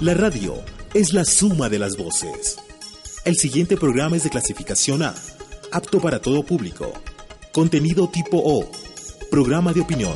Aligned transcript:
La 0.00 0.12
radio 0.12 0.62
es 0.92 1.14
la 1.14 1.24
suma 1.24 1.70
de 1.70 1.78
las 1.78 1.96
voces. 1.96 2.58
El 3.24 3.36
siguiente 3.36 3.78
programa 3.78 4.16
es 4.16 4.24
de 4.24 4.28
clasificación 4.28 5.02
A, 5.02 5.14
apto 5.72 6.02
para 6.02 6.20
todo 6.20 6.42
público. 6.42 6.92
Contenido 7.50 8.06
tipo 8.06 8.36
O, 8.36 8.70
programa 9.30 9.72
de 9.72 9.80
opinión. 9.80 10.12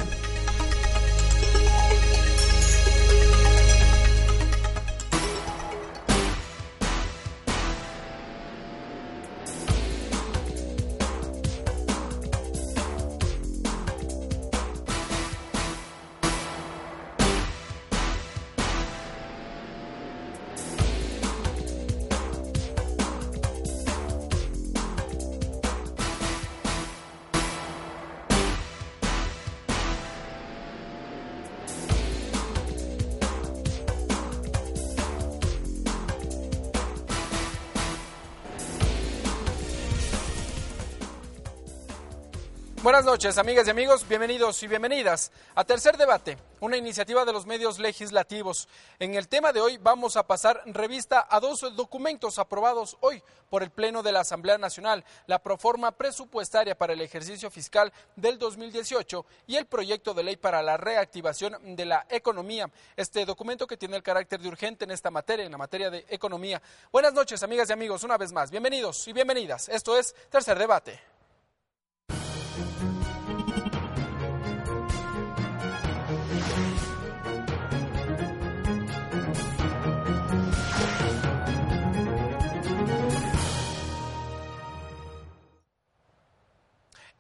Noches, 43.21 43.37
amigas 43.37 43.67
y 43.67 43.71
amigos, 43.71 44.09
bienvenidos 44.09 44.63
y 44.63 44.67
bienvenidas 44.67 45.31
a 45.55 45.63
Tercer 45.63 45.99
Debate, 45.99 46.39
una 46.61 46.79
iniciativa 46.79 47.23
de 47.27 47.35
los 47.35 47.45
medios 47.45 47.79
legislativos. 47.79 48.67
En 48.99 49.15
el 49.15 49.29
tema 49.29 49.53
de 49.53 49.61
hoy 49.61 49.77
vamos 49.77 50.17
a 50.17 50.27
pasar 50.27 50.63
revista 50.65 51.27
a 51.29 51.39
dos 51.39 51.61
documentos 51.77 52.39
aprobados 52.39 52.97
hoy 53.01 53.23
por 53.51 53.63
el 53.63 53.69
Pleno 53.69 54.03
de 54.03 54.13
la 54.13 54.21
Asamblea 54.21 54.57
Nacional, 54.57 55.05
la 55.27 55.39
proforma 55.39 55.93
presupuestaria 55.93 56.79
para 56.79 56.95
el 56.95 57.03
ejercicio 57.03 57.51
fiscal 57.51 57.93
del 58.17 58.39
2018 58.39 59.27
y 59.49 59.57
el 59.57 59.67
proyecto 59.67 60.15
de 60.15 60.23
ley 60.23 60.37
para 60.37 60.63
la 60.63 60.79
reactivación 60.79 61.77
de 61.77 61.85
la 61.85 62.07
economía. 62.09 62.71
Este 62.97 63.27
documento 63.27 63.67
que 63.67 63.77
tiene 63.77 63.97
el 63.97 64.03
carácter 64.03 64.41
de 64.41 64.49
urgente 64.49 64.87
en 64.87 64.93
esta 64.93 65.11
materia, 65.11 65.45
en 65.45 65.53
la 65.53 65.59
materia 65.59 65.91
de 65.91 66.07
economía. 66.09 66.63
Buenas 66.91 67.13
noches, 67.13 67.43
amigas 67.43 67.69
y 67.69 67.75
amigos, 67.75 68.03
una 68.03 68.17
vez 68.17 68.33
más, 68.33 68.51
bienvenidos 68.51 69.07
y 69.09 69.13
bienvenidas. 69.13 69.69
Esto 69.69 69.99
es 69.99 70.15
Tercer 70.31 70.59
Debate. 70.59 70.99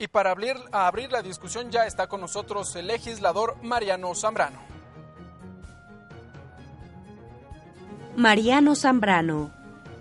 Y 0.00 0.08
para 0.08 0.30
abrir, 0.30 0.56
abrir, 0.72 1.12
la 1.12 1.20
discusión 1.20 1.70
ya 1.70 1.84
está 1.84 2.06
con 2.06 2.22
nosotros 2.22 2.74
el 2.74 2.86
legislador 2.86 3.62
Mariano 3.62 4.14
Zambrano. 4.14 4.58
Mariano 8.16 8.74
Zambrano, 8.74 9.50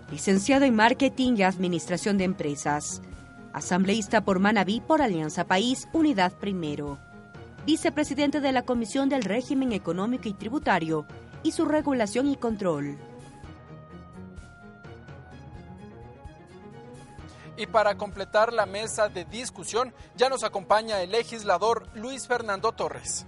licenciado 0.10 0.64
en 0.64 0.74
Marketing 0.74 1.34
y 1.36 1.44
Administración 1.44 2.18
de 2.18 2.24
Empresas, 2.24 3.02
asambleísta 3.52 4.22
por 4.22 4.40
Manabí 4.40 4.80
por 4.80 5.02
Alianza 5.02 5.44
País, 5.44 5.90
Unidad 5.92 6.32
Primero, 6.32 6.98
vicepresidente 7.66 8.40
de 8.40 8.54
la 8.54 8.62
Comisión 8.62 9.10
del 9.10 9.26
Régimen 9.26 9.74
Económico 9.74 10.30
y 10.30 10.34
Tributario 10.34 11.06
y 11.44 11.52
su 11.52 11.66
regulación 11.66 12.28
y 12.28 12.38
control. 12.38 12.98
Y 17.60 17.68
para 17.68 17.98
completar 17.98 18.54
la 18.54 18.66
mesa 18.66 19.10
de 19.10 19.26
discusión 19.26 19.94
ya 20.16 20.30
nos 20.30 20.46
acompaña 20.46 21.02
el 21.02 21.12
legislador 21.12 21.90
Luis 21.94 22.26
Fernando 22.26 22.72
Torres. 22.72 23.26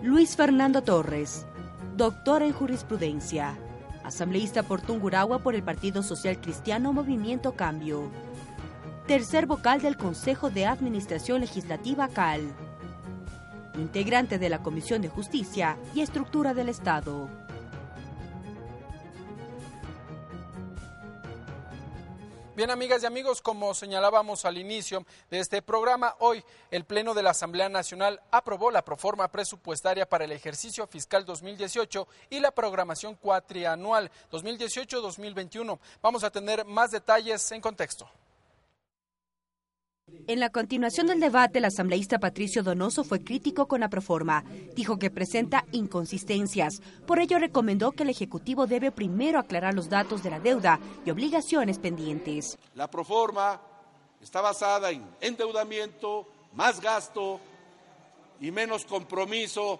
Luis 0.00 0.34
Fernando 0.34 0.82
Torres, 0.82 1.44
doctor 1.94 2.42
en 2.42 2.54
jurisprudencia, 2.54 3.58
asambleísta 4.02 4.62
por 4.62 4.80
Tungurahua 4.80 5.40
por 5.40 5.54
el 5.54 5.62
Partido 5.62 6.02
Social 6.02 6.40
Cristiano 6.40 6.94
Movimiento 6.94 7.52
Cambio. 7.52 8.10
Tercer 9.06 9.44
vocal 9.44 9.82
del 9.82 9.98
Consejo 9.98 10.48
de 10.48 10.64
Administración 10.64 11.42
Legislativa 11.42 12.08
CAL. 12.08 12.50
Integrante 13.74 14.38
de 14.38 14.48
la 14.48 14.62
Comisión 14.62 15.02
de 15.02 15.10
Justicia 15.10 15.76
y 15.94 16.00
Estructura 16.00 16.54
del 16.54 16.70
Estado. 16.70 17.43
Bien, 22.56 22.70
amigas 22.70 23.02
y 23.02 23.06
amigos, 23.06 23.42
como 23.42 23.74
señalábamos 23.74 24.44
al 24.44 24.58
inicio 24.58 25.04
de 25.28 25.40
este 25.40 25.60
programa, 25.60 26.14
hoy 26.20 26.44
el 26.70 26.84
Pleno 26.84 27.12
de 27.12 27.24
la 27.24 27.30
Asamblea 27.30 27.68
Nacional 27.68 28.20
aprobó 28.30 28.70
la 28.70 28.84
proforma 28.84 29.26
presupuestaria 29.26 30.08
para 30.08 30.24
el 30.24 30.30
ejercicio 30.30 30.86
fiscal 30.86 31.24
2018 31.24 32.06
y 32.30 32.38
la 32.38 32.52
programación 32.52 33.16
cuatrianual 33.16 34.08
2018-2021. 34.30 35.80
Vamos 36.00 36.22
a 36.22 36.30
tener 36.30 36.64
más 36.64 36.92
detalles 36.92 37.50
en 37.50 37.60
contexto. 37.60 38.08
En 40.26 40.40
la 40.40 40.48
continuación 40.48 41.06
del 41.06 41.20
debate, 41.20 41.58
el 41.58 41.66
asambleísta 41.66 42.18
Patricio 42.18 42.62
Donoso 42.62 43.04
fue 43.04 43.22
crítico 43.22 43.68
con 43.68 43.80
la 43.80 43.90
proforma. 43.90 44.42
Dijo 44.74 44.98
que 44.98 45.10
presenta 45.10 45.66
inconsistencias. 45.70 46.80
Por 47.06 47.18
ello, 47.18 47.38
recomendó 47.38 47.92
que 47.92 48.04
el 48.04 48.08
Ejecutivo 48.08 48.66
debe 48.66 48.90
primero 48.90 49.38
aclarar 49.38 49.74
los 49.74 49.90
datos 49.90 50.22
de 50.22 50.30
la 50.30 50.40
deuda 50.40 50.80
y 51.04 51.10
obligaciones 51.10 51.78
pendientes. 51.78 52.58
La 52.74 52.90
proforma 52.90 53.60
está 54.22 54.40
basada 54.40 54.90
en 54.90 55.04
endeudamiento, 55.20 56.26
más 56.54 56.80
gasto 56.80 57.38
y 58.40 58.50
menos 58.50 58.86
compromiso 58.86 59.78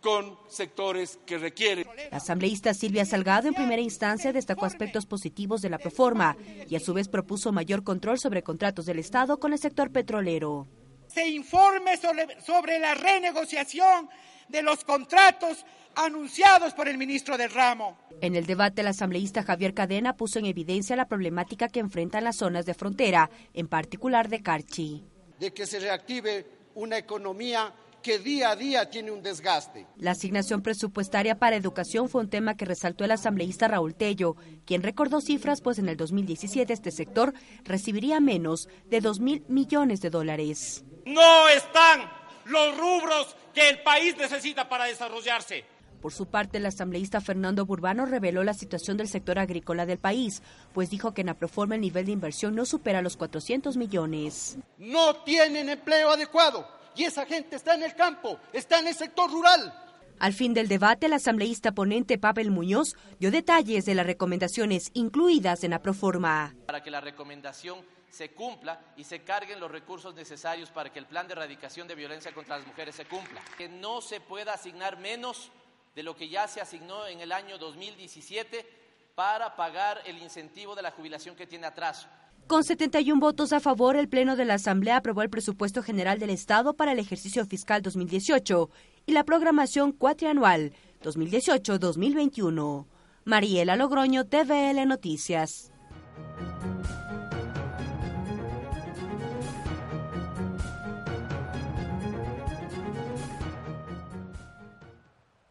con 0.00 0.38
sectores 0.48 1.18
que 1.26 1.38
requieren. 1.38 1.86
La 2.10 2.16
asambleísta 2.16 2.74
Silvia 2.74 3.04
Salgado 3.04 3.48
en 3.48 3.54
primera 3.54 3.82
instancia 3.82 4.32
destacó 4.32 4.66
aspectos 4.66 5.06
positivos 5.06 5.62
de 5.62 5.70
la 5.70 5.78
proforma 5.78 6.36
y 6.68 6.74
a 6.76 6.80
su 6.80 6.94
vez 6.94 7.08
propuso 7.08 7.52
mayor 7.52 7.84
control 7.84 8.18
sobre 8.18 8.42
contratos 8.42 8.86
del 8.86 8.98
Estado 8.98 9.38
con 9.38 9.52
el 9.52 9.58
sector 9.58 9.90
petrolero. 9.90 10.66
Se 11.08 11.28
informe 11.28 11.96
sobre, 11.96 12.40
sobre 12.40 12.78
la 12.78 12.94
renegociación 12.94 14.08
de 14.48 14.62
los 14.62 14.84
contratos 14.84 15.64
anunciados 15.94 16.74
por 16.74 16.88
el 16.88 16.98
ministro 16.98 17.36
del 17.36 17.50
ramo. 17.50 17.98
En 18.20 18.36
el 18.36 18.46
debate, 18.46 18.82
el 18.82 18.88
asambleísta 18.88 19.42
Javier 19.42 19.74
Cadena 19.74 20.16
puso 20.16 20.38
en 20.38 20.46
evidencia 20.46 20.96
la 20.96 21.08
problemática 21.08 21.68
que 21.68 21.80
enfrentan 21.80 22.24
las 22.24 22.36
zonas 22.36 22.66
de 22.66 22.74
frontera, 22.74 23.30
en 23.54 23.68
particular 23.68 24.28
de 24.28 24.42
Carchi. 24.42 25.04
De 25.38 25.52
que 25.52 25.66
se 25.66 25.80
reactive 25.80 26.46
una 26.74 26.98
economía 26.98 27.72
que 28.02 28.18
día 28.18 28.50
a 28.50 28.56
día 28.56 28.90
tiene 28.90 29.10
un 29.10 29.22
desgaste. 29.22 29.86
La 29.96 30.12
asignación 30.12 30.62
presupuestaria 30.62 31.38
para 31.38 31.56
educación 31.56 32.08
fue 32.08 32.22
un 32.22 32.30
tema 32.30 32.56
que 32.56 32.64
resaltó 32.64 33.04
el 33.04 33.10
asambleísta 33.10 33.68
Raúl 33.68 33.94
Tello, 33.94 34.36
quien 34.64 34.82
recordó 34.82 35.20
cifras, 35.20 35.60
pues 35.60 35.78
en 35.78 35.88
el 35.88 35.96
2017 35.96 36.72
este 36.72 36.90
sector 36.90 37.34
recibiría 37.64 38.20
menos 38.20 38.68
de 38.86 39.00
2 39.00 39.20
mil 39.20 39.44
millones 39.48 40.00
de 40.00 40.10
dólares. 40.10 40.84
No 41.06 41.48
están 41.48 42.10
los 42.46 42.76
rubros 42.76 43.36
que 43.54 43.68
el 43.68 43.82
país 43.82 44.16
necesita 44.16 44.68
para 44.68 44.84
desarrollarse. 44.84 45.64
Por 46.00 46.12
su 46.12 46.26
parte, 46.26 46.56
el 46.56 46.64
asambleísta 46.64 47.20
Fernando 47.20 47.66
Burbano 47.66 48.06
reveló 48.06 48.42
la 48.42 48.54
situación 48.54 48.96
del 48.96 49.08
sector 49.08 49.38
agrícola 49.38 49.84
del 49.84 49.98
país, 49.98 50.42
pues 50.72 50.88
dijo 50.88 51.12
que 51.12 51.20
en 51.20 51.26
la 51.26 51.34
proforma 51.34 51.74
el 51.74 51.82
nivel 51.82 52.06
de 52.06 52.12
inversión 52.12 52.54
no 52.54 52.64
supera 52.64 53.02
los 53.02 53.18
400 53.18 53.76
millones. 53.76 54.56
No 54.78 55.16
tienen 55.16 55.68
empleo 55.68 56.10
adecuado 56.10 56.79
y 57.00 57.04
esa 57.06 57.24
gente 57.24 57.56
está 57.56 57.74
en 57.74 57.82
el 57.82 57.94
campo, 57.94 58.38
está 58.52 58.78
en 58.78 58.88
el 58.88 58.94
sector 58.94 59.30
rural. 59.30 59.72
Al 60.18 60.34
fin 60.34 60.52
del 60.52 60.68
debate, 60.68 61.06
el 61.06 61.14
asambleísta 61.14 61.72
ponente 61.72 62.18
Pavel 62.18 62.50
Muñoz 62.50 62.94
dio 63.18 63.30
detalles 63.30 63.86
de 63.86 63.94
las 63.94 64.04
recomendaciones 64.04 64.90
incluidas 64.92 65.64
en 65.64 65.70
la 65.70 65.80
proforma. 65.80 66.54
Para 66.66 66.82
que 66.82 66.90
la 66.90 67.00
recomendación 67.00 67.78
se 68.10 68.32
cumpla 68.32 68.78
y 68.98 69.04
se 69.04 69.20
carguen 69.20 69.60
los 69.60 69.70
recursos 69.70 70.14
necesarios 70.14 70.70
para 70.70 70.92
que 70.92 70.98
el 70.98 71.06
plan 71.06 71.26
de 71.26 71.32
erradicación 71.32 71.88
de 71.88 71.94
violencia 71.94 72.34
contra 72.34 72.58
las 72.58 72.66
mujeres 72.66 72.96
se 72.96 73.06
cumpla. 73.06 73.40
Que 73.56 73.70
no 73.70 74.02
se 74.02 74.20
pueda 74.20 74.52
asignar 74.52 74.98
menos 74.98 75.50
de 75.94 76.02
lo 76.02 76.14
que 76.14 76.28
ya 76.28 76.48
se 76.48 76.60
asignó 76.60 77.06
en 77.06 77.20
el 77.20 77.32
año 77.32 77.56
2017 77.56 78.66
para 79.14 79.56
pagar 79.56 80.02
el 80.04 80.18
incentivo 80.18 80.74
de 80.74 80.82
la 80.82 80.90
jubilación 80.90 81.34
que 81.34 81.46
tiene 81.46 81.66
atraso. 81.66 82.08
Con 82.50 82.64
71 82.64 83.20
votos 83.20 83.52
a 83.52 83.60
favor, 83.60 83.94
el 83.94 84.08
Pleno 84.08 84.34
de 84.34 84.44
la 84.44 84.54
Asamblea 84.54 84.96
aprobó 84.96 85.22
el 85.22 85.30
presupuesto 85.30 85.84
general 85.84 86.18
del 86.18 86.30
Estado 86.30 86.74
para 86.74 86.90
el 86.90 86.98
ejercicio 86.98 87.46
fiscal 87.46 87.80
2018 87.80 88.68
y 89.06 89.12
la 89.12 89.22
programación 89.22 89.92
cuatrianual 89.92 90.72
2018-2021. 91.00 92.86
Mariela 93.24 93.76
Logroño, 93.76 94.26
TVL 94.26 94.84
Noticias. 94.88 95.70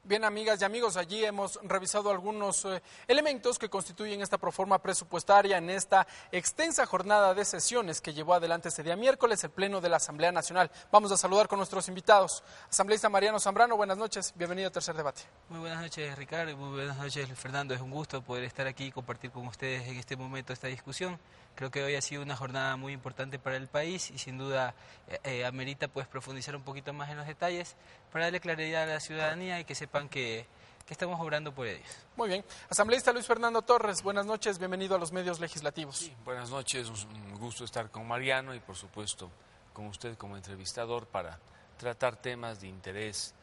Bien, 0.09 0.23
amigas 0.23 0.59
y 0.59 0.65
amigos, 0.65 0.97
allí 0.97 1.23
hemos 1.23 1.59
revisado 1.61 2.09
algunos 2.09 2.65
eh, 2.65 2.81
elementos 3.07 3.59
que 3.59 3.69
constituyen 3.69 4.23
esta 4.23 4.39
proforma 4.39 4.81
presupuestaria 4.81 5.59
en 5.59 5.69
esta 5.69 6.07
extensa 6.31 6.87
jornada 6.87 7.35
de 7.35 7.45
sesiones 7.45 8.01
que 8.01 8.11
llevó 8.11 8.33
adelante 8.33 8.69
este 8.69 8.81
día 8.81 8.95
miércoles 8.95 9.43
el 9.43 9.51
Pleno 9.51 9.79
de 9.81 9.87
la 9.87 9.97
Asamblea 9.97 10.31
Nacional. 10.31 10.71
Vamos 10.91 11.11
a 11.11 11.17
saludar 11.17 11.47
con 11.47 11.59
nuestros 11.59 11.87
invitados. 11.89 12.43
Asambleísta 12.71 13.07
Mariano 13.07 13.39
Zambrano, 13.39 13.77
buenas 13.77 13.99
noches, 13.99 14.33
bienvenido 14.35 14.69
a 14.69 14.71
Tercer 14.71 14.95
Debate. 14.95 15.21
Muy 15.47 15.59
buenas 15.59 15.79
noches, 15.79 16.17
Ricardo, 16.17 16.57
muy 16.57 16.77
buenas 16.77 16.97
noches, 16.97 17.29
Fernando. 17.37 17.75
Es 17.75 17.81
un 17.81 17.91
gusto 17.91 18.23
poder 18.23 18.45
estar 18.45 18.65
aquí 18.65 18.85
y 18.85 18.91
compartir 18.91 19.29
con 19.29 19.45
ustedes 19.45 19.87
en 19.87 19.97
este 19.97 20.17
momento 20.17 20.53
esta 20.53 20.69
discusión. 20.69 21.19
Creo 21.59 21.71
que 21.71 21.83
hoy 21.83 21.95
ha 21.95 22.01
sido 22.01 22.21
una 22.21 22.37
jornada 22.37 22.77
muy 22.77 22.93
importante 22.93 23.37
para 23.37 23.57
el 23.57 23.67
país 23.67 24.11
y 24.11 24.17
sin 24.17 24.37
duda 24.37 24.73
eh, 25.09 25.19
eh, 25.25 25.45
amerita 25.45 25.89
pues 25.89 26.07
profundizar 26.07 26.55
un 26.55 26.63
poquito 26.63 26.93
más 26.93 27.09
en 27.09 27.17
los 27.17 27.27
detalles 27.27 27.75
para 28.13 28.23
darle 28.23 28.39
claridad 28.39 28.83
a 28.83 28.93
la 28.93 28.99
ciudadanía 29.01 29.59
y 29.59 29.65
que 29.65 29.75
sepan 29.75 30.07
que, 30.07 30.47
estamos 30.87 31.19
obrando 31.19 31.53
por 31.53 31.67
ellos. 31.67 31.85
Muy 32.15 32.29
bien. 32.29 32.45
Asambleísta 32.69 33.11
Luis 33.11 33.27
Fernando 33.27 33.61
Torres, 33.61 34.01
buenas 34.01 34.25
noches, 34.25 34.57
bienvenido 34.57 34.95
a 34.95 34.99
los 34.99 35.11
medios 35.11 35.41
legislativos. 35.41 35.97
Sí, 35.97 36.15
buenas 36.23 36.49
noches, 36.49 36.87
un 36.87 37.37
gusto 37.37 37.65
estar 37.65 37.91
con 37.91 38.07
Mariano 38.07 38.55
y 38.55 38.61
por 38.61 38.77
supuesto 38.77 39.29
con 39.73 39.87
usted 39.87 40.17
como 40.17 40.37
entrevistador 40.37 41.07
para 41.07 41.39
tratar 41.77 42.15
temas 42.15 42.61
de 42.61 42.69
interés 42.69 43.35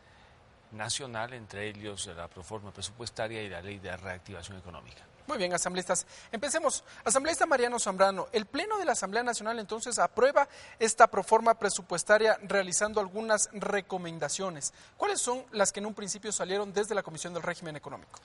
nacional, 0.72 1.34
entre 1.34 1.68
ellos 1.68 2.06
la 2.06 2.28
proforma 2.28 2.72
presupuestaria 2.72 3.42
y 3.42 3.50
la 3.50 3.60
ley 3.60 3.78
de 3.78 3.94
reactivación 3.94 4.56
económica. 4.56 5.04
Muy 5.26 5.38
bien, 5.38 5.52
asambleístas. 5.52 6.06
Empecemos. 6.30 6.84
Asambleísta 7.04 7.46
Mariano 7.46 7.78
Zambrano, 7.80 8.28
el 8.32 8.46
Pleno 8.46 8.78
de 8.78 8.84
la 8.84 8.92
Asamblea 8.92 9.22
Nacional 9.22 9.58
entonces 9.58 9.98
aprueba 9.98 10.48
esta 10.78 11.08
proforma 11.08 11.54
presupuestaria 11.54 12.38
realizando 12.42 13.00
algunas 13.00 13.48
recomendaciones. 13.52 14.72
¿Cuáles 14.96 15.20
son 15.20 15.44
las 15.52 15.72
que 15.72 15.80
en 15.80 15.86
un 15.86 15.94
principio 15.94 16.30
salieron 16.30 16.72
desde 16.72 16.94
la 16.94 17.02
Comisión 17.02 17.34
del 17.34 17.42
Régimen 17.42 17.76
Económico? 17.76 18.20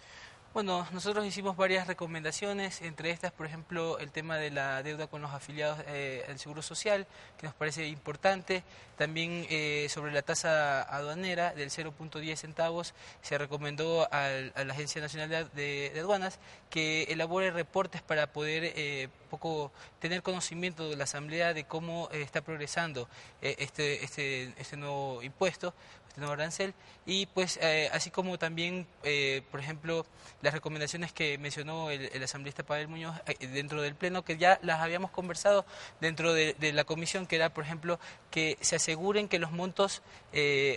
Bueno, 0.53 0.85
nosotros 0.91 1.25
hicimos 1.25 1.55
varias 1.55 1.87
recomendaciones, 1.87 2.81
entre 2.81 3.11
estas, 3.11 3.31
por 3.31 3.45
ejemplo, 3.45 3.99
el 3.99 4.11
tema 4.11 4.35
de 4.35 4.51
la 4.51 4.83
deuda 4.83 5.07
con 5.07 5.21
los 5.21 5.31
afiliados 5.31 5.79
eh, 5.87 6.25
al 6.27 6.39
Seguro 6.39 6.61
Social, 6.61 7.07
que 7.37 7.45
nos 7.45 7.55
parece 7.55 7.87
importante. 7.87 8.61
También 8.97 9.47
eh, 9.49 9.87
sobre 9.89 10.11
la 10.11 10.23
tasa 10.23 10.81
aduanera 10.81 11.53
del 11.53 11.69
0.10 11.69 12.35
centavos, 12.35 12.93
se 13.21 13.37
recomendó 13.37 14.09
a 14.11 14.27
la 14.29 14.73
Agencia 14.73 15.01
Nacional 15.01 15.49
de, 15.53 15.93
Aduanas 15.97 16.37
que 16.69 17.03
elabore 17.03 17.51
reportes 17.51 18.01
para 18.01 18.27
poder 18.27 18.73
eh, 18.75 19.07
poco 19.29 19.71
tener 19.99 20.21
conocimiento 20.21 20.89
de 20.89 20.97
la 20.97 21.05
Asamblea 21.05 21.53
de 21.53 21.63
cómo 21.63 22.09
está 22.11 22.41
progresando 22.41 23.07
este, 23.41 24.03
este, 24.03 24.53
este 24.57 24.75
nuevo 24.75 25.23
impuesto 25.23 25.73
nuevo 26.17 26.33
arancel 26.33 26.73
y 27.05 27.25
pues 27.27 27.57
eh, 27.61 27.89
así 27.93 28.11
como 28.11 28.37
también 28.37 28.87
eh, 29.03 29.41
por 29.51 29.59
ejemplo 29.59 30.05
las 30.41 30.53
recomendaciones 30.53 31.13
que 31.13 31.37
mencionó 31.37 31.89
el, 31.89 32.09
el 32.13 32.23
asambleísta 32.23 32.63
Pavel 32.63 32.87
Muñoz 32.87 33.15
eh, 33.25 33.47
dentro 33.47 33.81
del 33.81 33.95
pleno 33.95 34.23
que 34.23 34.37
ya 34.37 34.59
las 34.61 34.81
habíamos 34.81 35.11
conversado 35.11 35.65
dentro 35.99 36.33
de, 36.33 36.55
la 36.73 36.83
comisión 36.83 37.25
que 37.25 37.35
era 37.35 37.53
por 37.53 37.63
ejemplo 37.63 37.99
que 38.29 38.57
se 38.61 38.75
aseguren 38.75 39.27
que 39.27 39.39
los 39.39 39.51
montos 39.51 40.01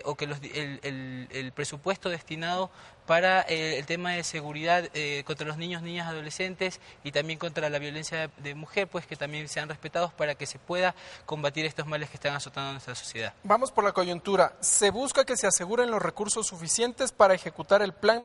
o 0.05 0.15
que 0.17 0.27
los, 0.27 0.39
el, 0.43 1.29
el 1.31 1.53
presupuesto 1.53 2.09
destinado 2.09 2.71
para 3.07 3.43
eh, 3.43 3.79
el 3.79 3.87
tema 3.87 4.13
de 4.13 4.25
seguridad 4.25 4.89
eh, 4.95 5.23
contra 5.27 5.47
los 5.47 5.57
niños, 5.57 5.83
niñas, 5.83 6.09
adolescentes 6.09 6.81
y 7.03 7.13
también 7.13 7.39
contra 7.39 7.69
la 7.69 7.79
violencia 7.79 8.31
de 8.39 8.55
mujer, 8.55 8.89
pues 8.89 9.07
que 9.07 9.17
también 9.17 9.49
sean 9.49 9.69
respetados 9.69 10.13
para 10.13 10.35
que 10.35 10.47
se 10.47 10.59
pueda 10.59 10.95
combatir 11.27 11.67
estos 11.67 11.87
males 11.87 12.09
que 12.11 12.17
están 12.17 12.35
azotando 12.35 12.73
nuestra 12.73 12.95
sociedad. 12.95 13.35
Vamos 13.43 13.71
por 13.71 13.85
la 13.85 13.93
coyuntura. 13.93 14.57
Se 14.61 14.91
busca 14.91 15.25
que 15.25 15.37
se 15.37 15.47
aseguren 15.47 15.91
los 15.91 16.03
recursos 16.03 16.47
suficientes 16.47 17.13
para 17.13 17.35
ejecutar 17.35 17.83
el 17.83 17.93
plan. 17.93 18.25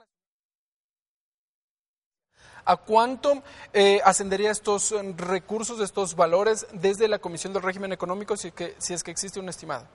¿A 2.66 2.78
cuánto 2.78 3.42
eh, 3.74 4.00
ascendería 4.04 4.52
estos 4.52 4.94
recursos, 5.18 5.80
estos 5.80 6.16
valores 6.16 6.68
desde 6.72 7.08
la 7.08 7.18
Comisión 7.18 7.52
del 7.52 7.64
Régimen 7.64 7.94
Económico 7.94 8.38
si, 8.38 8.52
que, 8.52 8.76
si 8.78 8.94
es 8.94 9.04
que 9.04 9.10
existe 9.10 9.40
un 9.40 9.50
estimado? 9.50 9.88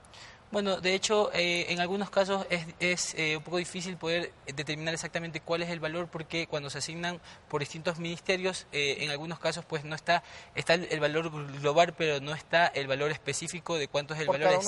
Bueno, 0.54 0.80
de 0.80 0.94
hecho, 0.94 1.32
eh, 1.34 1.66
en 1.70 1.80
algunos 1.80 2.10
casos 2.10 2.46
es, 2.78 3.14
eh, 3.16 3.36
un 3.36 3.42
poco 3.42 3.56
difícil 3.56 3.96
poder 3.96 4.32
determinar 4.46 4.94
exactamente 4.94 5.40
cuál 5.40 5.64
es 5.64 5.68
el 5.70 5.80
valor 5.80 6.06
porque 6.06 6.46
cuando 6.46 6.70
se 6.70 6.78
asignan 6.78 7.20
por 7.48 7.58
distintos 7.58 7.98
ministerios, 7.98 8.68
eh, 8.70 8.98
en 9.00 9.10
algunos 9.10 9.40
casos 9.40 9.64
pues 9.64 9.82
no 9.84 9.96
está, 9.96 10.22
está 10.54 10.74
el, 10.74 11.00
valor 11.00 11.32
global, 11.58 11.92
pero 11.98 12.20
no 12.20 12.32
está 12.36 12.68
el 12.68 12.86
valor 12.86 13.10
específico 13.10 13.76
de 13.78 13.88
cuánto 13.88 14.14
es 14.14 14.20
el 14.20 14.28
valor 14.28 14.60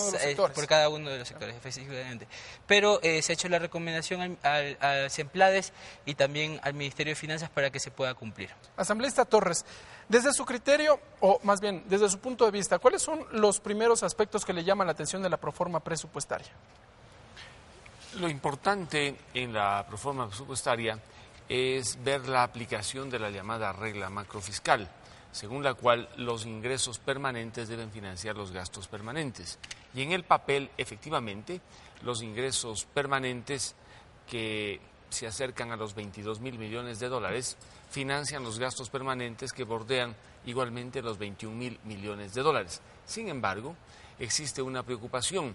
por 0.52 0.66
cada 0.66 0.88
uno 0.88 1.08
de 1.08 1.20
los 1.20 1.28
sectores, 1.28 1.54
específicamente. 1.54 2.26
Pero 2.66 2.98
se 3.00 3.30
ha 3.30 3.34
hecho 3.34 3.48
la 3.48 3.60
recomendación 3.60 4.36
al, 4.42 4.76
al, 4.80 5.08
CEMPLADES 5.08 5.72
y 6.04 6.16
también 6.16 6.58
al 6.64 6.74
Ministerio 6.74 7.12
de 7.12 7.14
Finanzas 7.14 7.48
para 7.48 7.70
que 7.70 7.78
se 7.78 7.92
pueda 7.92 8.12
cumplir. 8.14 8.50
Asambleísta 8.76 9.24
Torres, 9.24 9.64
desde 10.08 10.32
su 10.32 10.44
criterio, 10.44 11.00
o 11.20 11.40
más 11.42 11.60
bien 11.60 11.84
desde 11.88 12.08
su 12.08 12.18
punto 12.18 12.44
de 12.44 12.50
vista, 12.50 12.78
¿cuáles 12.78 13.02
son 13.02 13.24
los 13.32 13.60
primeros 13.60 14.02
aspectos 14.02 14.44
que 14.44 14.52
le 14.52 14.64
llaman 14.64 14.86
la 14.86 14.92
atención 14.92 15.22
de 15.22 15.30
la 15.30 15.36
proforma 15.36 15.80
presupuestaria? 15.80 16.52
Lo 18.20 18.28
importante 18.28 19.16
en 19.34 19.52
la 19.52 19.84
proforma 19.86 20.28
presupuestaria 20.28 20.98
es 21.48 22.02
ver 22.02 22.28
la 22.28 22.42
aplicación 22.42 23.10
de 23.10 23.18
la 23.18 23.30
llamada 23.30 23.72
regla 23.72 24.08
macrofiscal, 24.08 24.88
según 25.32 25.62
la 25.62 25.74
cual 25.74 26.08
los 26.16 26.46
ingresos 26.46 26.98
permanentes 26.98 27.68
deben 27.68 27.90
financiar 27.90 28.36
los 28.36 28.52
gastos 28.52 28.88
permanentes. 28.88 29.58
Y 29.94 30.02
en 30.02 30.12
el 30.12 30.24
papel, 30.24 30.70
efectivamente, 30.78 31.60
los 32.02 32.22
ingresos 32.22 32.86
permanentes 32.86 33.74
que 34.26 34.80
se 35.10 35.26
acercan 35.26 35.72
a 35.72 35.76
los 35.76 35.94
22 35.94 36.40
mil 36.40 36.58
millones 36.58 36.98
de 36.98 37.08
dólares 37.08 37.56
financian 37.90 38.42
los 38.42 38.58
gastos 38.58 38.90
permanentes 38.90 39.52
que 39.52 39.64
bordean 39.64 40.14
igualmente 40.44 41.02
los 41.02 41.18
21 41.18 41.56
mil 41.56 41.80
millones 41.84 42.34
de 42.34 42.42
dólares. 42.42 42.80
Sin 43.04 43.28
embargo, 43.28 43.76
existe 44.18 44.62
una 44.62 44.82
preocupación 44.82 45.54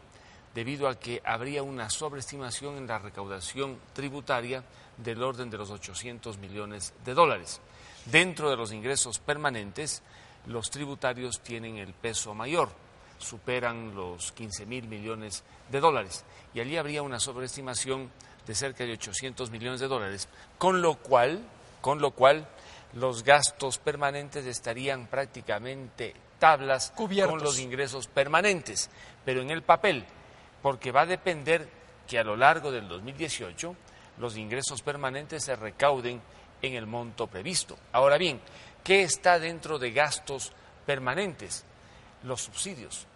debido 0.53 0.87
a 0.87 0.99
que 0.99 1.21
habría 1.23 1.63
una 1.63 1.89
sobreestimación 1.89 2.77
en 2.77 2.87
la 2.87 2.99
recaudación 2.99 3.79
tributaria 3.93 4.63
del 4.97 5.23
orden 5.23 5.49
de 5.49 5.57
los 5.57 5.69
800 5.69 6.37
millones 6.37 6.93
de 7.05 7.13
dólares. 7.13 7.61
Dentro 8.05 8.49
de 8.49 8.57
los 8.57 8.71
ingresos 8.71 9.19
permanentes, 9.19 10.01
los 10.47 10.69
tributarios 10.69 11.39
tienen 11.41 11.77
el 11.77 11.93
peso 11.93 12.33
mayor, 12.33 12.69
superan 13.17 13.95
los 13.95 14.31
15 14.31 14.65
mil 14.65 14.87
millones 14.87 15.43
de 15.69 15.79
dólares, 15.79 16.25
y 16.53 16.59
allí 16.59 16.77
habría 16.77 17.03
una 17.03 17.19
sobreestimación 17.19 18.09
de 18.47 18.55
cerca 18.55 18.83
de 18.83 18.93
800 18.93 19.51
millones 19.51 19.79
de 19.79 19.87
dólares, 19.87 20.27
con 20.57 20.81
lo 20.81 20.95
cual 20.95 21.41
con 21.81 21.99
lo 21.99 22.11
cual 22.11 22.47
los 22.93 23.23
gastos 23.23 23.77
permanentes 23.79 24.45
estarían 24.45 25.07
prácticamente 25.07 26.13
tablas 26.39 26.93
con 26.95 27.43
los 27.43 27.59
ingresos 27.59 28.07
permanentes, 28.07 28.89
pero 29.25 29.41
en 29.41 29.51
el 29.51 29.63
papel, 29.63 30.05
porque 30.61 30.91
va 30.91 31.01
a 31.01 31.05
depender 31.05 31.67
que 32.07 32.19
a 32.19 32.23
lo 32.23 32.35
largo 32.35 32.71
del 32.71 32.87
2018 32.87 33.75
los 34.17 34.37
ingresos 34.37 34.81
permanentes 34.81 35.43
se 35.43 35.55
recauden 35.55 36.21
en 36.61 36.73
el 36.73 36.85
monto 36.85 37.27
previsto. 37.27 37.77
Ahora 37.91 38.17
bien, 38.17 38.39
¿qué 38.83 39.03
está 39.03 39.39
dentro 39.39 39.79
de 39.79 39.91
gastos 39.91 40.51
permanentes? 40.85 41.65
Los 42.23 42.41
subsidios. 42.41 43.07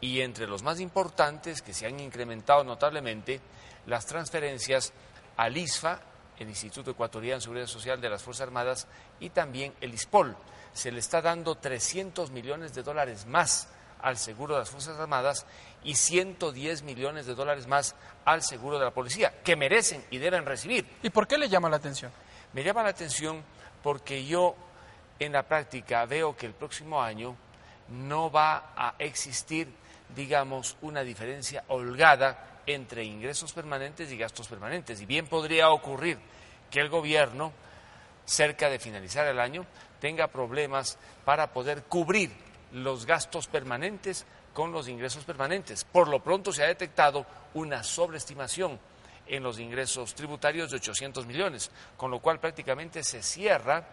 Y 0.00 0.20
entre 0.20 0.46
los 0.46 0.62
más 0.62 0.78
importantes, 0.80 1.60
que 1.60 1.74
se 1.74 1.86
han 1.86 1.98
incrementado 1.98 2.64
notablemente, 2.64 3.40
las 3.88 4.06
transferencias 4.06 4.92
al 5.36 5.56
ISFA 5.56 6.00
el 6.38 6.48
Instituto 6.48 6.92
Ecuatoriano 6.92 7.36
de 7.36 7.42
Seguridad 7.42 7.66
Social 7.66 8.00
de 8.00 8.08
las 8.08 8.22
Fuerzas 8.22 8.46
Armadas 8.46 8.86
y 9.20 9.30
también 9.30 9.74
el 9.80 9.94
ISPOL. 9.94 10.36
Se 10.72 10.92
le 10.92 11.00
está 11.00 11.20
dando 11.20 11.56
300 11.56 12.30
millones 12.30 12.74
de 12.74 12.82
dólares 12.82 13.26
más 13.26 13.68
al 14.00 14.16
seguro 14.16 14.54
de 14.54 14.60
las 14.60 14.70
Fuerzas 14.70 14.98
Armadas 14.98 15.46
y 15.82 15.96
110 15.96 16.82
millones 16.82 17.26
de 17.26 17.34
dólares 17.34 17.66
más 17.66 17.96
al 18.24 18.42
seguro 18.42 18.78
de 18.78 18.84
la 18.84 18.92
policía, 18.92 19.42
que 19.42 19.56
merecen 19.56 20.04
y 20.10 20.18
deben 20.18 20.46
recibir. 20.46 20.86
¿Y 21.02 21.10
por 21.10 21.26
qué 21.26 21.38
le 21.38 21.48
llama 21.48 21.68
la 21.68 21.76
atención? 21.76 22.12
Me 22.52 22.62
llama 22.62 22.82
la 22.82 22.90
atención 22.90 23.42
porque 23.82 24.24
yo 24.24 24.54
en 25.18 25.32
la 25.32 25.42
práctica 25.42 26.04
veo 26.06 26.36
que 26.36 26.46
el 26.46 26.54
próximo 26.54 27.02
año 27.02 27.36
no 27.88 28.30
va 28.30 28.72
a 28.76 28.94
existir, 28.98 29.68
digamos, 30.14 30.76
una 30.82 31.02
diferencia 31.02 31.64
holgada 31.68 32.57
entre 32.68 33.04
ingresos 33.04 33.52
permanentes 33.52 34.10
y 34.12 34.16
gastos 34.16 34.48
permanentes. 34.48 35.00
Y 35.00 35.06
bien 35.06 35.26
podría 35.26 35.70
ocurrir 35.70 36.18
que 36.70 36.80
el 36.80 36.88
gobierno, 36.88 37.52
cerca 38.24 38.68
de 38.68 38.78
finalizar 38.78 39.26
el 39.26 39.40
año, 39.40 39.66
tenga 40.00 40.28
problemas 40.28 40.98
para 41.24 41.52
poder 41.52 41.84
cubrir 41.84 42.30
los 42.72 43.06
gastos 43.06 43.46
permanentes 43.46 44.26
con 44.52 44.72
los 44.72 44.88
ingresos 44.88 45.24
permanentes. 45.24 45.84
Por 45.84 46.08
lo 46.08 46.22
pronto 46.22 46.52
se 46.52 46.62
ha 46.62 46.66
detectado 46.66 47.26
una 47.54 47.82
sobreestimación 47.82 48.78
en 49.26 49.42
los 49.42 49.58
ingresos 49.58 50.14
tributarios 50.14 50.70
de 50.70 50.76
800 50.76 51.26
millones, 51.26 51.70
con 51.96 52.10
lo 52.10 52.20
cual 52.20 52.40
prácticamente 52.40 53.02
se 53.02 53.22
cierra 53.22 53.86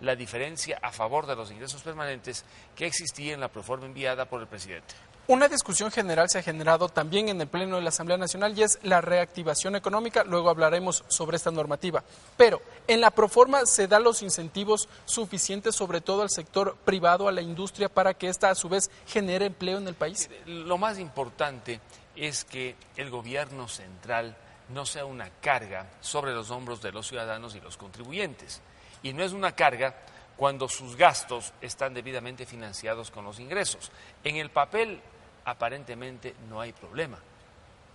la 0.00 0.16
diferencia 0.16 0.78
a 0.82 0.92
favor 0.92 1.26
de 1.26 1.36
los 1.36 1.50
ingresos 1.50 1.82
permanentes 1.82 2.44
que 2.74 2.86
existía 2.86 3.34
en 3.34 3.40
la 3.40 3.48
proforma 3.48 3.86
enviada 3.86 4.26
por 4.26 4.40
el 4.40 4.46
presidente. 4.46 4.94
Una 5.26 5.48
discusión 5.48 5.90
general 5.90 6.28
se 6.28 6.38
ha 6.38 6.42
generado 6.42 6.90
también 6.90 7.30
en 7.30 7.40
el 7.40 7.46
Pleno 7.46 7.76
de 7.76 7.82
la 7.82 7.88
Asamblea 7.88 8.18
Nacional 8.18 8.58
y 8.58 8.62
es 8.62 8.78
la 8.82 9.00
reactivación 9.00 9.74
económica. 9.74 10.22
Luego 10.22 10.50
hablaremos 10.50 11.02
sobre 11.08 11.38
esta 11.38 11.50
normativa. 11.50 12.04
Pero 12.36 12.60
en 12.86 13.00
la 13.00 13.10
proforma 13.10 13.64
se 13.64 13.88
dan 13.88 14.02
los 14.02 14.20
incentivos 14.20 14.86
suficientes, 15.06 15.74
sobre 15.74 16.02
todo 16.02 16.20
al 16.20 16.28
sector 16.28 16.76
privado, 16.84 17.26
a 17.26 17.32
la 17.32 17.40
industria, 17.40 17.88
para 17.88 18.12
que 18.12 18.28
ésta 18.28 18.50
a 18.50 18.54
su 18.54 18.68
vez 18.68 18.90
genere 19.06 19.46
empleo 19.46 19.78
en 19.78 19.88
el 19.88 19.94
país. 19.94 20.28
Lo 20.44 20.76
más 20.76 20.98
importante 20.98 21.80
es 22.14 22.44
que 22.44 22.76
el 22.96 23.08
gobierno 23.08 23.66
central 23.66 24.36
no 24.68 24.84
sea 24.84 25.06
una 25.06 25.30
carga 25.40 25.90
sobre 26.00 26.34
los 26.34 26.50
hombros 26.50 26.82
de 26.82 26.92
los 26.92 27.08
ciudadanos 27.08 27.54
y 27.54 27.62
los 27.62 27.78
contribuyentes. 27.78 28.60
Y 29.02 29.14
no 29.14 29.22
es 29.22 29.32
una 29.32 29.52
carga 29.52 29.96
cuando 30.36 30.68
sus 30.68 30.96
gastos 30.96 31.52
están 31.60 31.94
debidamente 31.94 32.44
financiados 32.44 33.10
con 33.10 33.24
los 33.24 33.40
ingresos. 33.40 33.90
En 34.22 34.36
el 34.36 34.50
papel 34.50 35.00
aparentemente 35.44 36.34
no 36.48 36.60
hay 36.60 36.72
problema. 36.72 37.18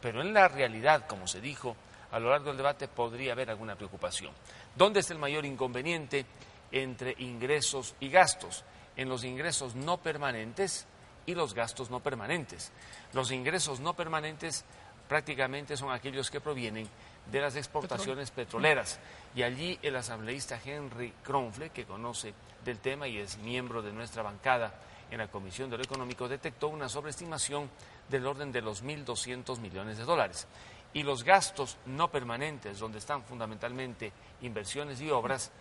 Pero 0.01 0.21
en 0.21 0.33
la 0.33 0.47
realidad, 0.47 1.07
como 1.07 1.27
se 1.27 1.41
dijo 1.41 1.75
a 2.11 2.19
lo 2.19 2.29
largo 2.29 2.47
del 2.47 2.57
debate, 2.57 2.87
podría 2.87 3.33
haber 3.33 3.49
alguna 3.49 3.75
preocupación. 3.75 4.33
¿Dónde 4.75 5.01
es 5.01 5.11
el 5.11 5.19
mayor 5.19 5.45
inconveniente 5.45 6.25
entre 6.71 7.15
ingresos 7.19 7.95
y 7.99 8.09
gastos? 8.09 8.63
En 8.95 9.09
los 9.09 9.23
ingresos 9.23 9.75
no 9.75 9.97
permanentes 9.97 10.87
y 11.25 11.35
los 11.35 11.53
gastos 11.53 11.89
no 11.89 11.99
permanentes. 11.99 12.71
Los 13.13 13.31
ingresos 13.31 13.79
no 13.79 13.93
permanentes 13.93 14.65
prácticamente 15.07 15.77
son 15.77 15.91
aquellos 15.91 16.29
que 16.31 16.41
provienen 16.41 16.87
de 17.31 17.41
las 17.41 17.55
exportaciones 17.55 18.31
petroleras. 18.31 18.99
Y 19.35 19.43
allí 19.43 19.77
el 19.81 19.95
asambleísta 19.95 20.59
Henry 20.63 21.13
Kronfle, 21.23 21.69
que 21.69 21.85
conoce 21.85 22.33
del 22.63 22.79
tema 22.79 23.07
y 23.07 23.17
es 23.17 23.37
miembro 23.37 23.81
de 23.81 23.91
nuestra 23.91 24.23
bancada 24.23 24.73
en 25.11 25.17
la 25.17 25.27
Comisión 25.27 25.69
de 25.69 25.77
lo 25.77 25.83
Económico 25.83 26.27
detectó 26.27 26.67
una 26.67 26.89
sobreestimación 26.89 27.69
del 28.07 28.25
orden 28.25 28.51
de 28.51 28.61
los 28.61 28.83
1.200 28.83 29.59
millones 29.59 29.97
de 29.97 30.03
dólares. 30.03 30.47
Y 30.93 31.03
los 31.03 31.23
gastos 31.23 31.77
no 31.85 32.09
permanentes, 32.09 32.79
donde 32.79 32.97
están 32.97 33.23
fundamentalmente 33.23 34.11
inversiones 34.41 34.99
y 35.01 35.11
obras, 35.11 35.51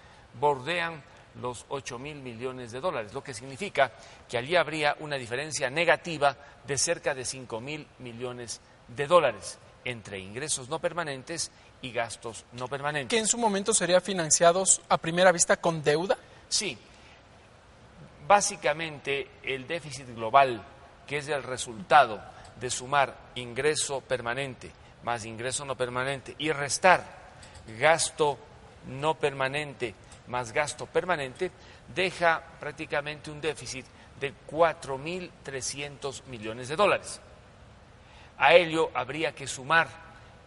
bordean 0.41 1.03
los 1.41 1.67
8 1.69 1.99
mil 1.99 2.17
millones 2.17 2.73
de 2.73 2.81
dólares, 2.81 3.13
lo 3.13 3.23
que 3.23 3.35
significa 3.35 3.93
que 4.29 4.39
allí 4.39 4.57
habría 4.57 4.97
una 5.01 5.17
diferencia 5.17 5.71
negativa 5.71 6.37
de 6.67 6.79
cerca 6.79 7.15
de 7.15 7.25
5 7.25 7.61
mil 7.61 7.87
millones 7.99 8.61
de 8.89 9.07
dólares 9.07 9.59
entre 9.85 10.19
ingresos 10.19 10.69
no 10.69 10.81
permanentes 10.81 11.51
y 11.83 11.93
gastos 11.93 12.45
no 12.53 12.69
permanentes. 12.69 13.11
¿Que 13.11 13.21
en 13.21 13.27
su 13.27 13.39
momento 13.39 13.73
serían 13.73 14.03
financiados 14.03 14.81
a 14.89 14.99
primera 14.99 15.33
vista 15.33 15.59
con 15.59 15.83
deuda? 15.83 16.19
Sí, 16.49 16.77
Básicamente, 18.29 19.29
el 19.43 19.67
déficit 19.67 20.15
global, 20.15 20.63
que 21.05 21.19
es 21.19 21.29
el 21.29 21.43
resultado 21.43 22.23
de 22.61 22.71
sumar 22.71 23.17
ingreso 23.35 24.01
permanente 24.03 24.71
más 25.03 25.25
ingreso 25.25 25.65
no 25.65 25.77
permanente 25.77 26.35
y 26.39 26.53
restar 26.53 27.05
gasto 27.79 28.39
no 28.89 29.15
permanente 29.15 29.95
más 30.27 30.53
gasto 30.53 30.85
permanente, 30.85 31.51
deja 31.95 32.43
prácticamente 32.61 33.31
un 33.31 33.41
déficit 33.41 33.87
de 34.21 34.35
4.300 34.47 36.25
millones 36.25 36.69
de 36.69 36.77
dólares. 36.77 37.19
A 38.37 38.53
ello 38.53 38.91
habría 38.93 39.35
que 39.35 39.47
sumar 39.47 39.89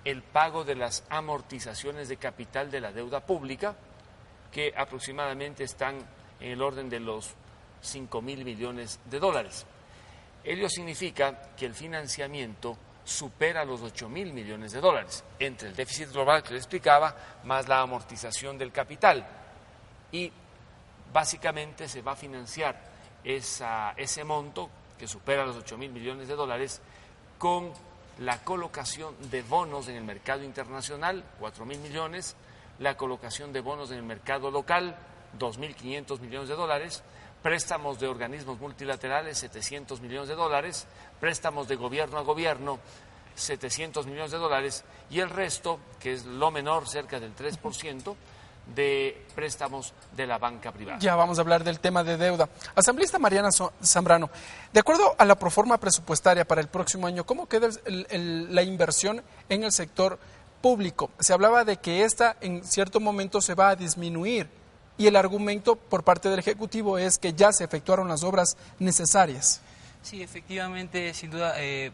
el 0.06 0.22
pago 0.22 0.64
de 0.64 0.76
las 0.76 1.04
amortizaciones 1.10 2.10
de 2.10 2.18
capital 2.18 2.70
de 2.70 2.82
la 2.82 2.92
deuda 2.92 3.22
pública, 3.22 3.76
que 4.52 4.72
aproximadamente 4.78 5.64
están 5.64 5.98
en 6.40 6.52
el 6.52 6.62
orden 6.62 6.88
de 6.88 7.00
los 7.00 7.34
5 7.82 8.22
mil 8.22 8.46
millones 8.46 9.00
de 9.06 9.20
dólares. 9.20 9.66
Ello 10.44 10.70
significa 10.70 11.54
que 11.56 11.66
el 11.66 11.74
financiamiento 11.74 12.78
supera 13.04 13.66
los 13.66 13.82
8 13.82 14.10
mil 14.10 14.34
millones 14.34 14.72
de 14.72 14.82
dólares, 14.82 15.24
entre 15.40 15.70
el 15.70 15.76
déficit 15.76 16.12
global 16.12 16.44
que 16.44 16.54
le 16.54 16.58
explicaba, 16.58 17.16
más 17.44 17.68
la 17.68 17.82
amortización 17.82 18.58
del 18.58 18.72
capital. 18.72 19.26
Y 20.12 20.32
básicamente 21.12 21.88
se 21.88 22.02
va 22.02 22.14
a 22.14 22.16
financiar 22.16 22.80
ese 23.24 24.24
monto, 24.24 24.70
que 24.98 25.08
supera 25.08 25.46
los 25.46 25.58
8 25.58 25.78
mil 25.78 25.92
millones 25.92 26.28
de 26.28 26.36
dólares, 26.36 26.82
con 27.38 27.72
la 28.20 28.44
colocación 28.44 29.16
de 29.32 29.42
bonos 29.42 29.88
en 29.88 29.96
el 29.96 30.04
mercado 30.04 30.44
internacional, 30.44 31.24
4 31.40 31.66
mil 31.66 31.80
millones, 31.80 32.36
la 32.80 32.96
colocación 32.98 33.52
de 33.54 33.62
bonos 33.62 33.92
en 33.92 33.98
el 33.98 34.04
mercado 34.04 34.52
local, 34.52 34.96
2.500 35.40 36.20
millones 36.20 36.50
de 36.50 36.56
dólares, 36.56 37.04
préstamos 37.42 38.00
de 38.00 38.08
organismos 38.08 38.60
multilaterales, 38.60 39.38
700 39.40 40.02
millones 40.02 40.30
de 40.30 40.36
dólares, 40.36 40.86
préstamos 41.20 41.68
de 41.68 41.76
gobierno 41.76 42.18
a 42.18 42.22
gobierno, 42.22 42.80
700 43.36 44.06
millones 44.06 44.32
de 44.32 44.38
dólares, 44.38 44.84
y 45.10 45.20
el 45.20 45.30
resto, 45.30 45.80
que 46.00 46.14
es 46.14 46.26
lo 46.26 46.52
menor, 46.52 46.88
cerca 46.88 47.20
del 47.20 47.36
3%, 47.36 48.16
de 48.76 49.26
préstamos 49.34 49.94
de 50.16 50.28
la 50.28 50.38
banca 50.38 50.72
privada. 50.72 51.00
Ya 51.00 51.16
vamos 51.16 51.40
a 51.40 51.42
hablar 51.42 51.64
del 51.64 51.80
tema 51.80 52.04
de 52.04 52.16
deuda. 52.18 52.48
Asambleísta 52.76 53.18
Mariana 53.18 53.50
Zambrano, 53.84 54.30
de 54.72 54.80
acuerdo 54.80 55.16
a 55.18 55.26
la 55.26 55.36
proforma 55.36 55.78
presupuestaria 55.80 56.46
para 56.46 56.62
el 56.62 56.68
próximo 56.68 57.08
año, 57.08 57.26
¿cómo 57.26 57.48
queda 57.48 57.70
la 57.86 58.62
inversión 58.62 59.24
en 59.50 59.64
el 59.64 59.72
sector 59.72 60.20
público? 60.62 61.10
Se 61.20 61.34
hablaba 61.34 61.66
de 61.66 61.78
que 61.78 62.04
esta 62.04 62.38
en 62.40 62.64
cierto 62.64 63.00
momento 63.00 63.42
se 63.42 63.56
va 63.56 63.70
a 63.70 63.76
disminuir 63.76 64.48
y 65.02 65.08
el 65.08 65.16
argumento 65.16 65.76
por 65.76 66.04
parte 66.04 66.30
del 66.30 66.38
Ejecutivo 66.38 67.00
es 67.00 67.18
que 67.18 67.34
ya 67.34 67.52
se 67.52 67.64
efectuaron 67.64 68.08
las 68.08 68.22
obras 68.22 68.56
necesarias. 68.78 69.60
Sí, 70.04 70.22
efectivamente, 70.22 71.12
sin 71.16 71.32
duda. 71.32 71.56
Eh, 71.58 71.92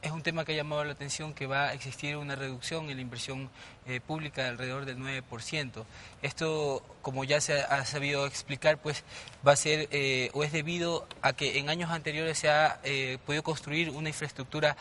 es 0.00 0.12
un 0.12 0.22
tema 0.22 0.46
que 0.46 0.52
ha 0.52 0.56
llamado 0.56 0.82
la 0.84 0.92
atención 0.92 1.34
que 1.34 1.46
va 1.46 1.68
a 1.68 1.72
existir 1.74 2.16
una 2.16 2.36
reducción 2.36 2.88
en 2.88 2.96
la 2.96 3.02
inversión 3.02 3.50
eh, 3.86 4.00
pública 4.00 4.44
de 4.44 4.48
alrededor 4.48 4.86
del 4.86 4.96
9%. 4.96 5.84
Esto, 6.22 6.82
como 7.02 7.24
ya 7.24 7.40
se 7.42 7.60
ha, 7.60 7.84
sabido 7.84 8.24
explicar, 8.24 8.78
pues 8.78 9.04
va 9.46 9.52
a 9.52 9.56
ser 9.56 9.88
eh, 9.90 10.30
o 10.32 10.42
es 10.42 10.52
debido 10.52 11.06
a 11.20 11.34
que 11.34 11.58
en 11.58 11.68
años 11.68 11.90
anteriores 11.90 12.38
se 12.38 12.48
ha 12.48 12.80
podido 13.26 13.42
construir 13.42 13.90
una 13.90 14.08
infraestructura 14.08 14.74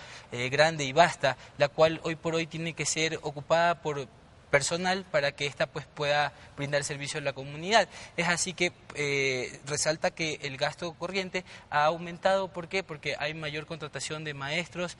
grande 0.51 0.85
y 0.85 0.93
vasta, 0.93 1.35
la 1.57 1.67
cual 1.67 1.99
hoy 2.03 2.15
por 2.15 2.35
hoy 2.35 2.45
tiene 2.47 2.73
que 2.73 2.85
ser 2.85 3.19
ocupada 3.23 3.81
por 3.81 4.07
personal 4.49 5.05
para 5.11 5.31
que 5.31 5.45
ésta 5.45 5.67
pues 5.67 5.85
pueda 5.85 6.33
brindar 6.55 6.83
servicio 6.83 7.19
a 7.19 7.23
la 7.23 7.33
comunidad. 7.33 7.87
Es 8.15 8.27
así 8.27 8.53
que 8.53 8.71
eh, 8.95 9.59
resalta 9.65 10.11
que 10.11 10.39
el 10.43 10.57
gasto 10.57 10.93
corriente 10.93 11.43
ha 11.69 11.85
aumentado, 11.85 12.47
¿por 12.47 12.67
qué? 12.67 12.83
Porque 12.83 13.15
hay 13.19 13.33
mayor 13.33 13.65
contratación 13.65 14.23
de 14.23 14.33
maestros, 14.33 14.97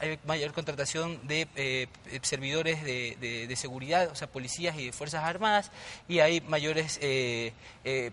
hay 0.00 0.18
mayor 0.24 0.52
contratación 0.52 1.26
de 1.26 1.48
eh, 1.56 1.88
servidores 2.22 2.84
de, 2.84 3.56
seguridad, 3.56 4.08
o 4.10 4.14
sea, 4.14 4.28
policías 4.28 4.78
y 4.78 4.86
de 4.86 4.92
Fuerzas 4.92 5.24
Armadas, 5.24 5.70
y 6.08 6.20
hay 6.20 6.40
mayores 6.40 6.98
eh, 7.02 7.52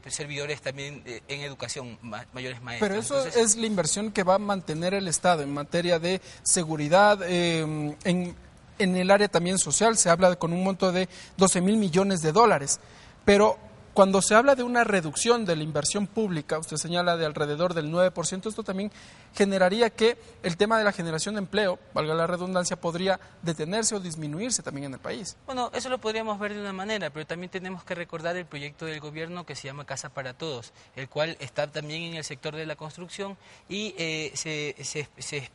servidores 0.07 0.61
también 0.61 1.03
en 1.05 1.41
educación, 1.41 1.99
mayores 2.33 2.61
maestros. 2.61 2.89
Pero 2.89 2.99
eso 2.99 3.25
es 3.27 3.55
la 3.55 3.67
inversión 3.67 4.11
que 4.11 4.23
va 4.23 4.35
a 4.35 4.39
mantener 4.39 4.93
el 4.93 5.07
Estado 5.07 5.43
en 5.43 5.53
materia 5.53 5.99
de 5.99 6.21
seguridad, 6.43 7.21
en 7.23 8.35
en 8.79 8.95
el 8.95 9.11
área 9.11 9.27
también 9.27 9.57
social 9.57 9.97
se 9.97 10.09
habla 10.09 10.35
con 10.35 10.53
un 10.53 10.63
monto 10.63 10.91
de 10.91 11.09
12 11.37 11.61
mil 11.61 11.77
millones 11.77 12.21
de 12.21 12.31
dólares. 12.31 12.79
Pero 13.25 13.57
Cuando 13.97 14.21
se 14.21 14.35
habla 14.35 14.53
de 14.53 14.61
una 14.61 14.83
reducción 14.83 15.43
de 15.43 15.55
la 15.55 15.63
inversión 15.63 16.05
pública, 16.05 16.59
usted 16.59 16.77
señala 16.77 17.17
de 17.17 17.25
alrededor 17.25 17.73
del 17.73 17.91
9%, 17.91 18.47
esto 18.47 18.61
también 18.61 18.91
generaría 19.33 19.89
que 19.89 20.19
el 20.43 20.55
tema 20.55 20.77
de 20.77 20.83
la 20.83 20.91
generación 20.91 21.33
de 21.33 21.39
empleo, 21.39 21.79
valga 21.95 22.13
la 22.13 22.27
redundancia, 22.27 22.79
podría 22.79 23.19
detenerse 23.41 23.95
o 23.95 23.99
disminuirse 23.99 24.61
también 24.61 24.85
en 24.85 24.93
el 24.93 24.99
país. 24.99 25.35
Bueno, 25.47 25.71
eso 25.73 25.89
lo 25.89 25.97
podríamos 25.97 26.37
ver 26.37 26.53
de 26.53 26.61
una 26.61 26.73
manera, 26.73 27.09
pero 27.09 27.25
también 27.25 27.49
tenemos 27.49 27.83
que 27.83 27.95
recordar 27.95 28.37
el 28.37 28.45
proyecto 28.45 28.85
del 28.85 28.99
gobierno 28.99 29.47
que 29.47 29.55
se 29.55 29.67
llama 29.67 29.83
Casa 29.83 30.09
para 30.09 30.35
Todos, 30.35 30.73
el 30.95 31.09
cual 31.09 31.35
está 31.39 31.65
también 31.65 32.03
en 32.03 32.13
el 32.13 32.23
sector 32.23 32.55
de 32.55 32.67
la 32.67 32.75
construcción 32.75 33.35
y 33.67 33.95
eh, 33.97 34.31
se, 34.35 34.75
se, 34.83 35.09
se 35.17 35.49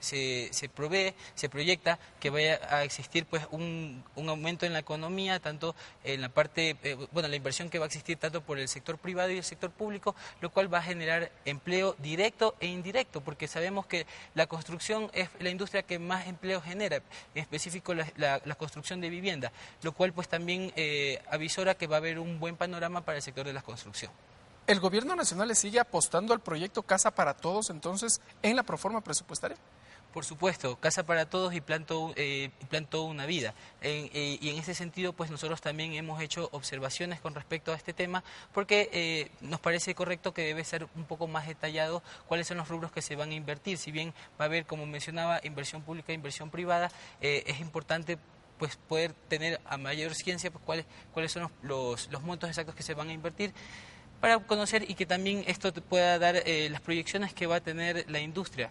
se, 0.00 0.48
se 0.52 0.68
provee, 0.68 1.14
se 1.34 1.48
proyecta 1.48 1.98
que 2.20 2.30
vaya 2.30 2.60
a 2.70 2.84
existir 2.84 3.26
pues 3.26 3.46
un, 3.50 4.04
un 4.16 4.28
aumento 4.28 4.66
en 4.66 4.72
la 4.72 4.78
economía, 4.80 5.40
tanto 5.40 5.74
en 6.04 6.20
la 6.20 6.28
parte, 6.28 6.76
eh, 6.82 6.96
bueno, 7.12 7.28
la 7.28 7.36
inversión 7.36 7.70
que 7.70 7.78
va 7.78 7.86
a 7.86 7.88
existir 7.88 8.16
tanto 8.16 8.42
por 8.42 8.58
el 8.58 8.68
sector 8.68 8.98
privado 8.98 9.30
y 9.30 9.38
el 9.38 9.44
sector 9.44 9.70
público, 9.70 10.14
lo 10.40 10.50
cual 10.50 10.72
va 10.72 10.78
a 10.78 10.82
generar 10.82 11.30
empleo 11.44 11.96
directo 11.98 12.54
e 12.60 12.66
indirecto, 12.66 13.20
porque 13.20 13.48
sabemos 13.48 13.86
que 13.86 14.06
la 14.34 14.46
construcción 14.46 15.10
es 15.12 15.28
la 15.40 15.50
industria 15.50 15.82
que 15.82 15.98
más 15.98 16.26
empleo 16.26 16.60
genera, 16.60 16.96
en 16.96 17.42
específico 17.42 17.94
la, 17.94 18.06
la, 18.16 18.54
construcción 18.54 19.00
de 19.00 19.08
vivienda, 19.08 19.52
lo 19.82 19.92
cual 19.92 20.12
pues 20.12 20.28
también 20.28 20.72
eh, 20.76 21.22
avisora 21.30 21.74
que 21.74 21.86
va 21.86 21.96
a 21.96 21.98
haber 21.98 22.18
un 22.18 22.40
buen 22.40 22.56
panorama 22.56 23.02
para 23.02 23.16
el 23.16 23.22
sector 23.22 23.46
de 23.46 23.52
la 23.52 23.62
construcción. 23.62 24.10
¿El 24.66 24.80
gobierno 24.80 25.16
nacional 25.16 25.48
le 25.48 25.54
sigue 25.54 25.80
apostando 25.80 26.34
al 26.34 26.40
proyecto 26.40 26.82
Casa 26.82 27.10
para 27.10 27.34
Todos 27.34 27.70
entonces 27.70 28.20
en 28.42 28.54
la 28.54 28.62
proforma 28.62 29.00
presupuestaria? 29.00 29.56
Por 30.12 30.24
supuesto, 30.24 30.76
Casa 30.76 31.04
para 31.04 31.28
Todos 31.28 31.52
y 31.54 31.60
Plan, 31.60 31.84
eh, 32.16 32.50
una 32.94 33.26
vida. 33.26 33.52
Eh, 33.82 34.38
y 34.40 34.48
en 34.48 34.56
ese 34.56 34.74
sentido, 34.74 35.12
pues 35.12 35.30
nosotros 35.30 35.60
también 35.60 35.92
hemos 35.92 36.22
hecho 36.22 36.48
observaciones 36.52 37.20
con 37.20 37.34
respecto 37.34 37.72
a 37.72 37.76
este 37.76 37.92
tema, 37.92 38.24
porque 38.54 38.88
eh, 38.92 39.30
nos 39.42 39.60
parece 39.60 39.94
correcto 39.94 40.32
que 40.32 40.42
debe 40.42 40.64
ser 40.64 40.86
un 40.96 41.04
poco 41.04 41.26
más 41.26 41.46
detallado 41.46 42.02
cuáles 42.26 42.46
son 42.46 42.56
los 42.56 42.68
rubros 42.68 42.90
que 42.90 43.02
se 43.02 43.16
van 43.16 43.30
a 43.30 43.34
invertir. 43.34 43.76
Si 43.76 43.92
bien 43.92 44.14
va 44.40 44.44
a 44.44 44.48
haber, 44.48 44.64
como 44.64 44.86
mencionaba, 44.86 45.40
inversión 45.44 45.82
pública 45.82 46.10
e 46.10 46.14
inversión 46.14 46.50
privada, 46.50 46.90
es 47.20 47.60
importante 47.60 48.18
pues 48.58 48.76
poder 48.76 49.12
tener 49.28 49.60
a 49.66 49.76
mayor 49.76 50.14
ciencia 50.14 50.50
pues, 50.50 50.64
cuáles, 50.64 50.86
cuáles 51.12 51.32
son 51.32 51.50
los, 51.62 52.10
los, 52.10 52.22
montos 52.22 52.48
exactos 52.48 52.74
que 52.74 52.82
se 52.82 52.94
van 52.94 53.10
a 53.10 53.12
invertir 53.12 53.52
para 54.20 54.38
conocer 54.38 54.90
y 54.90 54.94
que 54.94 55.06
también 55.06 55.44
esto 55.46 55.72
pueda 55.74 56.18
dar 56.18 56.42
las 56.46 56.80
proyecciones 56.80 57.34
que 57.34 57.46
va 57.46 57.56
a 57.56 57.60
tener 57.60 58.10
la 58.10 58.20
industria. 58.20 58.70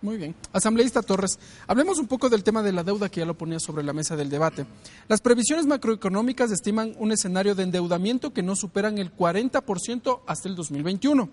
Muy 0.00 0.16
bien. 0.16 0.34
Asambleísta 0.52 1.02
Torres, 1.02 1.38
hablemos 1.66 1.98
un 1.98 2.06
poco 2.06 2.28
del 2.28 2.44
tema 2.44 2.62
de 2.62 2.70
la 2.70 2.84
deuda 2.84 3.08
que 3.08 3.20
ya 3.20 3.26
lo 3.26 3.36
ponía 3.36 3.58
sobre 3.58 3.82
la 3.82 3.92
mesa 3.92 4.14
del 4.14 4.30
debate. 4.30 4.64
Las 5.08 5.20
previsiones 5.20 5.66
macroeconómicas 5.66 6.52
estiman 6.52 6.94
un 6.98 7.10
escenario 7.10 7.56
de 7.56 7.64
endeudamiento 7.64 8.32
que 8.32 8.42
no 8.42 8.54
superan 8.54 8.98
el 8.98 9.12
40% 9.14 10.20
hasta 10.26 10.48
el 10.48 10.54
2021 10.54 11.28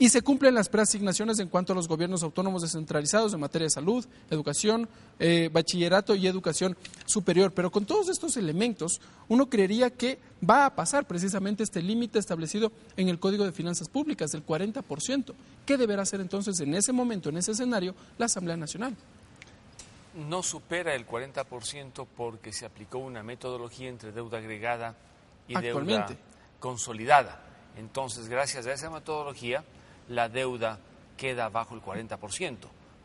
y 0.00 0.08
se 0.08 0.22
cumplen 0.22 0.54
las 0.54 0.70
preasignaciones 0.70 1.38
en 1.40 1.48
cuanto 1.48 1.74
a 1.74 1.76
los 1.76 1.86
gobiernos 1.86 2.22
autónomos 2.22 2.62
descentralizados 2.62 3.34
en 3.34 3.40
materia 3.40 3.66
de 3.66 3.70
salud, 3.70 4.02
educación, 4.30 4.88
eh, 5.18 5.50
bachillerato 5.52 6.14
y 6.14 6.26
educación 6.26 6.74
superior. 7.04 7.52
Pero 7.52 7.70
con 7.70 7.84
todos 7.84 8.08
estos 8.08 8.38
elementos, 8.38 8.98
uno 9.28 9.50
creería 9.50 9.90
que 9.90 10.18
va 10.42 10.64
a 10.64 10.74
pasar 10.74 11.06
precisamente 11.06 11.62
este 11.62 11.82
límite 11.82 12.18
establecido 12.18 12.72
en 12.96 13.10
el 13.10 13.20
Código 13.20 13.44
de 13.44 13.52
Finanzas 13.52 13.90
Públicas 13.90 14.30
del 14.30 14.42
40%. 14.42 15.34
¿Qué 15.66 15.76
deberá 15.76 16.00
hacer 16.00 16.22
entonces 16.22 16.58
en 16.60 16.74
ese 16.74 16.92
momento, 16.92 17.28
en 17.28 17.36
ese 17.36 17.52
escenario, 17.52 17.94
la 18.16 18.24
Asamblea 18.24 18.56
Nacional? 18.56 18.96
No 20.14 20.42
supera 20.42 20.94
el 20.94 21.06
40% 21.06 22.06
porque 22.16 22.54
se 22.54 22.64
aplicó 22.64 22.96
una 22.96 23.22
metodología 23.22 23.90
entre 23.90 24.12
deuda 24.12 24.38
agregada 24.38 24.96
y 25.46 25.60
deuda 25.60 26.06
consolidada. 26.58 27.42
Entonces, 27.76 28.28
gracias 28.28 28.66
a 28.66 28.72
esa 28.72 28.88
metodología, 28.88 29.62
la 30.10 30.28
deuda 30.28 30.78
queda 31.16 31.48
bajo 31.48 31.74
el 31.74 31.82
40%, 31.82 32.56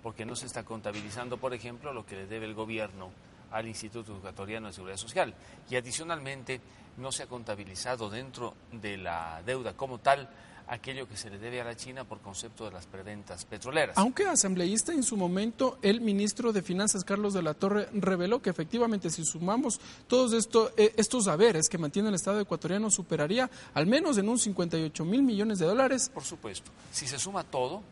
porque 0.02 0.26
no 0.26 0.36
se 0.36 0.46
está 0.46 0.64
contabilizando, 0.64 1.38
por 1.38 1.54
ejemplo, 1.54 1.94
lo 1.94 2.06
que 2.06 2.16
le 2.16 2.28
debe 2.28 2.46
el 2.46 2.54
gobierno 2.54 3.12
al 3.52 3.68
Instituto 3.68 4.12
Educatoriano 4.14 4.68
de 4.68 4.74
Seguridad 4.74 4.98
Social. 4.98 5.34
Y 5.70 5.76
adicionalmente 5.76 6.60
no 6.98 7.12
se 7.12 7.24
ha 7.24 7.28
contabilizado 7.28 8.10
dentro 8.10 8.56
de 8.72 8.98
la 8.98 9.42
deuda 9.46 9.74
como 9.74 10.00
tal 10.00 10.30
aquello 10.68 11.08
que 11.08 11.18
se 11.18 11.30
le 11.30 11.38
debe 11.38 11.62
a 11.62 11.64
la 11.64 11.76
China 11.76 12.04
por 12.04 12.20
concepto 12.22 12.66
de 12.66 12.72
las 12.72 12.86
preventas 12.86 13.46
petroleras. 13.46 13.98
Aunque 13.98 14.26
asambleísta 14.26 14.94
en 14.94 15.04
su 15.04 15.18
momento, 15.18 15.78
el 15.82 16.02
ministro 16.02 16.52
de 16.52 16.62
Finanzas, 16.62 17.04
Carlos 17.04 17.34
de 17.34 17.42
la 17.42 17.54
Torre, 17.54 17.88
reveló 17.94 18.42
que 18.42 18.50
efectivamente 18.50 19.10
si 19.10 19.24
sumamos 19.24 19.80
todos 20.08 20.34
esto, 20.34 20.72
eh, 20.78 20.94
estos 20.98 21.28
haberes 21.28 21.70
que 21.70 21.78
mantiene 21.78 22.10
el 22.10 22.16
Estado 22.16 22.40
ecuatoriano, 22.40 22.90
superaría 22.90 23.50
al 23.74 23.88
menos 23.88 24.18
en 24.18 24.30
un 24.30 24.40
58 24.40 25.06
mil 25.06 25.24
millones 25.24 25.60
de 25.60 25.66
dólares. 25.66 26.10
Por 26.14 26.24
supuesto. 26.24 26.72
Si 26.92 27.08
se 27.08 27.20
suma 27.20 27.44
todo, 27.44 27.84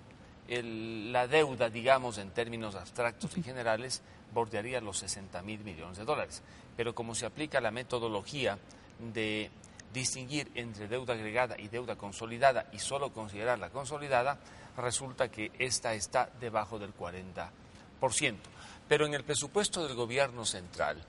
la 0.48 1.28
deuda, 1.28 1.70
digamos, 1.70 2.18
en 2.18 2.32
términos 2.32 2.76
abstractos 2.76 3.38
y 3.38 3.44
generales, 3.44 4.02
bordearía 4.34 4.82
los 4.82 4.98
60 5.00 5.42
mil 5.44 5.64
millones 5.64 5.98
de 5.98 6.06
dólares. 6.06 6.42
Pero 6.76 6.94
como 6.96 7.16
se 7.16 7.26
aplica 7.26 7.62
la 7.62 7.72
metodología 7.72 8.58
de 9.14 9.50
distinguir 9.94 10.52
entre 10.56 10.88
deuda 10.88 11.14
agregada 11.14 11.56
y 11.58 11.68
deuda 11.68 11.96
consolidada 11.96 12.68
y 12.74 12.80
solo 12.80 13.14
considerar 13.14 13.60
la 13.60 13.70
consolidada, 13.70 14.40
resulta 14.76 15.30
que 15.30 15.52
esta 15.60 15.94
está 15.94 16.30
debajo 16.40 16.80
del 16.80 16.94
40%. 16.96 17.50
Pero 18.88 19.06
en 19.06 19.14
el 19.14 19.24
presupuesto 19.24 19.88
del 19.88 19.96
gobierno 19.96 20.46
central, 20.46 21.02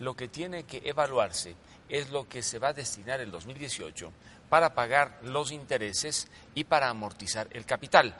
lo 0.00 0.14
que 0.14 0.28
tiene 0.28 0.64
que 0.64 0.82
evaluarse 0.84 1.54
es 1.88 2.10
lo 2.10 2.28
que 2.28 2.42
se 2.42 2.58
va 2.58 2.68
a 2.68 2.72
destinar 2.72 3.20
el 3.20 3.30
2018 3.30 4.12
para 4.48 4.74
pagar 4.74 5.20
los 5.22 5.52
intereses 5.52 6.28
y 6.54 6.64
para 6.64 6.88
amortizar 6.88 7.48
el 7.52 7.64
capital. 7.64 8.14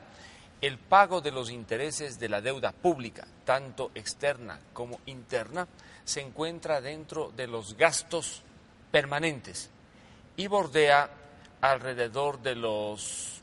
El 0.60 0.78
pago 0.78 1.20
de 1.20 1.32
los 1.32 1.50
intereses 1.50 2.20
de 2.20 2.28
la 2.28 2.40
deuda 2.40 2.70
pública, 2.70 3.26
tanto 3.44 3.90
externa 3.94 4.60
como 4.72 5.00
interna, 5.06 5.66
se 6.04 6.20
encuentra 6.20 6.80
dentro 6.80 7.32
de 7.34 7.48
los 7.48 7.76
gastos 7.76 8.42
permanentes 8.92 9.70
y 10.36 10.46
bordea 10.46 11.10
alrededor 11.60 12.42
de 12.42 12.56
los 12.56 13.42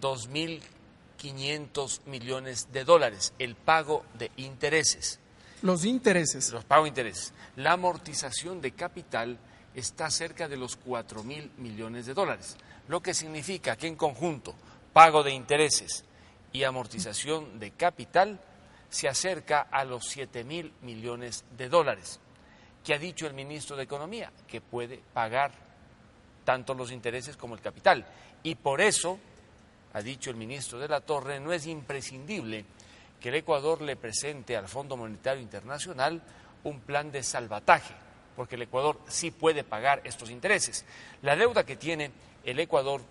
2.500 0.00 2.00
millones 2.06 2.68
de 2.72 2.84
dólares, 2.84 3.34
el 3.38 3.54
pago 3.54 4.04
de 4.18 4.30
intereses. 4.36 5.20
Los 5.62 5.84
intereses. 5.84 6.52
Los 6.52 6.64
pagos 6.64 6.84
de 6.84 6.88
intereses. 6.88 7.32
La 7.56 7.72
amortización 7.72 8.60
de 8.60 8.72
capital 8.72 9.38
está 9.74 10.10
cerca 10.10 10.48
de 10.48 10.56
los 10.56 10.78
4.000 10.80 11.50
millones 11.58 12.06
de 12.06 12.14
dólares, 12.14 12.56
lo 12.88 13.00
que 13.00 13.14
significa 13.14 13.76
que 13.76 13.86
en 13.86 13.96
conjunto 13.96 14.54
pago 14.92 15.22
de 15.22 15.32
intereses 15.32 16.04
y 16.52 16.64
amortización 16.64 17.60
de 17.60 17.70
capital 17.72 18.40
se 18.88 19.08
acerca 19.08 19.68
a 19.70 19.84
los 19.84 20.16
7.000 20.16 20.72
millones 20.82 21.44
de 21.56 21.68
dólares. 21.68 22.18
¿Qué 22.84 22.94
ha 22.94 22.98
dicho 22.98 23.26
el 23.26 23.34
ministro 23.34 23.76
de 23.76 23.84
Economía? 23.84 24.32
Que 24.48 24.60
puede 24.60 25.00
pagar 25.12 25.52
tanto 26.44 26.74
los 26.74 26.92
intereses 26.92 27.36
como 27.36 27.54
el 27.54 27.60
capital. 27.60 28.06
Y 28.42 28.54
por 28.54 28.80
eso, 28.80 29.18
ha 29.92 30.00
dicho 30.00 30.30
el 30.30 30.36
ministro 30.36 30.78
de 30.78 30.88
la 30.88 31.00
Torre, 31.00 31.40
no 31.40 31.52
es 31.52 31.66
imprescindible 31.66 32.64
que 33.20 33.28
el 33.28 33.36
Ecuador 33.36 33.82
le 33.82 33.96
presente 33.96 34.56
al 34.56 34.68
Fondo 34.68 34.96
Monetario 34.96 35.42
Internacional 35.42 36.22
un 36.64 36.80
plan 36.80 37.10
de 37.10 37.22
salvataje, 37.22 37.94
porque 38.36 38.54
el 38.54 38.62
Ecuador 38.62 38.98
sí 39.08 39.30
puede 39.30 39.64
pagar 39.64 40.00
estos 40.04 40.30
intereses. 40.30 40.84
La 41.22 41.36
deuda 41.36 41.64
que 41.64 41.76
tiene 41.76 42.10
el 42.44 42.58
Ecuador 42.58 43.02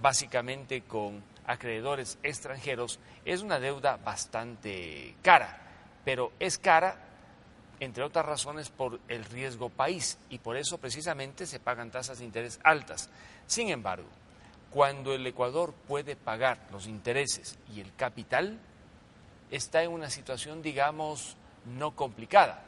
básicamente 0.00 0.82
con 0.82 1.22
acreedores 1.46 2.18
extranjeros 2.22 2.98
es 3.24 3.42
una 3.42 3.58
deuda 3.58 3.96
bastante 3.96 5.14
cara, 5.22 5.60
pero 6.04 6.32
es 6.38 6.58
cara 6.58 7.09
entre 7.80 8.04
otras 8.04 8.26
razones 8.26 8.68
por 8.68 9.00
el 9.08 9.24
riesgo 9.24 9.70
país 9.70 10.18
y 10.28 10.38
por 10.38 10.56
eso 10.56 10.78
precisamente 10.78 11.46
se 11.46 11.58
pagan 11.58 11.90
tasas 11.90 12.18
de 12.18 12.26
interés 12.26 12.60
altas. 12.62 13.08
Sin 13.46 13.70
embargo, 13.70 14.08
cuando 14.70 15.14
el 15.14 15.26
Ecuador 15.26 15.74
puede 15.88 16.14
pagar 16.14 16.58
los 16.70 16.86
intereses 16.86 17.58
y 17.74 17.80
el 17.80 17.92
capital, 17.94 18.60
está 19.50 19.82
en 19.82 19.90
una 19.90 20.10
situación, 20.10 20.62
digamos, 20.62 21.36
no 21.66 21.96
complicada. 21.96 22.62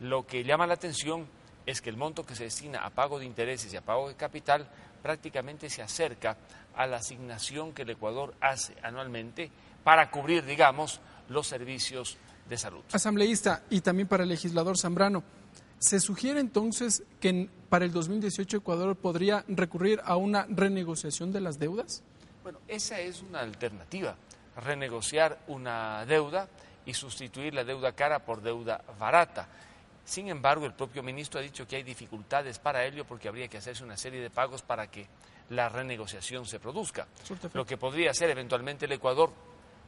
Lo 0.00 0.26
que 0.26 0.44
llama 0.44 0.66
la 0.66 0.74
atención 0.74 1.26
es 1.66 1.80
que 1.80 1.90
el 1.90 1.96
monto 1.96 2.24
que 2.24 2.36
se 2.36 2.44
destina 2.44 2.84
a 2.84 2.90
pago 2.90 3.18
de 3.18 3.24
intereses 3.24 3.72
y 3.72 3.76
a 3.76 3.84
pago 3.84 4.08
de 4.08 4.14
capital 4.14 4.68
prácticamente 5.02 5.70
se 5.70 5.82
acerca 5.82 6.36
a 6.76 6.86
la 6.86 6.98
asignación 6.98 7.72
que 7.72 7.82
el 7.82 7.90
Ecuador 7.90 8.34
hace 8.40 8.74
anualmente 8.82 9.50
para 9.82 10.10
cubrir, 10.10 10.44
digamos, 10.44 11.00
los 11.28 11.46
servicios 11.46 12.18
de 12.48 12.58
salud. 12.58 12.82
Asambleísta 12.92 13.62
y 13.70 13.80
también 13.80 14.08
para 14.08 14.22
el 14.22 14.28
legislador 14.28 14.78
Zambrano, 14.78 15.22
¿se 15.78 16.00
sugiere 16.00 16.40
entonces 16.40 17.02
que 17.20 17.48
para 17.68 17.84
el 17.84 17.92
2018 17.92 18.58
Ecuador 18.58 18.96
podría 18.96 19.44
recurrir 19.48 20.00
a 20.04 20.16
una 20.16 20.46
renegociación 20.48 21.32
de 21.32 21.40
las 21.40 21.58
deudas? 21.58 22.02
Bueno, 22.42 22.58
esa 22.68 23.00
es 23.00 23.22
una 23.22 23.40
alternativa, 23.40 24.16
renegociar 24.56 25.38
una 25.48 26.04
deuda 26.06 26.48
y 26.86 26.94
sustituir 26.94 27.54
la 27.54 27.64
deuda 27.64 27.92
cara 27.92 28.18
por 28.18 28.42
deuda 28.42 28.82
barata. 28.98 29.48
Sin 30.04 30.28
embargo, 30.28 30.66
el 30.66 30.74
propio 30.74 31.02
ministro 31.02 31.40
ha 31.40 31.42
dicho 31.42 31.66
que 31.66 31.76
hay 31.76 31.82
dificultades 31.82 32.58
para 32.58 32.84
ello 32.84 33.06
porque 33.06 33.28
habría 33.28 33.48
que 33.48 33.56
hacerse 33.56 33.82
una 33.82 33.96
serie 33.96 34.20
de 34.20 34.28
pagos 34.28 34.60
para 34.60 34.90
que 34.90 35.06
la 35.50 35.68
renegociación 35.68 36.46
se 36.46 36.60
produzca. 36.60 37.06
Lo 37.54 37.64
que 37.64 37.76
podría 37.76 38.10
hacer 38.10 38.30
eventualmente 38.30 38.84
el 38.84 38.92
Ecuador, 38.92 39.30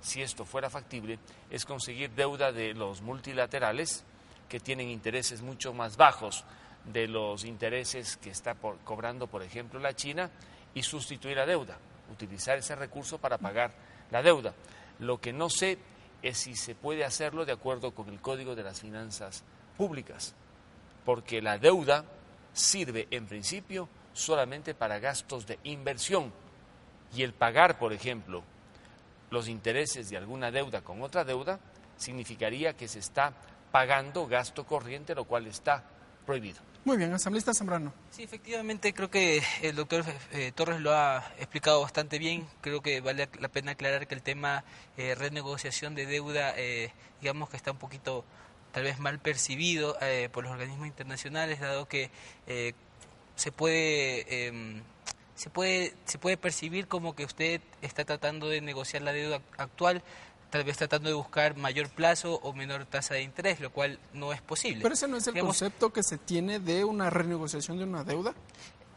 si 0.07 0.23
esto 0.23 0.45
fuera 0.45 0.71
factible, 0.71 1.19
es 1.51 1.65
conseguir 1.65 2.11
deuda 2.13 2.53
de 2.53 2.75
los 2.75 3.03
multilaterales 3.03 4.05
que 4.49 4.61
tienen 4.61 4.89
intereses 4.89 5.43
mucho 5.43 5.75
más 5.75 5.97
bajos 5.97 6.45
de 6.85 7.09
los 7.09 7.45
intereses 7.45 8.17
que 8.17 8.31
está 8.31 8.55
cobrando, 8.55 9.27
por 9.27 9.43
ejemplo, 9.43 9.81
la 9.81 9.97
China 9.97 10.31
y 10.75 10.85
sustituir 10.85 11.37
la 11.37 11.45
deuda, 11.45 11.77
utilizar 12.13 12.57
ese 12.57 12.77
recurso 12.77 13.19
para 13.19 13.37
pagar 13.37 13.73
la 14.13 14.23
deuda. 14.23 14.55
Lo 15.01 15.21
que 15.21 15.33
no 15.33 15.51
sé 15.51 15.77
es 16.23 16.39
si 16.39 16.55
se 16.55 16.77
puede 16.77 17.05
hacerlo 17.05 17.45
de 17.45 17.51
acuerdo 17.51 17.93
con 17.93 18.09
el 18.09 18.21
Código 18.21 18.55
de 18.55 18.63
las 18.63 18.81
Finanzas 18.81 19.43
Públicas, 19.77 20.37
porque 21.05 21.43
la 21.43 21.59
deuda 21.59 22.05
sirve 22.53 23.09
en 23.11 23.27
principio 23.27 23.89
solamente 24.13 24.73
para 24.73 25.01
gastos 25.01 25.49
de 25.49 25.59
inversión 25.65 26.33
y 27.13 27.25
el 27.25 27.35
pagar, 27.35 27.81
por 27.81 27.93
ejemplo, 27.93 28.45
los 29.31 29.49
intereses 29.49 30.11
de 30.11 30.17
alguna 30.17 30.51
deuda 30.51 30.83
con 30.83 31.03
otra 31.03 31.25
deuda 31.25 31.59
significaría 31.97 32.77
que 32.77 32.89
se 32.89 32.99
está 32.99 33.33
pagando 33.73 34.27
gasto 34.27 34.65
corriente, 34.65 35.15
lo 35.15 35.25
cual 35.25 35.47
está 35.47 35.85
prohibido. 36.25 36.61
Muy 36.87 36.97
bien, 36.99 37.13
asambleísta 37.13 37.53
Zambrano. 37.53 37.93
Sí, 38.13 38.23
efectivamente, 38.23 38.95
creo 38.95 39.11
que 39.11 39.43
el 39.61 39.75
doctor 39.75 40.05
eh, 40.33 40.53
Torres 40.55 40.81
lo 40.81 40.93
ha 40.93 41.33
explicado 41.39 41.83
bastante 41.83 42.19
bien. 42.19 42.47
Creo 42.61 42.81
que 42.81 43.01
vale 43.01 43.29
la 43.41 43.49
pena 43.49 43.73
aclarar 43.73 44.07
que 44.07 44.15
el 44.15 44.23
tema 44.23 44.63
eh, 44.97 45.17
renegociación 45.17 45.97
de 45.97 46.07
deuda, 46.07 46.55
eh, 46.57 46.93
digamos 47.21 47.51
que 47.51 47.57
está 47.57 47.73
un 47.73 47.79
poquito 47.79 48.25
tal 48.71 48.85
vez 48.85 49.01
mal 49.01 49.19
percibido 49.19 49.97
eh, 50.01 50.29
por 50.31 50.45
los 50.45 50.53
organismos 50.53 50.87
internacionales, 50.87 51.59
dado 51.59 51.89
que 51.89 52.11
se 53.35 53.53
puede 53.53 54.47
em, 54.47 54.83
se 55.37 55.51
puede 55.51 55.95
se 56.05 56.19
puede 56.19 56.37
percibir 56.37 56.89
como 56.89 57.15
que 57.15 57.25
usted 57.25 57.61
está 57.83 58.05
tratando 58.05 58.49
de 58.49 58.61
negociar 58.61 59.03
la 59.03 59.13
deuda 59.13 59.41
actual 59.59 60.03
tal 60.51 60.65
vez 60.65 60.77
tratando 60.77 61.09
de 61.09 61.15
buscar 61.15 61.57
mayor 61.57 61.89
plazo 61.89 62.41
o 62.43 62.53
menor 62.53 62.87
tasa 62.87 63.15
de 63.15 63.23
interés, 63.23 63.61
lo 63.61 63.71
cual 63.71 63.99
no 64.15 64.33
es 64.33 64.41
posible. 64.41 64.83
Pero 64.83 64.95
ese 64.95 65.09
no 65.09 65.17
es 65.17 65.27
el 65.27 65.39
concepto 65.39 65.93
que 65.93 66.03
se 66.03 66.19
tiene 66.19 66.61
de 66.61 66.85
una 66.85 67.11
renegociación 67.11 67.79
de 67.79 67.85
una 67.85 68.05
deuda. 68.05 68.35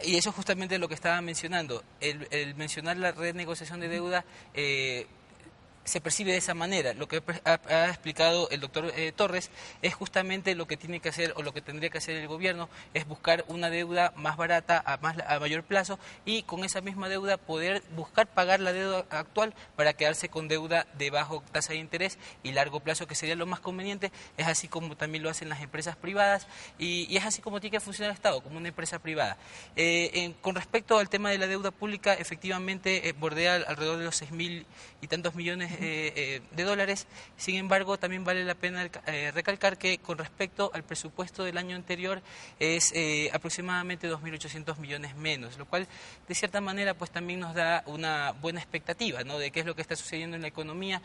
Y 0.02 0.16
eso 0.16 0.30
es 0.30 0.36
justamente 0.36 0.78
lo 0.78 0.88
que 0.88 0.94
estaba 0.94 1.20
mencionando. 1.22 1.84
El, 2.00 2.56
mencionar 2.56 2.98
la 2.98 3.12
renegociación 3.12 3.82
de 3.82 3.90
deuda 3.90 4.24
eh, 4.54 5.08
se 5.90 6.02
percibe 6.02 6.32
de 6.32 6.38
esa 6.38 6.54
manera. 6.54 6.94
Lo 6.94 7.08
que 7.08 7.22
ha, 7.44 7.90
explicado 7.90 8.50
el 8.52 8.60
doctor 8.62 8.94
eh, 8.96 9.12
Torres 9.12 9.50
es 9.82 9.94
justamente 9.94 10.54
lo 10.54 10.68
que 10.68 10.78
tiene 10.78 11.00
que 11.00 11.10
hacer 11.10 11.34
o 11.36 11.42
lo 11.42 11.54
que 11.54 11.62
tendría 11.62 11.90
que 11.90 11.98
hacer 11.98 12.16
el 12.16 12.28
gobierno, 12.28 12.70
es 12.94 13.08
buscar 13.08 13.44
una 13.48 13.70
deuda 13.70 14.14
más 14.16 14.38
barata 14.38 14.82
a, 14.86 14.98
más, 14.98 15.18
a 15.28 15.40
mayor 15.40 15.64
plazo 15.64 16.00
y 16.26 16.44
con 16.44 16.64
esa 16.64 16.82
misma 16.82 17.10
deuda 17.10 17.38
poder 17.38 17.82
buscar 17.96 18.28
pagar 18.28 18.60
la 18.60 18.72
deuda 18.72 19.06
actual 19.10 19.54
para 19.76 19.94
quedarse 19.94 20.30
con 20.30 20.48
deuda 20.48 20.86
de 20.98 21.10
bajo 21.10 21.44
tasa 21.52 21.74
de 21.74 21.80
interés 21.80 22.20
y 22.44 22.52
largo 22.52 22.80
plazo, 22.82 23.08
que 23.08 23.16
sería 23.16 23.36
lo 23.36 23.48
más 23.48 23.60
conveniente. 23.60 24.12
Es 24.38 24.48
así 24.48 24.68
como 24.68 24.96
también 24.96 25.24
lo 25.24 25.30
hacen 25.30 25.50
las 25.50 25.62
empresas 25.62 25.96
privadas 25.96 26.48
y, 26.78 27.18
es 27.18 27.26
así 27.26 27.42
como 27.42 27.60
tiene 27.60 27.78
que 27.78 27.82
funcionar 27.82 28.12
el 28.12 28.16
Estado, 28.16 28.42
como 28.42 28.58
una 28.58 28.70
empresa 28.70 29.00
privada. 29.00 29.38
Eh, 29.76 30.34
con 30.42 30.56
respecto 30.56 31.00
al 31.00 31.10
tema 31.10 31.32
de 31.32 31.38
la 31.40 31.48
deuda 31.48 31.72
pública, 31.72 32.14
efectivamente 32.14 33.10
eh, 33.10 33.14
bordea 33.14 33.56
alrededor 33.56 33.98
de 33.98 34.06
los 34.06 34.16
seis 34.16 34.32
mil 34.32 34.66
y 35.02 35.08
tantos 35.08 35.36
millones 35.36 35.79
eh, 35.82 36.14
eh, 36.16 36.42
de 36.52 36.64
dólares. 36.64 37.08
Sin 37.38 37.56
embargo, 37.56 37.98
también 37.98 38.24
vale 38.24 38.44
la 38.44 38.56
pena 38.56 38.90
eh, 39.08 39.32
recalcar 39.34 39.78
que 39.78 39.98
con 40.00 40.18
respecto 40.18 40.72
al 40.74 40.84
presupuesto 40.84 41.44
del 41.44 41.58
año 41.58 41.76
anterior 41.76 42.22
es 42.60 42.94
aproximadamente 43.32 44.12
2.800 44.12 44.78
millones 44.78 45.16
menos, 45.16 45.58
lo 45.58 45.66
cual 45.66 45.88
de 46.28 46.36
cierta 46.36 46.60
manera 46.62 46.94
pues 46.94 47.12
también 47.12 47.40
nos 47.40 47.54
da 47.54 47.84
una 47.86 48.32
buena 48.32 48.60
expectativa 48.60 49.24
¿no? 49.24 49.38
de 49.40 49.52
qué 49.52 49.62
es 49.62 49.66
lo 49.66 49.76
que 49.76 49.82
está 49.82 49.96
sucediendo 49.96 50.36
en 50.36 50.42
la 50.42 50.48
economía. 50.48 51.02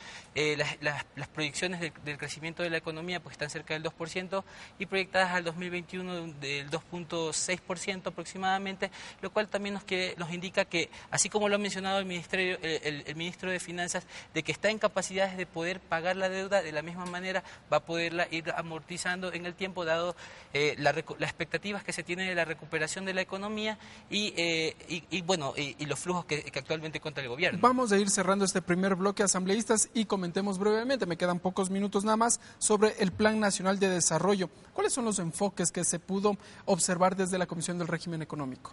Las, 0.81 1.29
proyecciones 1.29 1.81
del, 1.81 2.19
crecimiento 2.19 2.63
de 2.63 2.71
la 2.71 2.77
economía 2.77 3.21
pues 3.21 3.35
están 3.35 3.51
cerca 3.51 3.75
del 3.75 3.83
2% 3.83 4.45
y 4.79 4.87
proyectadas 4.87 5.33
al 5.33 5.45
2021 5.45 6.35
del 6.41 6.71
2.6% 6.71 8.07
aproximadamente, 8.07 8.91
lo 9.21 9.31
cual 9.31 9.49
también 9.49 9.75
nos, 9.75 9.85
que, 9.85 10.15
nos 10.17 10.33
indica 10.33 10.65
que, 10.65 10.91
así 11.11 11.29
como 11.29 11.49
lo 11.49 11.57
ha 11.57 11.59
mencionado 11.59 11.99
el, 11.99 12.07
ministerio, 12.07 12.59
el 12.63 13.15
ministro 13.17 13.51
de 13.51 13.61
Finanzas, 13.61 14.07
de 14.33 14.43
que 14.43 14.53
está 14.53 14.64
en 14.71 14.79
capacidades 14.79 15.37
de 15.37 15.47
poder 15.47 15.81
pagar 15.81 16.17
la 16.17 16.29
deuda, 16.29 16.63
de 16.63 16.73
la 16.73 16.83
misma 16.83 17.07
manera 17.07 17.43
va 17.73 17.79
a 17.79 17.85
poderla 17.85 18.27
ir 18.31 18.51
amortizando 18.57 19.33
en 19.33 19.47
el 19.47 19.55
tiempo, 19.55 19.85
dado 19.85 20.17
eh, 20.53 20.75
las 20.79 20.97
expectativas 20.97 21.85
que 21.85 21.93
se 21.93 22.03
tienen 22.03 22.29
de 22.29 22.35
la 22.35 22.45
recuperación 22.45 23.05
de 23.05 23.15
la 23.15 23.21
economía 23.21 23.79
y, 24.11 24.35
eh, 24.37 24.77
y, 25.11 25.23
bueno, 25.23 25.55
y, 25.57 25.85
los 25.87 25.99
flujos 25.99 26.25
que, 26.25 26.51
actualmente 26.55 27.01
cuenta 27.01 27.21
el 27.21 27.29
gobierno. 27.29 27.59
Vamos 27.61 27.93
a 27.93 27.99
ir 27.99 28.11
cerrando 28.11 28.45
este 28.45 28.63
primer 28.63 28.95
bloque 28.95 29.23
asambleístas 29.23 29.89
y 29.95 30.07
comentemos 30.07 30.59
brevemente, 30.59 31.07
me 31.07 31.17
quedan 31.17 31.41
pocos 31.41 31.71
minutos 31.71 32.05
nada 32.05 32.17
más, 32.17 32.41
sobre 32.59 32.95
el 32.99 33.13
Plan 33.13 33.41
Nacional 33.41 33.79
de 33.79 33.89
Desarrollo. 33.89 34.49
¿Cuáles 34.73 34.93
son 34.93 35.05
los 35.05 35.19
enfoques 35.19 35.71
que 35.71 35.85
se 35.85 35.99
pudo 35.99 36.37
observar 36.65 37.17
desde 37.17 37.39
la 37.39 37.47
Comisión 37.47 37.79
del 37.79 37.89
Régimen 37.89 38.23
Económico? 38.23 38.73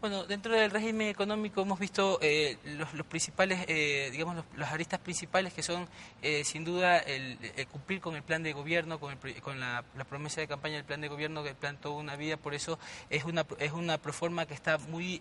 Bueno, 0.00 0.22
dentro 0.26 0.54
del 0.54 0.70
régimen 0.70 1.08
económico 1.08 1.62
hemos 1.62 1.80
visto 1.80 2.20
eh, 2.22 2.56
los, 2.76 3.06
principales, 3.06 3.64
eh, 3.66 4.10
digamos, 4.12 4.44
las 4.56 4.72
aristas 4.72 5.00
principales 5.00 5.52
que 5.52 5.64
son, 5.64 5.88
eh, 6.22 6.44
sin 6.44 6.64
duda, 6.64 6.98
el, 6.98 7.36
cumplir 7.72 8.00
con 8.00 8.14
el 8.14 8.22
plan 8.22 8.44
de 8.44 8.52
gobierno, 8.52 9.00
con, 9.00 9.18
con 9.42 9.58
la, 9.58 9.84
promesa 10.08 10.40
de 10.40 10.46
campaña 10.46 10.76
del 10.76 10.84
plan 10.84 11.00
de 11.00 11.08
gobierno 11.08 11.42
que 11.42 11.52
plantó 11.52 11.90
una 11.90 12.14
vida. 12.14 12.36
Por 12.36 12.54
eso 12.54 12.78
es 13.10 13.24
una, 13.24 13.44
es 13.58 13.72
una 13.72 13.98
proforma 13.98 14.46
que 14.46 14.54
está 14.54 14.78
muy, 14.78 15.20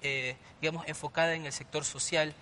digamos, 0.61 0.87
enfocada 0.87 1.33
en 1.33 1.47
el 1.47 1.53
sector 1.53 1.83
social. 1.83 2.35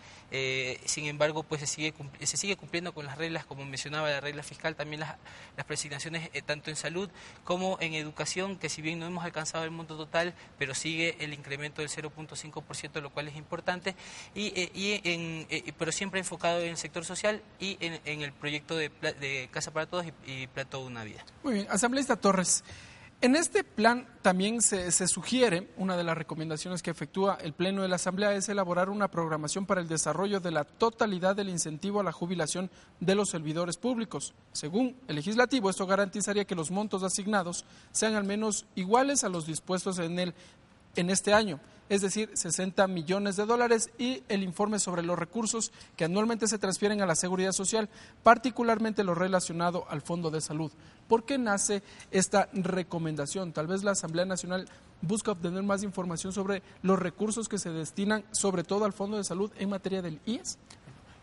Sin 0.86 1.06
embargo, 1.06 1.44
pues 1.44 1.62
se 1.62 1.68
sigue, 1.68 1.94
se 2.22 2.38
sigue 2.38 2.56
cumpliendo 2.58 2.94
con 2.94 3.06
las 3.06 3.18
reglas, 3.18 3.46
como 3.46 3.66
mencionaba 3.66 4.10
la 4.10 4.22
regla 4.22 4.44
fiscal, 4.44 4.76
también 4.76 5.02
las, 5.02 5.16
las 5.56 5.66
presignaciones 5.66 6.30
tanto 6.46 6.70
en 6.70 6.76
salud 6.76 7.10
como 7.44 7.78
en 7.80 7.94
educación, 7.94 8.58
que 8.58 8.70
si 8.70 8.82
bien 8.82 9.00
no 9.00 9.06
hemos 9.06 9.24
alcanzado 9.24 9.64
el 9.64 9.72
monto 9.72 9.98
total, 9.98 10.34
pero 10.58 10.74
sigue 10.76 11.16
el 11.20 11.34
incremento 11.34 11.82
del 11.82 11.90
0. 11.90 12.12
5%, 12.36 13.02
lo 13.02 13.10
cual 13.10 13.28
es 13.28 13.36
importante, 13.36 13.96
y, 14.34 14.48
eh, 14.60 14.72
y 14.74 15.02
en, 15.04 15.48
eh, 15.50 15.74
pero 15.78 15.92
siempre 15.92 16.20
enfocado 16.20 16.62
en 16.62 16.70
el 16.70 16.78
sector 16.78 17.06
social 17.06 17.42
y 17.60 17.78
en, 17.80 18.22
el 18.22 18.34
proyecto 18.34 18.76
de, 18.76 18.90
de, 19.20 19.50
Casa 19.52 19.72
para 19.72 19.86
Todos 19.86 20.06
y, 20.26 20.48
Plato 20.48 20.80
de 20.80 20.86
una 20.86 21.04
Vida. 21.04 21.24
Muy 21.44 21.56
bien, 21.56 21.68
asambleísta 21.70 22.16
Torres. 22.16 22.64
En 23.22 23.36
este 23.36 23.64
plan 23.64 24.08
también 24.22 24.62
se, 24.62 24.92
se, 24.92 25.08
sugiere, 25.08 25.70
una 25.78 25.98
de 25.98 26.04
las 26.04 26.18
recomendaciones 26.18 26.84
que 26.84 26.92
efectúa 26.92 27.38
el 27.42 27.54
Pleno 27.54 27.82
de 27.82 27.88
la 27.88 27.96
Asamblea 27.96 28.34
es 28.34 28.50
elaborar 28.50 28.90
una 28.90 29.08
programación 29.08 29.66
para 29.66 29.82
el 29.82 29.88
desarrollo 29.88 30.40
de 30.40 30.52
la 30.52 30.64
totalidad 30.64 31.36
del 31.36 31.50
incentivo 31.50 32.00
a 32.00 32.04
la 32.04 32.12
jubilación 32.12 32.70
de 33.00 33.16
los 33.16 33.30
servidores 33.30 33.78
públicos. 33.78 34.34
Según 34.52 34.96
el 35.08 35.16
legislativo, 35.16 35.70
esto 35.70 35.88
garantizaría 35.88 36.46
que 36.46 36.56
los 36.56 36.72
montos 36.72 37.04
asignados 37.04 37.66
sean 37.92 38.16
al 38.16 38.26
menos 38.26 38.66
iguales 38.76 39.24
a 39.24 39.30
los 39.30 39.48
dispuestos 39.48 39.98
en 40.00 40.20
el 40.20 40.36
en 40.96 41.10
este 41.10 41.34
año, 41.34 41.60
es 41.90 42.02
decir, 42.02 42.32
60 42.34 42.88
millones 42.88 43.36
de 43.36 43.46
dólares 43.46 43.90
y 43.98 44.24
el 44.28 44.44
informe 44.44 44.80
sobre 44.80 45.04
los 45.04 45.20
recursos 45.20 45.72
que 45.96 46.06
anualmente 46.06 46.48
se 46.48 46.58
transfieren 46.58 47.02
a 47.02 47.06
la 47.06 47.16
seguridad 47.16 47.52
social, 47.52 47.90
particularmente 48.24 49.04
lo 49.04 49.14
relacionado 49.14 49.86
al 49.90 50.02
Fondo 50.02 50.32
de 50.32 50.42
Salud. 50.42 50.72
¿Por 51.08 51.24
qué 51.24 51.38
nace 51.38 51.84
esta 52.12 52.50
recomendación? 52.54 53.54
Tal 53.54 53.68
vez 53.68 53.84
la 53.84 53.92
Asamblea 53.92 54.26
Nacional 54.26 54.68
busca 55.02 55.32
obtener 55.32 55.62
más 55.64 55.84
información 55.84 56.34
sobre 56.34 56.64
los 56.82 56.98
recursos 56.98 57.48
que 57.48 57.60
se 57.60 57.70
destinan 57.70 58.24
sobre 58.32 58.64
todo 58.64 58.86
al 58.86 58.94
Fondo 58.94 59.18
de 59.18 59.24
Salud 59.24 59.52
en 59.58 59.70
materia 59.70 60.02
del 60.02 60.20
IES. 60.26 60.58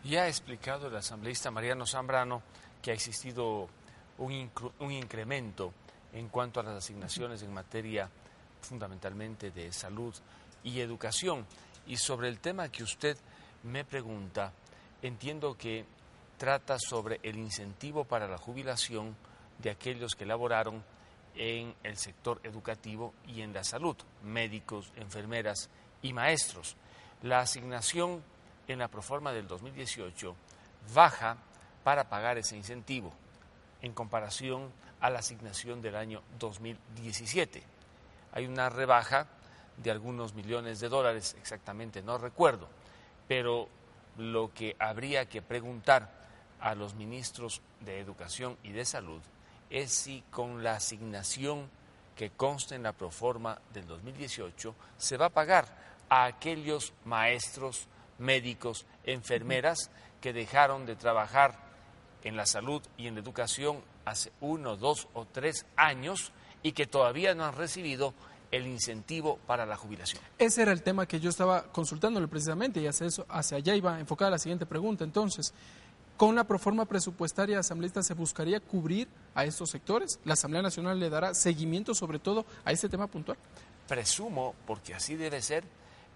Ya 0.05 0.23
ha 0.23 0.27
explicado 0.27 0.87
el 0.87 0.95
asambleísta 0.95 1.51
Mariano 1.51 1.85
Zambrano 1.85 2.41
que 2.81 2.91
ha 2.91 2.93
existido 2.93 3.67
un, 4.17 4.49
un 4.79 4.91
incremento 4.91 5.73
en 6.13 6.29
cuanto 6.29 6.59
a 6.59 6.63
las 6.63 6.75
asignaciones 6.75 7.41
en 7.41 7.53
materia 7.53 8.09
fundamentalmente 8.61 9.51
de 9.51 9.71
salud 9.73 10.13
y 10.63 10.79
educación. 10.79 11.45
Y 11.87 11.97
sobre 11.97 12.29
el 12.29 12.39
tema 12.39 12.69
que 12.69 12.83
usted 12.83 13.17
me 13.63 13.83
pregunta, 13.83 14.53
entiendo 15.01 15.57
que 15.57 15.85
trata 16.37 16.77
sobre 16.79 17.19
el 17.23 17.37
incentivo 17.37 18.05
para 18.05 18.27
la 18.27 18.37
jubilación 18.37 19.15
de 19.63 19.71
aquellos 19.71 20.15
que 20.15 20.27
laboraron 20.27 20.83
en 21.35 21.73
el 21.81 21.97
sector 21.97 22.39
educativo 22.43 23.15
y 23.25 23.41
en 23.41 23.53
la 23.53 23.63
salud, 23.63 23.95
médicos, 24.23 24.91
enfermeras 24.95 25.69
y 26.03 26.13
maestros. 26.13 26.75
La 27.23 27.39
asignación 27.39 28.21
en 28.67 28.77
la 28.77 28.89
proforma 28.89 29.33
del 29.33 29.47
2018 29.47 30.35
baja 30.93 31.37
para 31.83 32.07
pagar 32.09 32.37
ese 32.37 32.55
incentivo 32.55 33.11
en 33.81 33.93
comparación 33.93 34.71
a 34.99 35.09
la 35.09 35.19
asignación 35.19 35.81
del 35.81 35.95
año 35.95 36.21
2017 36.37 37.73
hay 38.33 38.47
una 38.47 38.69
rebaja 38.69 39.27
de 39.77 39.91
algunos 39.91 40.33
millones 40.33 40.79
de 40.79 40.89
dólares, 40.89 41.35
exactamente 41.39 42.01
no 42.01 42.17
recuerdo, 42.17 42.67
pero 43.27 43.67
lo 44.17 44.53
que 44.53 44.75
habría 44.79 45.27
que 45.27 45.41
preguntar 45.41 46.11
a 46.59 46.75
los 46.75 46.95
ministros 46.95 47.61
de 47.81 47.99
Educación 47.99 48.57
y 48.63 48.71
de 48.71 48.85
Salud 48.85 49.21
es 49.69 49.93
si 49.93 50.23
con 50.31 50.63
la 50.63 50.75
asignación 50.75 51.69
que 52.15 52.31
consta 52.31 52.75
en 52.75 52.83
la 52.83 52.93
proforma 52.93 53.59
del 53.73 53.87
2018 53.87 54.75
se 54.97 55.17
va 55.17 55.27
a 55.27 55.29
pagar 55.29 55.67
a 56.09 56.25
aquellos 56.25 56.93
maestros, 57.05 57.87
médicos, 58.19 58.85
enfermeras 59.03 59.89
que 60.21 60.33
dejaron 60.33 60.85
de 60.85 60.95
trabajar 60.95 61.57
en 62.23 62.37
la 62.37 62.45
salud 62.45 62.81
y 62.97 63.07
en 63.07 63.15
la 63.15 63.21
educación 63.21 63.81
hace 64.05 64.31
uno, 64.41 64.77
dos 64.77 65.07
o 65.13 65.25
tres 65.25 65.65
años 65.75 66.31
y 66.61 66.71
que 66.73 66.87
todavía 66.87 67.35
no 67.35 67.45
han 67.45 67.55
recibido 67.55 68.13
el 68.51 68.67
incentivo 68.67 69.39
para 69.47 69.65
la 69.65 69.75
jubilación. 69.75 70.21
Ese 70.37 70.61
era 70.61 70.71
el 70.71 70.83
tema 70.83 71.07
que 71.07 71.19
yo 71.19 71.29
estaba 71.29 71.63
consultándole 71.63 72.27
precisamente 72.27 72.79
y 72.79 72.87
hacia, 72.87 73.07
eso, 73.07 73.25
hacia 73.27 73.57
allá 73.57 73.75
iba 73.75 73.99
enfocada 73.99 74.31
la 74.31 74.37
siguiente 74.37 74.65
pregunta. 74.65 75.03
Entonces, 75.03 75.53
¿con 76.15 76.35
la 76.35 76.43
proforma 76.43 76.85
presupuestaria 76.85 77.59
asambleísta 77.59 78.03
se 78.03 78.13
buscaría 78.13 78.59
cubrir 78.59 79.07
a 79.35 79.45
estos 79.45 79.69
sectores? 79.69 80.19
¿La 80.25 80.33
Asamblea 80.33 80.61
Nacional 80.61 80.99
le 80.99 81.09
dará 81.09 81.33
seguimiento 81.33 81.93
sobre 81.93 82.19
todo 82.19 82.45
a 82.65 82.71
este 82.71 82.89
tema 82.89 83.07
puntual? 83.07 83.37
Presumo, 83.87 84.55
porque 84.65 84.93
así 84.93 85.15
debe 85.15 85.41
ser, 85.41 85.63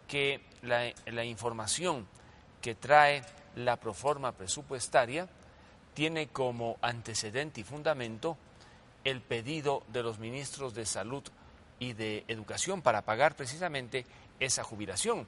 que 0.08 0.42
la, 0.62 0.92
la 1.06 1.26
información 1.26 2.08
que 2.62 2.76
trae 2.76 3.24
la 3.56 3.78
proforma 3.78 4.32
presupuestaria 4.32 5.28
tiene 5.94 6.28
como 6.28 6.78
antecedente 6.82 7.62
y 7.62 7.64
fundamento 7.64 8.38
el 9.04 9.22
pedido 9.22 9.84
de 9.88 10.04
los 10.04 10.20
ministros 10.20 10.74
de 10.74 10.86
Salud 10.86 11.24
y 11.80 11.94
de 11.94 12.24
Educación 12.28 12.82
para 12.82 13.04
pagar 13.04 13.36
precisamente 13.36 14.06
esa 14.40 14.64
jubilación. 14.64 15.28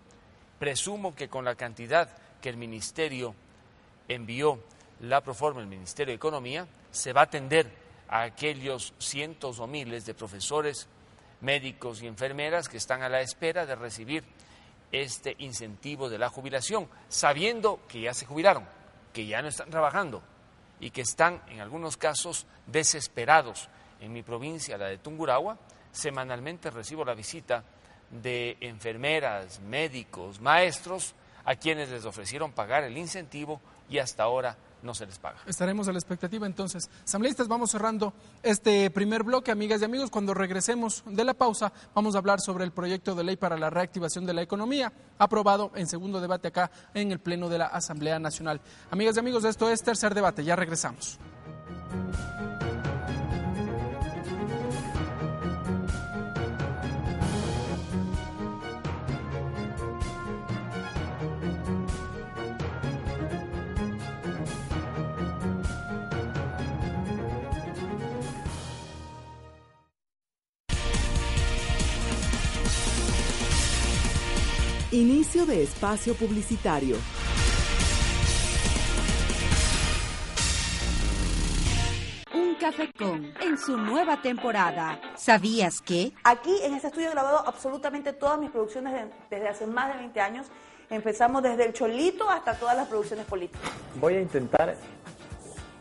Presumo 0.59 1.15
que 1.15 1.29
con 1.29 1.45
la 1.45 1.55
cantidad 1.55 2.09
que 2.41 2.49
el 2.49 2.57
Ministerio 2.57 3.33
envió 4.07 4.59
la 5.01 5.21
proforma, 5.21 5.61
el 5.61 5.67
Ministerio 5.67 6.11
de 6.11 6.17
Economía, 6.17 6.67
se 6.91 7.13
va 7.13 7.21
a 7.21 7.25
atender 7.25 7.71
a 8.07 8.23
aquellos 8.23 8.93
cientos 8.97 9.59
o 9.59 9.67
miles 9.67 10.05
de 10.05 10.13
profesores, 10.13 10.87
médicos 11.41 12.01
y 12.01 12.07
enfermeras 12.07 12.67
que 12.67 12.77
están 12.77 13.03
a 13.03 13.09
la 13.09 13.21
espera 13.21 13.65
de 13.65 13.75
recibir 13.75 14.23
este 14.91 15.35
incentivo 15.39 16.09
de 16.09 16.17
la 16.17 16.29
jubilación, 16.29 16.89
sabiendo 17.07 17.79
que 17.87 18.01
ya 18.01 18.13
se 18.13 18.25
jubilaron, 18.25 18.65
que 19.13 19.25
ya 19.25 19.41
no 19.41 19.47
están 19.47 19.69
trabajando 19.69 20.21
y 20.79 20.89
que 20.89 21.01
están 21.01 21.41
en 21.49 21.59
algunos 21.59 21.97
casos 21.97 22.47
desesperados. 22.65 23.69
En 24.01 24.13
mi 24.13 24.23
provincia, 24.23 24.77
la 24.77 24.87
de 24.87 24.97
Tungurahua, 24.97 25.57
semanalmente 25.91 26.71
recibo 26.71 27.05
la 27.05 27.13
visita 27.13 27.63
de 28.09 28.57
enfermeras, 28.61 29.59
médicos, 29.59 30.39
maestros, 30.39 31.13
a 31.45 31.55
quienes 31.55 31.89
les 31.89 32.05
ofrecieron 32.05 32.51
pagar 32.51 32.83
el 32.83 32.97
incentivo 32.97 33.61
y 33.89 33.99
hasta 33.99 34.23
ahora 34.23 34.57
no 34.83 34.93
se 34.93 35.05
les 35.05 35.19
paga. 35.19 35.39
Estaremos 35.45 35.87
a 35.87 35.91
la 35.91 35.99
expectativa 35.99 36.45
entonces. 36.45 36.89
Asambleístas, 37.03 37.47
vamos 37.47 37.71
cerrando 37.71 38.13
este 38.43 38.89
primer 38.91 39.23
bloque, 39.23 39.51
amigas 39.51 39.81
y 39.81 39.85
amigos. 39.85 40.09
Cuando 40.09 40.33
regresemos 40.33 41.03
de 41.05 41.23
la 41.23 41.33
pausa, 41.33 41.71
vamos 41.93 42.15
a 42.15 42.19
hablar 42.19 42.39
sobre 42.41 42.63
el 42.63 42.71
proyecto 42.71 43.15
de 43.15 43.23
ley 43.23 43.37
para 43.37 43.57
la 43.57 43.69
reactivación 43.69 44.25
de 44.25 44.33
la 44.33 44.41
economía, 44.41 44.91
aprobado 45.17 45.71
en 45.75 45.87
segundo 45.87 46.21
debate 46.21 46.49
acá 46.49 46.71
en 46.93 47.11
el 47.11 47.19
Pleno 47.19 47.49
de 47.49 47.57
la 47.57 47.67
Asamblea 47.67 48.19
Nacional. 48.19 48.61
Amigas 48.91 49.15
y 49.15 49.19
amigos, 49.19 49.43
esto 49.43 49.69
es 49.69 49.83
tercer 49.83 50.13
debate. 50.13 50.43
Ya 50.43 50.55
regresamos. 50.55 51.19
Inicio 74.91 75.45
de 75.45 75.61
espacio 75.61 76.15
publicitario. 76.15 76.95
Un 82.33 82.55
café 82.55 82.91
con 82.97 83.31
en 83.39 83.59
su 83.59 83.77
nueva 83.77 84.19
temporada. 84.23 84.99
¿Sabías 85.15 85.79
que? 85.81 86.11
Aquí 86.23 86.57
en 86.63 86.73
este 86.73 86.87
estudio 86.87 87.09
he 87.09 87.11
grabado 87.11 87.47
absolutamente 87.47 88.13
todas 88.13 88.39
mis 88.39 88.49
producciones 88.49 89.11
desde 89.29 89.47
hace 89.47 89.67
más 89.67 89.93
de 89.93 89.99
20 89.99 90.21
años. 90.21 90.47
Empezamos 90.89 91.43
desde 91.43 91.67
el 91.67 91.73
cholito 91.73 92.27
hasta 92.27 92.55
todas 92.55 92.75
las 92.75 92.87
producciones 92.87 93.27
políticas. 93.27 93.69
Voy 93.99 94.15
a 94.15 94.21
intentar 94.21 94.75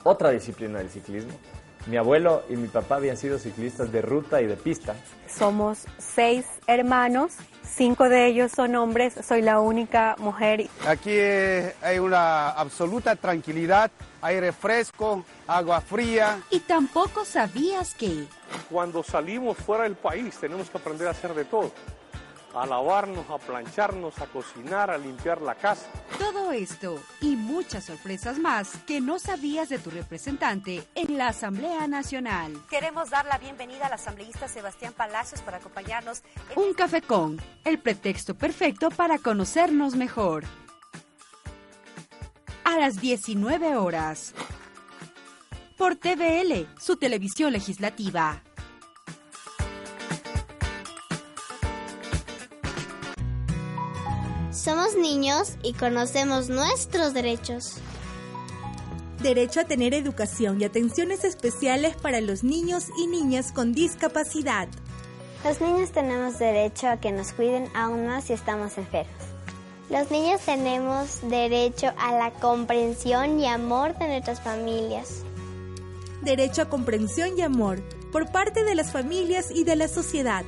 otra 0.04 0.32
disciplina 0.32 0.80
del 0.80 0.90
ciclismo. 0.90 1.32
Mi 1.88 1.96
abuelo 1.96 2.42
y 2.48 2.56
mi 2.56 2.68
papá 2.68 2.96
habían 2.96 3.16
sido 3.16 3.38
ciclistas 3.38 3.90
de 3.90 4.02
ruta 4.02 4.42
y 4.42 4.46
de 4.46 4.56
pista. 4.56 4.94
Somos 5.26 5.86
seis 5.98 6.46
hermanos 6.66 7.36
Cinco 7.78 8.08
de 8.08 8.26
ellos 8.26 8.50
son 8.50 8.74
hombres, 8.74 9.14
soy 9.24 9.40
la 9.40 9.60
única 9.60 10.16
mujer. 10.18 10.68
Aquí 10.84 11.16
hay 11.80 12.00
una 12.00 12.48
absoluta 12.48 13.14
tranquilidad, 13.14 13.92
aire 14.20 14.50
fresco, 14.50 15.24
agua 15.46 15.80
fría. 15.80 16.40
Y 16.50 16.58
tampoco 16.58 17.24
sabías 17.24 17.94
que... 17.94 18.26
Cuando 18.68 19.04
salimos 19.04 19.58
fuera 19.58 19.84
del 19.84 19.94
país 19.94 20.36
tenemos 20.38 20.68
que 20.68 20.78
aprender 20.78 21.06
a 21.06 21.12
hacer 21.12 21.34
de 21.34 21.44
todo 21.44 21.70
a 22.60 22.66
lavarnos, 22.66 23.28
a 23.30 23.38
plancharnos, 23.38 24.18
a 24.20 24.26
cocinar, 24.26 24.90
a 24.90 24.98
limpiar 24.98 25.40
la 25.40 25.54
casa. 25.54 25.86
Todo 26.18 26.52
esto 26.52 27.00
y 27.20 27.36
muchas 27.36 27.84
sorpresas 27.84 28.38
más 28.38 28.76
que 28.86 29.00
no 29.00 29.18
sabías 29.18 29.68
de 29.68 29.78
tu 29.78 29.90
representante 29.90 30.84
en 30.94 31.18
la 31.18 31.28
Asamblea 31.28 31.86
Nacional. 31.86 32.52
Queremos 32.68 33.10
dar 33.10 33.26
la 33.26 33.38
bienvenida 33.38 33.86
al 33.86 33.92
asambleísta 33.92 34.48
Sebastián 34.48 34.92
Palacios 34.92 35.40
para 35.42 35.58
acompañarnos. 35.58 36.22
En... 36.50 36.62
Un 36.62 36.74
café 36.74 37.02
con, 37.02 37.40
el 37.64 37.78
pretexto 37.78 38.34
perfecto 38.34 38.90
para 38.90 39.18
conocernos 39.18 39.94
mejor. 39.94 40.44
A 42.64 42.76
las 42.78 43.00
19 43.00 43.76
horas. 43.76 44.34
Por 45.76 45.94
TVL, 45.94 46.66
su 46.78 46.96
televisión 46.96 47.52
legislativa. 47.52 48.42
Somos 54.68 54.96
niños 54.96 55.54
y 55.62 55.72
conocemos 55.72 56.50
nuestros 56.50 57.14
derechos. 57.14 57.76
Derecho 59.22 59.60
a 59.60 59.64
tener 59.64 59.94
educación 59.94 60.60
y 60.60 60.64
atenciones 60.64 61.24
especiales 61.24 61.96
para 61.96 62.20
los 62.20 62.44
niños 62.44 62.88
y 62.98 63.06
niñas 63.06 63.50
con 63.50 63.72
discapacidad. 63.72 64.68
Los 65.42 65.62
niños 65.62 65.92
tenemos 65.92 66.38
derecho 66.38 66.86
a 66.88 66.98
que 66.98 67.12
nos 67.12 67.32
cuiden 67.32 67.70
aún 67.74 68.08
más 68.08 68.24
si 68.24 68.34
estamos 68.34 68.76
enfermos. 68.76 69.16
Los 69.88 70.10
niños 70.10 70.42
tenemos 70.42 71.20
derecho 71.22 71.90
a 71.96 72.12
la 72.12 72.30
comprensión 72.32 73.40
y 73.40 73.46
amor 73.46 73.96
de 73.96 74.08
nuestras 74.08 74.42
familias. 74.42 75.22
Derecho 76.20 76.60
a 76.60 76.68
comprensión 76.68 77.38
y 77.38 77.40
amor 77.40 77.80
por 78.12 78.30
parte 78.30 78.64
de 78.64 78.74
las 78.74 78.92
familias 78.92 79.50
y 79.50 79.64
de 79.64 79.76
la 79.76 79.88
sociedad. 79.88 80.44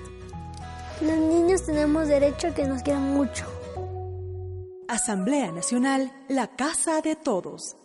Los 1.00 1.16
niños 1.16 1.64
tenemos 1.64 2.06
derecho 2.06 2.48
a 2.48 2.50
que 2.50 2.66
nos 2.66 2.83
quieran 2.83 3.14
mucho. 3.14 3.60
Asamblea 4.92 5.53
Nacional, 5.53 6.11
la 6.26 6.48
casa 6.48 7.00
de 7.00 7.14
todos. 7.14 7.76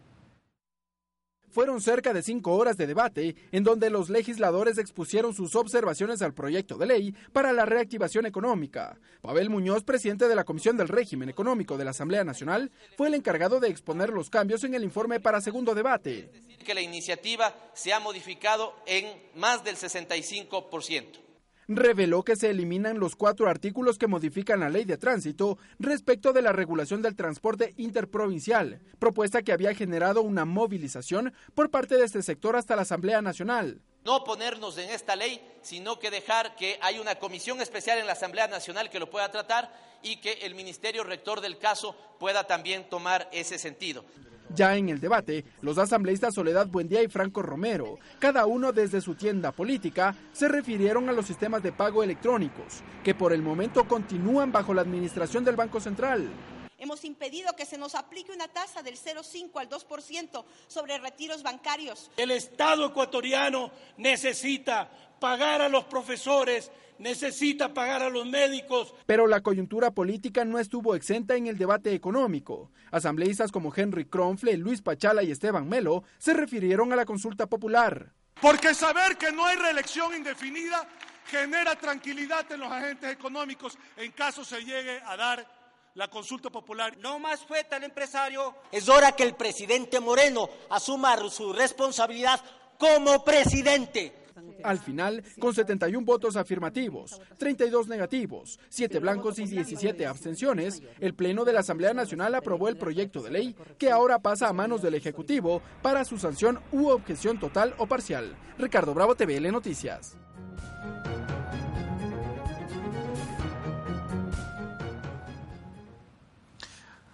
Fueron 1.52 1.82
cerca 1.82 2.14
de 2.14 2.22
cinco 2.22 2.54
horas 2.54 2.78
de 2.78 2.86
debate 2.86 3.36
en 3.52 3.62
donde 3.62 3.90
los 3.90 4.08
legisladores 4.08 4.78
expusieron 4.78 5.34
sus 5.34 5.54
observaciones 5.54 6.22
al 6.22 6.32
proyecto 6.32 6.78
de 6.78 6.86
ley 6.86 7.14
para 7.32 7.52
la 7.52 7.66
reactivación 7.66 8.24
económica. 8.24 8.98
Pavel 9.20 9.50
Muñoz, 9.50 9.84
presidente 9.84 10.28
de 10.28 10.34
la 10.34 10.44
Comisión 10.44 10.78
del 10.78 10.88
Régimen 10.88 11.28
Económico 11.28 11.76
de 11.76 11.84
la 11.84 11.90
Asamblea 11.90 12.24
Nacional, 12.24 12.70
fue 12.96 13.08
el 13.08 13.14
encargado 13.14 13.60
de 13.60 13.68
exponer 13.68 14.08
los 14.08 14.30
cambios 14.30 14.64
en 14.64 14.74
el 14.74 14.82
informe 14.82 15.20
para 15.20 15.42
segundo 15.42 15.74
debate. 15.74 16.30
Que 16.64 16.72
la 16.72 16.80
iniciativa 16.80 17.54
se 17.74 17.92
ha 17.92 18.00
modificado 18.00 18.74
en 18.86 19.06
más 19.34 19.62
del 19.62 19.76
65% 19.76 21.21
reveló 21.68 22.22
que 22.22 22.37
se 22.37 22.51
eliminan 22.51 22.98
los 22.98 23.16
cuatro 23.16 23.48
artículos 23.48 23.98
que 23.98 24.07
modifican 24.07 24.61
la 24.61 24.70
ley 24.70 24.85
de 24.85 24.98
tránsito 24.98 25.59
respecto 25.79 26.33
de 26.33 26.42
la 26.42 26.53
regulación 26.53 27.03
del 27.03 27.16
transporte 27.16 27.75
interprovincial, 27.77 28.81
propuesta 28.98 29.42
que 29.42 29.53
había 29.53 29.75
generado 29.75 30.22
una 30.22 30.44
movilización 30.44 31.33
por 31.55 31.70
parte 31.70 31.96
de 31.96 32.05
este 32.05 32.22
sector 32.22 32.57
hasta 32.57 32.77
la 32.77 32.83
Asamblea 32.83 33.22
Nacional. 33.22 33.81
No 34.05 34.25
ponernos 34.25 34.79
en 34.79 34.90
esta 34.90 35.14
ley, 35.14 35.40
sino 35.62 35.98
que 35.98 36.11
dejar 36.11 36.57
que 36.57 36.79
hay 36.83 36.98
una 36.98 37.14
comisión 37.16 37.61
especial 37.61 37.98
en 37.98 38.07
la 38.07 38.12
Asamblea 38.12 38.48
Nacional 38.48 38.90
que 38.90 38.98
lo 38.98 39.09
pueda 39.09 39.31
tratar 39.31 39.72
y 40.03 40.16
que 40.16 40.33
el 40.42 40.57
Ministerio 40.57 41.05
Rector 41.05 41.40
del 41.40 41.59
caso 41.59 41.96
pueda 42.18 42.46
también 42.46 42.88
tomar 42.88 43.29
ese 43.33 43.59
sentido. 43.59 44.05
Ya 44.54 44.76
en 44.76 44.90
el 44.90 45.00
debate, 45.00 45.46
los 45.62 45.78
asambleístas 45.78 46.34
Soledad 46.34 46.66
Buendía 46.66 47.02
y 47.02 47.08
Franco 47.08 47.40
Romero, 47.40 47.98
cada 48.18 48.44
uno 48.44 48.72
desde 48.72 49.00
su 49.00 49.14
tienda 49.14 49.50
política, 49.50 50.14
se 50.32 50.46
refirieron 50.46 51.08
a 51.08 51.12
los 51.12 51.26
sistemas 51.26 51.62
de 51.62 51.72
pago 51.72 52.02
electrónicos, 52.02 52.82
que 53.02 53.14
por 53.14 53.32
el 53.32 53.40
momento 53.40 53.88
continúan 53.88 54.52
bajo 54.52 54.74
la 54.74 54.82
administración 54.82 55.42
del 55.42 55.56
Banco 55.56 55.80
Central. 55.80 56.28
Hemos 56.76 57.04
impedido 57.04 57.54
que 57.56 57.64
se 57.64 57.78
nos 57.78 57.94
aplique 57.94 58.32
una 58.32 58.48
tasa 58.48 58.82
del 58.82 58.96
0,5 58.98 59.58
al 59.60 59.70
2% 59.70 60.44
sobre 60.66 60.98
retiros 60.98 61.42
bancarios. 61.42 62.10
El 62.16 62.32
Estado 62.32 62.86
ecuatoriano 62.86 63.70
necesita 63.96 64.90
pagar 65.20 65.62
a 65.62 65.68
los 65.68 65.84
profesores, 65.84 66.72
necesita 66.98 67.74
pagar 67.74 68.02
a 68.02 68.11
los 68.11 68.26
médicos. 68.26 68.94
Pero 69.07 69.26
la 69.26 69.40
coyuntura 69.40 69.90
política 69.90 70.44
no 70.44 70.59
estuvo 70.59 70.94
exenta 70.94 71.35
en 71.37 71.46
el 71.46 71.59
debate 71.59 71.94
económico. 71.94 72.70
Asambleístas 72.90 73.52
como 73.52 73.72
Henry 73.74 74.05
Kronfle, 74.05 74.57
Luis 74.57 74.83
Pachala 74.83 75.22
y 75.22 75.31
Esteban 75.31 75.68
Melo 75.68 76.05
se 76.18 76.35
refirieron 76.35 76.92
a 76.92 76.96
la 76.96 77.05
consulta 77.05 77.46
popular. 77.46 78.12
Porque 78.40 78.74
saber 78.74 79.16
que 79.16 79.33
no 79.33 79.44
hay 79.46 79.57
reelección 79.57 80.14
indefinida 80.14 80.88
genera 81.26 81.76
tranquilidad 81.76 82.50
en 82.52 82.61
los 82.61 82.70
agentes 82.70 83.11
económicos 83.11 83.78
en 83.96 84.12
caso 84.12 84.44
se 84.44 84.61
llegue 84.64 85.00
a 85.07 85.16
dar 85.16 85.46
la 85.94 86.09
consulta 86.09 86.50
popular. 86.50 86.96
No 86.98 87.18
más 87.18 87.40
fue 87.44 87.64
tal 87.64 87.85
empresario. 87.85 88.55
Es 88.70 88.88
hora 88.88 89.12
que 89.12 89.22
el 89.24 89.35
presidente 89.35 90.00
Moreno 90.00 90.48
asuma 90.70 91.16
su 91.31 91.52
responsabilidad 91.52 92.40
como 92.78 93.24
presidente. 93.24 94.21
Al 94.62 94.79
final, 94.79 95.23
con 95.38 95.55
71 95.55 96.05
votos 96.05 96.37
afirmativos, 96.37 97.21
32 97.38 97.88
negativos, 97.88 98.59
7 98.68 98.99
blancos 98.99 99.38
y 99.38 99.45
17 99.45 100.07
abstenciones, 100.07 100.83
el 101.01 101.14
Pleno 101.14 101.45
de 101.45 101.53
la 101.53 101.61
Asamblea 101.61 101.95
Nacional 101.95 102.35
aprobó 102.35 102.68
el 102.68 102.77
proyecto 102.77 103.23
de 103.23 103.31
ley 103.31 103.57
que 103.79 103.90
ahora 103.90 104.18
pasa 104.18 104.49
a 104.49 104.53
manos 104.53 104.83
del 104.83 104.95
Ejecutivo 104.95 105.62
para 105.83 106.05
su 106.05 106.18
sanción 106.18 106.61
u 106.73 106.88
objeción 106.88 107.38
total 107.38 107.75
o 107.79 107.87
parcial. 107.87 108.37
Ricardo 108.59 108.95
Bravo, 108.95 109.14
TVL 109.14 109.51
Noticias. 109.51 110.16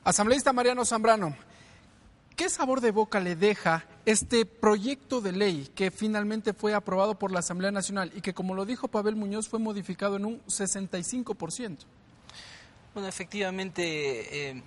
Asambleísta 0.08 0.54
Mariano 0.54 0.86
Zambrano, 0.86 1.36
¿qué 2.34 2.48
sabor 2.48 2.80
de 2.80 2.92
boca 2.92 3.20
le 3.20 3.36
deja 3.36 3.84
este 4.10 4.46
proyecto 4.46 5.20
de 5.20 5.32
ley 5.32 5.68
que 5.74 5.90
finalmente 5.90 6.54
fue 6.54 6.72
aprobado 6.72 7.18
por 7.18 7.30
la 7.30 7.40
Asamblea 7.40 7.70
Nacional 7.70 8.10
y 8.14 8.22
que, 8.22 8.32
como 8.32 8.54
lo 8.54 8.64
dijo 8.64 8.88
Pavel 8.88 9.16
Muñoz, 9.16 9.48
fue 9.48 9.58
modificado 9.58 10.16
en 10.16 10.24
un 10.24 10.40
65%? 10.46 11.76
Bueno, 12.94 13.06
efectivamente, 13.06 14.48
eh, 14.48 14.62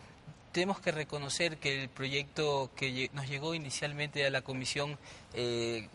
tenemos 0.51 0.79
que 0.79 0.91
reconocer 0.91 1.57
que 1.57 1.81
el 1.81 1.89
proyecto 1.89 2.69
que 2.75 3.09
nos 3.13 3.27
llegó 3.27 3.55
inicialmente 3.55 4.27
a 4.27 4.29
la 4.29 4.43
comisión 4.43 4.99
eh, 5.33 5.89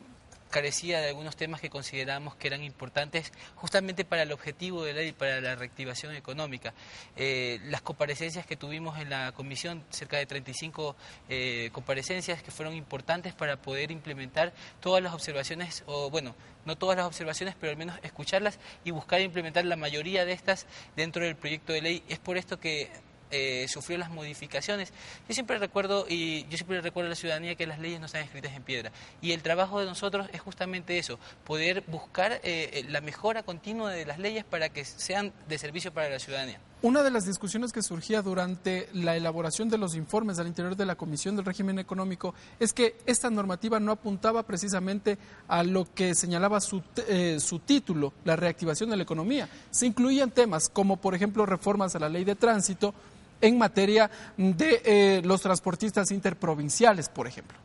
carecía 0.51 1.01
de 1.01 1.09
algunos 1.09 1.37
temas 1.37 1.61
que 1.61 1.71
consideramos 1.71 2.35
que 2.37 2.49
eran 2.49 2.63
importantes 2.63 3.33
justamente 3.55 4.05
para 4.05 4.23
el 4.23 4.33
objetivo 4.33 4.85
de 4.85 4.93
la 4.93 5.01
ley, 5.01 5.13
para 5.13 5.41
la 5.41 5.55
reactivación 5.55 6.15
económica. 6.15 6.75
Eh, 7.17 7.61
las 7.65 7.83
comparecencias 7.83 8.47
que 8.47 8.57
tuvimos 8.57 8.99
en 8.99 9.11
la 9.11 9.33
comisión, 9.33 9.85
cerca 9.91 10.17
de 10.17 10.27
35 10.27 10.97
eh, 11.29 11.71
comparecencias 11.73 12.43
que 12.43 12.51
fueron 12.51 12.75
importantes 12.75 13.35
para 13.35 13.57
poder 13.57 13.91
implementar 13.91 14.53
todas 14.81 15.03
las 15.03 15.13
observaciones, 15.13 15.83
o 15.87 16.11
bueno, 16.11 16.35
no 16.65 16.77
todas 16.77 16.97
las 16.97 17.07
observaciones, 17.07 17.55
pero 17.59 17.71
al 17.71 17.77
menos 17.79 17.99
escucharlas 18.03 18.59
y 18.85 18.91
buscar 18.91 19.21
implementar 19.21 19.65
la 19.65 19.77
mayoría 19.77 20.25
de 20.25 20.33
estas 20.33 20.67
dentro 20.97 21.25
del 21.25 21.37
proyecto 21.37 21.73
de 21.73 21.83
ley. 21.83 22.03
Es 22.09 22.19
por 22.19 22.37
esto 22.37 22.59
que 22.59 22.91
eh, 23.31 23.67
sufrió 23.69 23.99
las 23.99 24.11
modificaciones. 24.11 24.93
Yo 25.29 25.35
siempre 25.35 25.59
recuerdo 25.59 26.07
y 26.09 26.45
yo 26.49 26.57
siempre 26.57 26.81
recuerdo 26.81 27.09
a 27.09 27.11
la 27.11 27.17
ciudadanía 27.17 27.55
que 27.55 27.67
las 27.67 27.79
leyes 27.79 28.01
no 28.01 28.07
están 28.07 28.23
escritas 28.23 28.53
en 28.55 28.63
piedra 28.63 28.93
y 29.21 29.33
el 29.33 29.43
trabajo 29.43 29.81
de 29.81 29.87
nosotros 29.87 30.29
es 30.33 30.41
justamente 30.41 30.99
eso, 30.99 31.19
poder 31.45 31.85
buscar 31.87 32.41
eh, 32.43 32.85
la 32.89 33.01
mejora 33.01 33.43
continua 33.43 33.91
de 33.91 34.07
las 34.07 34.19
leyes 34.19 34.45
para 34.45 34.69
que 34.69 34.85
sean 34.85 35.33
de 35.49 35.59
servicio 35.59 35.93
para 35.93 36.09
la 36.09 36.19
ciudadanía. 36.19 36.61
Una 36.83 37.03
de 37.03 37.11
las 37.11 37.25
discusiones 37.25 37.73
que 37.73 37.83
surgía 37.83 38.21
durante 38.21 38.91
la 38.93 39.17
elaboración 39.17 39.71
de 39.71 39.79
los 39.79 39.95
informes 39.95 40.39
al 40.39 40.47
interior 40.47 40.77
de 40.77 40.85
la 40.85 40.95
Comisión 40.95 41.35
del 41.35 41.47
Régimen 41.47 41.79
Económico 41.79 42.35
es 42.61 42.75
que 42.75 42.97
esta 43.07 43.31
normativa 43.31 43.81
no 43.81 43.93
apuntaba 43.93 44.43
precisamente 44.43 45.17
a 45.49 45.63
lo 45.63 45.93
que 45.95 46.15
señalaba 46.15 46.61
su, 46.61 46.83
eh, 47.09 47.39
su 47.41 47.61
título, 47.61 48.13
la 48.25 48.37
reactivación 48.37 48.91
de 48.91 48.97
la 48.97 49.05
economía. 49.05 49.49
Se 49.71 49.87
incluían 49.87 50.31
temas 50.31 50.69
como, 50.69 50.99
por 50.99 51.15
ejemplo, 51.15 51.47
reformas 51.47 51.97
a 51.97 51.99
la 51.99 52.11
ley 52.11 52.25
de 52.25 52.35
tránsito, 52.35 52.95
en 53.41 53.59
materia 53.59 54.11
de 54.37 54.83
eh, 54.85 55.23
los 55.25 55.41
transportistas 55.41 56.11
interprovinciales, 56.11 57.09
por 57.09 57.27
ejemplo? 57.27 57.59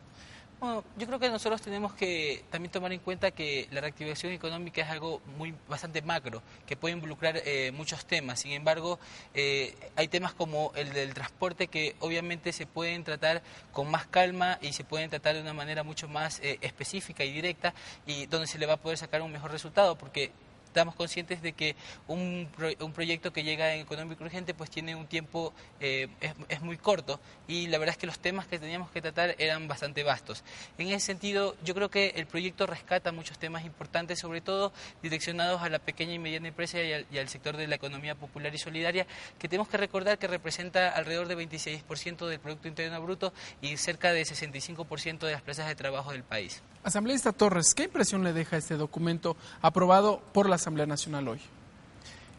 Bueno, 0.59 0.83
yo 0.95 1.07
creo 1.07 1.17
que 1.17 1.27
nosotros 1.27 1.59
tenemos 1.59 1.93
que 1.93 2.43
también 2.51 2.71
tomar 2.71 2.93
en 2.93 2.99
cuenta 2.99 3.31
que 3.31 3.67
la 3.71 3.81
reactivación 3.81 4.31
económica 4.31 4.83
es 4.83 4.89
algo 4.91 5.19
muy 5.35 5.55
bastante 5.67 6.03
macro, 6.03 6.43
que 6.67 6.77
puede 6.77 6.93
involucrar 6.93 7.41
eh, 7.43 7.71
muchos 7.71 8.05
temas. 8.05 8.41
Sin 8.41 8.51
embargo, 8.51 8.99
eh, 9.33 9.75
hay 9.95 10.07
temas 10.07 10.33
como 10.35 10.71
el 10.75 10.93
del 10.93 11.15
transporte 11.15 11.67
que 11.67 11.95
obviamente 11.99 12.53
se 12.53 12.67
pueden 12.67 13.03
tratar 13.03 13.41
con 13.71 13.89
más 13.89 14.05
calma 14.05 14.59
y 14.61 14.73
se 14.73 14.83
pueden 14.83 15.09
tratar 15.09 15.33
de 15.33 15.41
una 15.41 15.53
manera 15.53 15.81
mucho 15.81 16.07
más 16.07 16.39
específica 16.43 17.23
y 17.23 17.31
directa 17.31 17.73
y 18.05 18.27
donde 18.27 18.45
se 18.45 18.59
le 18.59 18.67
va 18.67 18.73
a 18.73 18.77
poder 18.77 18.99
sacar 18.99 19.23
un 19.23 19.31
mejor 19.31 19.49
resultado, 19.49 19.97
porque 19.97 20.31
estamos 20.71 20.95
conscientes 20.95 21.41
de 21.41 21.51
que 21.51 21.75
un, 22.07 22.47
un, 22.79 22.93
proyecto 22.93 23.33
que 23.33 23.43
llega 23.43 23.75
en 23.75 23.81
económico 23.81 24.23
urgente 24.23 24.53
pues 24.53 24.69
tiene 24.69 24.95
un 24.95 25.05
tiempo, 25.05 25.53
eh, 25.81 26.07
es, 26.21 26.33
es, 26.47 26.61
muy 26.61 26.77
corto 26.77 27.19
y 27.47 27.67
la 27.67 27.77
verdad 27.77 27.93
es 27.93 27.97
que 27.97 28.07
los 28.07 28.19
temas 28.19 28.47
que 28.47 28.57
teníamos 28.57 28.89
que 28.89 29.01
tratar 29.01 29.35
eran 29.37 29.67
bastante 29.67 30.03
vastos. 30.03 30.43
En 30.77 30.87
ese 30.87 31.05
sentido, 31.05 31.55
yo 31.65 31.75
creo 31.75 31.89
que 31.89 32.13
el 32.15 32.25
proyecto 32.25 32.65
rescata 32.67 33.11
muchos 33.11 33.37
temas 33.37 33.65
importantes, 33.65 34.19
sobre 34.19 34.39
todo 34.39 34.71
direccionados 35.03 35.61
a 35.61 35.69
la 35.69 35.79
pequeña 35.79 36.13
y 36.13 36.19
mediana 36.19 36.47
empresa 36.47 36.81
y 36.81 36.93
al, 36.93 37.05
y 37.11 37.17
al 37.17 37.27
sector 37.27 37.57
de 37.57 37.67
la 37.67 37.75
economía 37.75 38.15
popular 38.15 38.55
y 38.55 38.57
solidaria, 38.57 39.05
que 39.37 39.49
tenemos 39.49 39.67
que 39.67 39.77
recordar 39.77 40.17
que 40.17 40.27
representa 40.27 40.89
alrededor 40.89 41.27
del 41.27 41.37
26% 41.37 42.27
del 42.27 42.39
Producto 42.39 42.69
Interno 42.69 43.01
Bruto 43.01 43.33
y 43.61 43.75
cerca 43.75 44.13
del 44.13 44.25
65% 44.25 45.19
de 45.19 45.31
las 45.33 45.41
plazas 45.41 45.67
de 45.67 45.75
trabajo 45.75 46.11
del 46.11 46.23
país. 46.23 46.61
Asambleísta 46.83 47.31
Torres, 47.31 47.75
¿qué 47.75 47.83
impresión 47.83 48.23
le 48.23 48.33
deja 48.33 48.57
este 48.57 48.75
documento 48.75 49.37
aprobado 49.61 50.19
por 50.33 50.49
la 50.49 50.57
Asamblea 50.61 50.85
Nacional 50.85 51.27
hoy? 51.27 51.39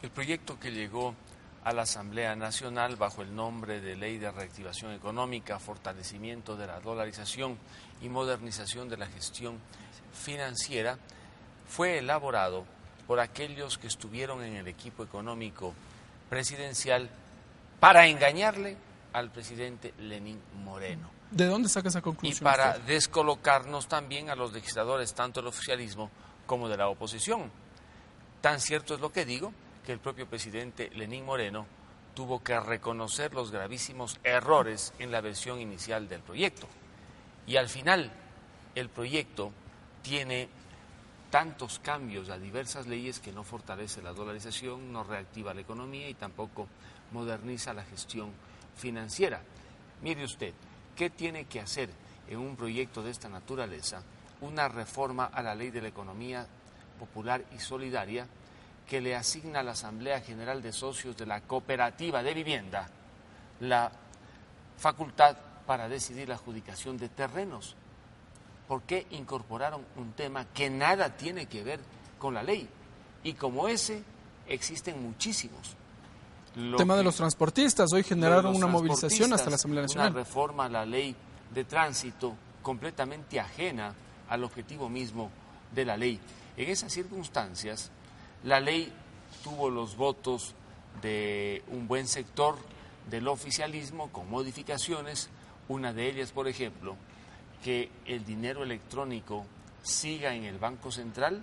El 0.01 0.11
proyecto 0.11 0.59
que 0.61 0.71
llegó 0.71 1.15
a 1.65 1.73
la 1.73 1.83
Asamblea 1.83 2.37
Nacional 2.37 2.95
bajo 2.95 3.23
el 3.23 3.35
nombre 3.35 3.81
de 3.81 3.97
Ley 3.97 4.19
de 4.19 4.31
Reactivación 4.31 4.93
Económica, 4.93 5.59
Fortalecimiento 5.59 6.57
de 6.57 6.69
la 6.69 6.79
Dolarización 6.81 7.59
y 8.01 8.09
Modernización 8.09 8.89
de 8.89 8.97
la 8.97 9.07
Gestión 9.09 9.59
Financiera, 10.13 10.99
fue 11.69 11.99
elaborado 11.99 12.65
por 13.09 13.19
aquellos 13.19 13.77
que 13.79 13.89
estuvieron 13.89 14.45
en 14.45 14.55
el 14.55 14.69
equipo 14.69 15.03
económico 15.03 15.75
presidencial 16.31 17.11
para 17.81 18.07
engañarle 18.07 18.77
al 19.13 19.31
presidente 19.33 19.95
Lenín 19.99 20.41
Moreno. 20.65 21.11
¿De 21.33 21.47
dónde 21.47 21.69
saca 21.69 21.89
esa 21.89 21.99
Y 21.99 22.03
conclusión? 22.03 22.45
para 22.45 22.71
usted? 22.73 22.83
descolocarnos 22.85 23.89
también 23.89 24.31
a 24.31 24.37
los 24.37 24.53
legisladores, 24.53 25.13
tanto 25.15 25.41
del 25.41 25.49
oficialismo 25.49 26.09
como 26.47 26.69
de 26.69 26.77
la 26.77 26.89
oposición. 26.89 27.51
Tan 28.43 28.59
cierto 28.59 28.95
es 28.95 29.01
lo 29.01 29.13
que 29.13 29.25
digo 29.25 29.53
que 29.87 29.93
el 29.93 30.01
propio 30.01 30.27
presidente 30.27 30.91
Lenín 30.95 31.25
Moreno 31.25 31.65
tuvo 32.13 32.43
que 32.43 32.59
reconocer 32.59 33.33
los 33.35 33.53
gravísimos 33.53 34.19
errores 34.25 34.93
en 34.99 35.13
la 35.13 35.21
versión 35.21 35.61
inicial 35.61 36.09
del 36.09 36.23
proyecto. 36.23 36.67
Y 37.47 37.57
al 37.57 37.69
final, 37.69 38.13
el 38.75 38.89
proyecto 38.89 39.53
tiene 40.03 40.49
tantos 41.31 41.79
cambios 41.79 42.31
a 42.31 42.39
diversas 42.39 42.89
leyes 42.89 43.21
que 43.21 43.31
no 43.31 43.45
fortalece 43.45 44.03
la 44.03 44.13
dolarización, 44.13 44.93
no 44.93 45.05
reactiva 45.05 45.55
la 45.55 45.61
economía 45.61 46.09
y 46.09 46.15
tampoco 46.15 46.67
moderniza 47.13 47.73
la 47.73 47.85
gestión 47.85 48.33
financiera. 48.77 49.41
Mire 50.03 50.25
usted, 50.25 50.53
¿qué 50.97 51.11
tiene 51.11 51.45
que 51.45 51.61
hacer 51.61 51.91
en 52.27 52.41
un 52.41 52.57
proyecto 52.57 53.05
de 53.05 53.13
esta 53.13 53.29
naturaleza? 53.29 54.03
Una 54.41 54.69
reforma 54.69 55.27
a 55.27 55.43
la 55.43 55.55
ley 55.55 55.71
de 55.71 55.83
la 55.83 55.89
economía 55.89 56.45
popular 57.03 57.45
y 57.53 57.59
solidaria 57.59 58.29
que 58.87 59.01
le 59.01 59.17
asigna 59.17 59.59
a 59.59 59.63
la 59.65 59.73
Asamblea 59.73 60.21
General 60.21 60.63
de 60.63 60.73
Socios 60.73 61.17
de 61.17 61.27
la 61.27 61.41
Cooperativa 61.41 62.23
de 62.23 62.33
Vivienda 62.33 62.89
la 63.59 63.91
facultad 64.77 65.37
para 65.67 65.89
decidir 65.89 66.29
la 66.29 66.37
adjudicación 66.37 66.97
de 66.99 67.09
terrenos. 67.09 67.75
¿Por 68.69 68.83
qué 68.83 69.09
incorporaron 69.11 69.85
un 69.97 70.13
tema 70.13 70.47
que 70.55 70.71
nada 70.71 71.17
tiene 71.17 71.47
que 71.47 71.65
ver 71.65 71.81
con 72.21 72.35
la 72.35 72.45
ley? 72.45 72.69
Y 73.25 73.33
como 73.33 73.67
ese, 73.67 74.05
existen 74.47 75.03
muchísimos. 75.03 75.75
Lo 76.55 76.77
tema 76.77 76.97
de 76.97 77.03
los 77.03 77.17
transportistas. 77.17 77.93
Hoy 77.93 78.05
generaron 78.05 78.55
una 78.55 78.69
movilización 78.69 79.33
hasta 79.33 79.51
la 79.51 79.57
Asamblea 79.57 79.81
Una 79.81 79.87
Nacional. 79.87 80.15
reforma 80.15 80.67
a 80.67 80.69
la 80.69 80.87
ley 80.87 81.17
de 81.53 81.65
tránsito 81.65 82.37
completamente 82.63 83.41
ajena 83.41 83.93
al 84.29 84.45
objetivo 84.45 84.89
mismo 84.89 85.31
de 85.75 85.85
la 85.85 85.97
ley. 85.97 86.21
En 86.57 86.69
esas 86.69 86.93
circunstancias, 86.93 87.91
la 88.45 88.61
ley 88.61 88.93
tuvo 89.43 89.71
los 89.71 89.97
votos 89.97 90.55
de 91.01 91.63
un 91.69 91.89
buen 91.89 92.07
sector 92.07 92.57
del 93.09 93.29
oficialismo 93.29 94.13
con 94.13 94.29
modificaciones, 94.29 95.31
una 95.69 95.93
de 95.93 96.09
ellas, 96.09 96.33
por 96.33 96.49
ejemplo, 96.49 96.97
que 97.65 97.91
el 98.05 98.25
dinero 98.25 98.63
electrónico 98.63 99.47
siga 99.83 100.35
en 100.35 100.45
el 100.45 100.59
Banco 100.59 100.93
Central 100.93 101.43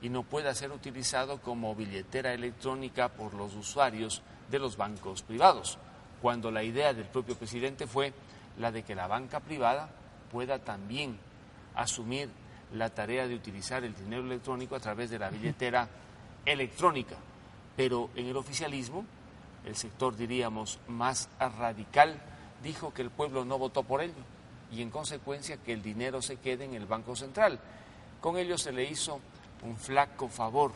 y 0.00 0.08
no 0.08 0.22
pueda 0.22 0.54
ser 0.54 0.72
utilizado 0.72 1.40
como 1.42 1.74
billetera 1.74 2.32
electrónica 2.32 3.08
por 3.08 3.34
los 3.34 3.54
usuarios 3.54 4.22
de 4.50 4.58
los 4.58 4.76
bancos 4.76 5.22
privados, 5.22 5.78
cuando 6.22 6.50
la 6.50 6.62
idea 6.62 6.94
del 6.94 7.06
propio 7.06 7.36
presidente 7.36 7.86
fue 7.86 8.12
la 8.58 8.72
de 8.72 8.82
que 8.82 8.94
la 8.94 9.06
banca 9.06 9.40
privada 9.40 9.90
pueda 10.32 10.58
también 10.58 11.18
asumir 11.74 12.30
la 12.74 12.90
tarea 12.90 13.26
de 13.26 13.34
utilizar 13.34 13.84
el 13.84 13.94
dinero 13.94 14.22
electrónico 14.22 14.74
a 14.76 14.80
través 14.80 15.10
de 15.10 15.18
la 15.18 15.30
billetera 15.30 15.88
electrónica. 16.44 17.16
Pero 17.76 18.10
en 18.14 18.26
el 18.26 18.36
oficialismo, 18.36 19.04
el 19.64 19.76
sector, 19.76 20.16
diríamos, 20.16 20.78
más 20.88 21.28
radical, 21.38 22.20
dijo 22.62 22.92
que 22.92 23.02
el 23.02 23.10
pueblo 23.10 23.44
no 23.44 23.58
votó 23.58 23.82
por 23.82 24.00
ello 24.00 24.14
y 24.72 24.82
en 24.82 24.90
consecuencia 24.90 25.58
que 25.58 25.72
el 25.72 25.82
dinero 25.82 26.22
se 26.22 26.36
quede 26.36 26.64
en 26.64 26.74
el 26.74 26.86
Banco 26.86 27.14
Central. 27.14 27.58
Con 28.20 28.36
ello 28.36 28.58
se 28.58 28.72
le 28.72 28.84
hizo 28.84 29.20
un 29.62 29.76
flaco 29.76 30.28
favor 30.28 30.72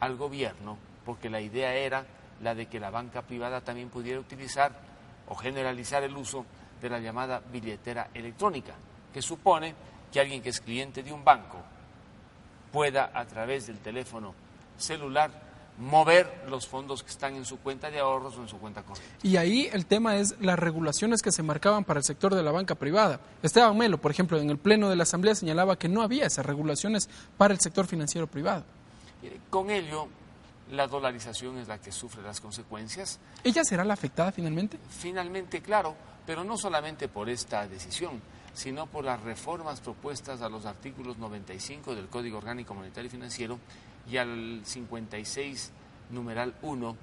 al 0.00 0.16
gobierno 0.16 0.76
porque 1.04 1.30
la 1.30 1.40
idea 1.40 1.74
era 1.74 2.06
la 2.42 2.54
de 2.54 2.66
que 2.66 2.80
la 2.80 2.90
banca 2.90 3.22
privada 3.22 3.60
también 3.60 3.88
pudiera 3.88 4.20
utilizar 4.20 4.72
o 5.28 5.34
generalizar 5.34 6.02
el 6.02 6.16
uso 6.16 6.44
de 6.80 6.90
la 6.90 6.98
llamada 6.98 7.40
billetera 7.40 8.10
electrónica, 8.12 8.74
que 9.12 9.22
supone 9.22 9.74
que 10.12 10.20
alguien 10.20 10.42
que 10.42 10.50
es 10.50 10.60
cliente 10.60 11.02
de 11.02 11.12
un 11.12 11.24
banco 11.24 11.58
pueda 12.70 13.10
a 13.14 13.24
través 13.26 13.66
del 13.66 13.78
teléfono 13.78 14.34
celular 14.76 15.30
mover 15.78 16.44
los 16.48 16.66
fondos 16.68 17.02
que 17.02 17.10
están 17.10 17.34
en 17.34 17.44
su 17.44 17.58
cuenta 17.58 17.90
de 17.90 17.98
ahorros 17.98 18.36
o 18.36 18.42
en 18.42 18.48
su 18.48 18.58
cuenta 18.58 18.82
corriente. 18.82 19.16
Y 19.22 19.36
ahí 19.36 19.68
el 19.72 19.86
tema 19.86 20.16
es 20.16 20.36
las 20.40 20.58
regulaciones 20.58 21.22
que 21.22 21.32
se 21.32 21.42
marcaban 21.42 21.84
para 21.84 21.98
el 21.98 22.04
sector 22.04 22.34
de 22.34 22.42
la 22.42 22.52
banca 22.52 22.74
privada. 22.74 23.20
Esteban 23.42 23.76
Melo, 23.76 23.98
por 23.98 24.10
ejemplo, 24.10 24.38
en 24.38 24.50
el 24.50 24.58
Pleno 24.58 24.90
de 24.90 24.96
la 24.96 25.04
Asamblea 25.04 25.34
señalaba 25.34 25.78
que 25.78 25.88
no 25.88 26.02
había 26.02 26.26
esas 26.26 26.44
regulaciones 26.44 27.08
para 27.38 27.54
el 27.54 27.60
sector 27.60 27.86
financiero 27.86 28.26
privado. 28.26 28.64
Con 29.50 29.70
ello, 29.70 30.08
la 30.72 30.86
dolarización 30.86 31.58
es 31.58 31.68
la 31.68 31.78
que 31.78 31.90
sufre 31.90 32.22
las 32.22 32.40
consecuencias. 32.40 33.18
¿Ella 33.42 33.64
será 33.64 33.84
la 33.84 33.94
afectada 33.94 34.32
finalmente? 34.32 34.78
Finalmente, 34.90 35.62
claro, 35.62 35.94
pero 36.26 36.44
no 36.44 36.56
solamente 36.58 37.08
por 37.08 37.28
esta 37.28 37.66
decisión, 37.66 38.20
sino 38.54 38.86
por 38.86 39.04
las 39.04 39.20
reformas 39.22 39.80
propuestas 39.80 40.42
a 40.42 40.48
los 40.48 40.66
artículos 40.66 41.18
95 41.18 41.94
del 41.94 42.08
Código 42.08 42.38
Orgánico 42.38 42.74
Monetario 42.74 43.06
y 43.08 43.10
Financiero 43.10 43.58
y 44.10 44.16
al 44.16 44.62
56 44.64 45.72
numeral 46.10 46.54
1 46.62 46.96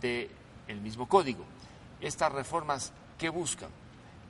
del 0.00 0.80
mismo 0.80 1.08
código. 1.08 1.44
Estas 2.00 2.32
reformas, 2.32 2.92
¿qué 3.18 3.28
buscan? 3.28 3.70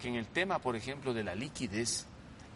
Que 0.00 0.08
en 0.08 0.14
el 0.16 0.26
tema, 0.26 0.58
por 0.58 0.76
ejemplo, 0.76 1.12
de 1.14 1.24
la 1.24 1.34
liquidez, 1.34 2.06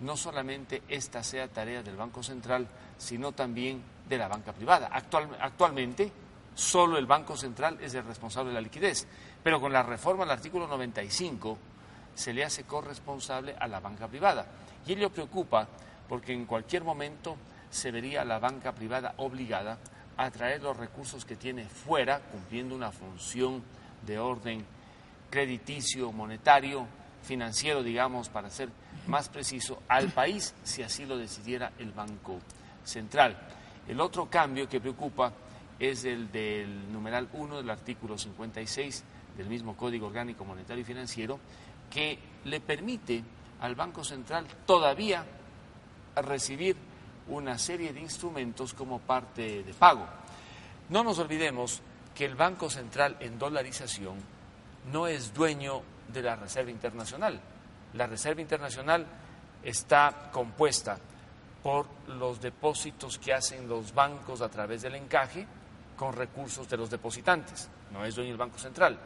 no 0.01 0.17
solamente 0.17 0.83
esta 0.89 1.23
sea 1.23 1.49
tarea 1.49 1.83
del 1.83 1.97
Banco 1.97 2.23
Central, 2.23 2.69
sino 2.99 3.33
también 3.33 3.83
de 4.09 4.19
la 4.19 4.29
banca 4.29 4.53
privada. 4.53 4.89
Actual- 4.93 5.37
actualmente, 5.41 6.11
solo 6.55 6.99
el 6.99 7.07
Banco 7.07 7.37
Central 7.37 7.79
es 7.81 7.95
el 7.95 8.05
responsable 8.05 8.51
de 8.51 8.55
la 8.55 8.61
liquidez, 8.61 9.07
pero 9.43 9.61
con 9.61 9.73
la 9.73 9.83
reforma 9.83 10.25
al 10.25 10.31
artículo 10.31 10.67
95 10.67 11.59
se 12.19 12.33
le 12.33 12.45
hace 12.45 12.65
corresponsable 12.65 13.55
a 13.61 13.69
la 13.69 13.79
banca 13.79 14.09
privada. 14.09 14.45
Y 14.85 14.95
ello 14.95 15.09
preocupa 15.09 15.69
porque 16.09 16.33
en 16.33 16.47
cualquier 16.47 16.83
momento 16.83 17.37
se 17.71 17.93
vería 17.93 18.25
la 18.25 18.41
banca 18.41 18.73
privada 18.73 19.15
obligada 19.19 19.79
a 20.17 20.29
traer 20.33 20.61
los 20.61 20.77
recursos 20.77 21.25
que 21.25 21.37
tiene 21.37 21.67
fuera, 21.67 22.19
cumpliendo 22.19 22.75
una 22.75 22.91
función 22.91 23.63
de 24.05 24.19
orden 24.19 24.67
crediticio, 25.31 26.11
monetario, 26.11 26.89
financiero, 27.23 27.85
digamos, 27.85 28.29
para 28.29 28.51
ser 28.51 28.69
más 29.07 29.29
preciso, 29.29 29.81
al 29.87 30.11
país 30.11 30.55
si 30.65 30.83
así 30.83 31.07
lo 31.07 31.17
decidiera 31.17 31.71
el 31.79 31.93
Banco 31.93 32.41
Central. 32.83 33.39
El 33.87 34.01
otro 34.01 34.29
cambio 34.29 34.69
que 34.69 34.81
preocupa 34.81 35.33
es 35.79 36.05
el 36.05 36.33
del 36.33 36.91
numeral 36.93 37.29
1 37.33 37.59
del 37.59 37.71
artículo 37.71 38.19
56 38.19 39.05
del 39.37 39.47
mismo 39.47 39.77
Código 39.77 40.09
Orgánico 40.09 40.45
Monetario 40.45 40.83
y 40.83 40.85
Financiero, 40.85 41.39
que 41.91 42.19
le 42.45 42.61
permite 42.61 43.23
al 43.61 43.75
Banco 43.75 44.05
Central 44.05 44.47
todavía 44.67 45.25
recibir 46.17 46.77
una 47.29 47.59
serie 47.59 47.93
de 47.93 48.01
instrumentos 48.01 48.75
como 48.75 49.01
parte 49.01 49.63
de 49.63 49.75
pago. 49.75 50.07
No 50.89 51.05
nos 51.05 51.19
olvidemos 51.19 51.83
que 52.15 52.25
el 52.25 52.35
Banco 52.35 52.71
Central 52.71 53.17
en 53.21 53.39
dolarización 53.39 54.17
no 54.91 55.07
es 55.07 55.35
dueño 55.35 55.83
de 56.13 56.23
la 56.23 56.37
Reserva 56.37 56.71
Internacional. 56.71 57.41
La 57.95 58.07
Reserva 58.07 58.41
Internacional 58.41 59.07
está 59.63 60.31
compuesta 60.33 60.99
por 61.63 61.87
los 62.09 62.41
depósitos 62.41 63.19
que 63.19 63.35
hacen 63.35 63.69
los 63.69 63.93
bancos 63.93 64.41
a 64.41 64.49
través 64.49 64.83
del 64.83 64.95
encaje 64.95 65.47
con 65.97 66.13
recursos 66.13 66.69
de 66.69 66.77
los 66.77 66.89
depositantes. 66.89 67.69
No 67.93 68.05
es 68.05 68.15
dueño 68.15 68.31
del 68.31 68.39
Banco 68.39 68.59
Central. 68.59 68.99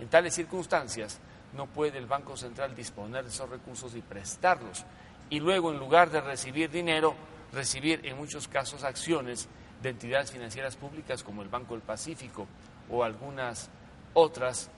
En 0.00 0.08
tales 0.08 0.34
circunstancias, 0.34 1.20
no 1.54 1.66
puede 1.66 1.98
el 1.98 2.06
Banco 2.06 2.36
Central 2.36 2.74
disponer 2.74 3.24
de 3.24 3.30
esos 3.30 3.48
recursos 3.48 3.94
y 3.94 4.02
prestarlos. 4.02 4.84
Y 5.30 5.40
luego, 5.40 5.72
en 5.72 5.78
lugar 5.78 6.10
de 6.10 6.20
recibir 6.20 6.70
dinero, 6.70 7.14
recibir 7.52 8.00
en 8.04 8.16
muchos 8.16 8.48
casos 8.48 8.84
acciones 8.84 9.48
de 9.82 9.90
entidades 9.90 10.30
financieras 10.30 10.76
públicas 10.76 11.22
como 11.22 11.42
el 11.42 11.48
Banco 11.48 11.74
del 11.74 11.82
Pacífico 11.82 12.46
o 12.90 13.02
algunas 13.02 13.68
otras 14.14 14.70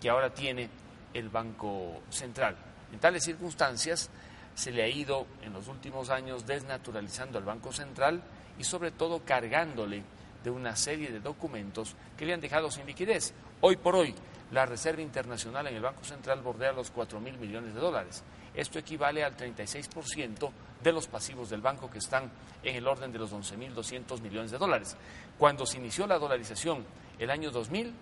que 0.00 0.10
ahora 0.10 0.32
tiene 0.32 0.68
el 1.14 1.28
Banco 1.28 2.02
Central. 2.10 2.56
En 2.92 2.98
tales 2.98 3.24
circunstancias, 3.24 4.10
se 4.54 4.72
le 4.72 4.82
ha 4.82 4.88
ido 4.88 5.26
en 5.42 5.52
los 5.52 5.68
últimos 5.68 6.10
años 6.10 6.46
desnaturalizando 6.46 7.38
al 7.38 7.44
Banco 7.44 7.72
Central 7.72 8.22
y 8.58 8.64
sobre 8.64 8.90
todo 8.90 9.24
cargándole 9.24 10.02
de 10.42 10.50
una 10.50 10.76
serie 10.76 11.10
de 11.10 11.20
documentos 11.20 11.94
que 12.16 12.26
le 12.26 12.34
han 12.34 12.40
dejado 12.40 12.70
sin 12.70 12.86
liquidez. 12.86 13.32
Hoy 13.60 13.76
por 13.76 13.94
hoy, 13.94 14.14
la 14.52 14.66
Reserva 14.66 15.02
Internacional 15.02 15.66
en 15.68 15.76
el 15.76 15.82
Banco 15.82 16.04
Central 16.04 16.40
bordea 16.40 16.72
los 16.72 16.90
4 16.90 17.20
mil 17.20 17.38
millones 17.38 17.74
de 17.74 17.80
dólares. 17.80 18.24
Esto 18.54 18.78
equivale 18.78 19.22
al 19.22 19.36
36% 19.36 20.50
de 20.82 20.92
los 20.92 21.06
pasivos 21.06 21.50
del 21.50 21.60
banco 21.60 21.90
que 21.90 21.98
están 21.98 22.30
en 22.62 22.76
el 22.76 22.86
orden 22.86 23.12
de 23.12 23.18
los 23.18 23.32
11.200 23.32 24.20
millones 24.20 24.50
de 24.50 24.58
dólares. 24.58 24.96
Cuando 25.38 25.66
se 25.66 25.78
inició 25.78 26.06
la 26.06 26.18
dolarización 26.18 26.84
el 27.18 27.30
año 27.30 27.50
2000, 27.50 27.92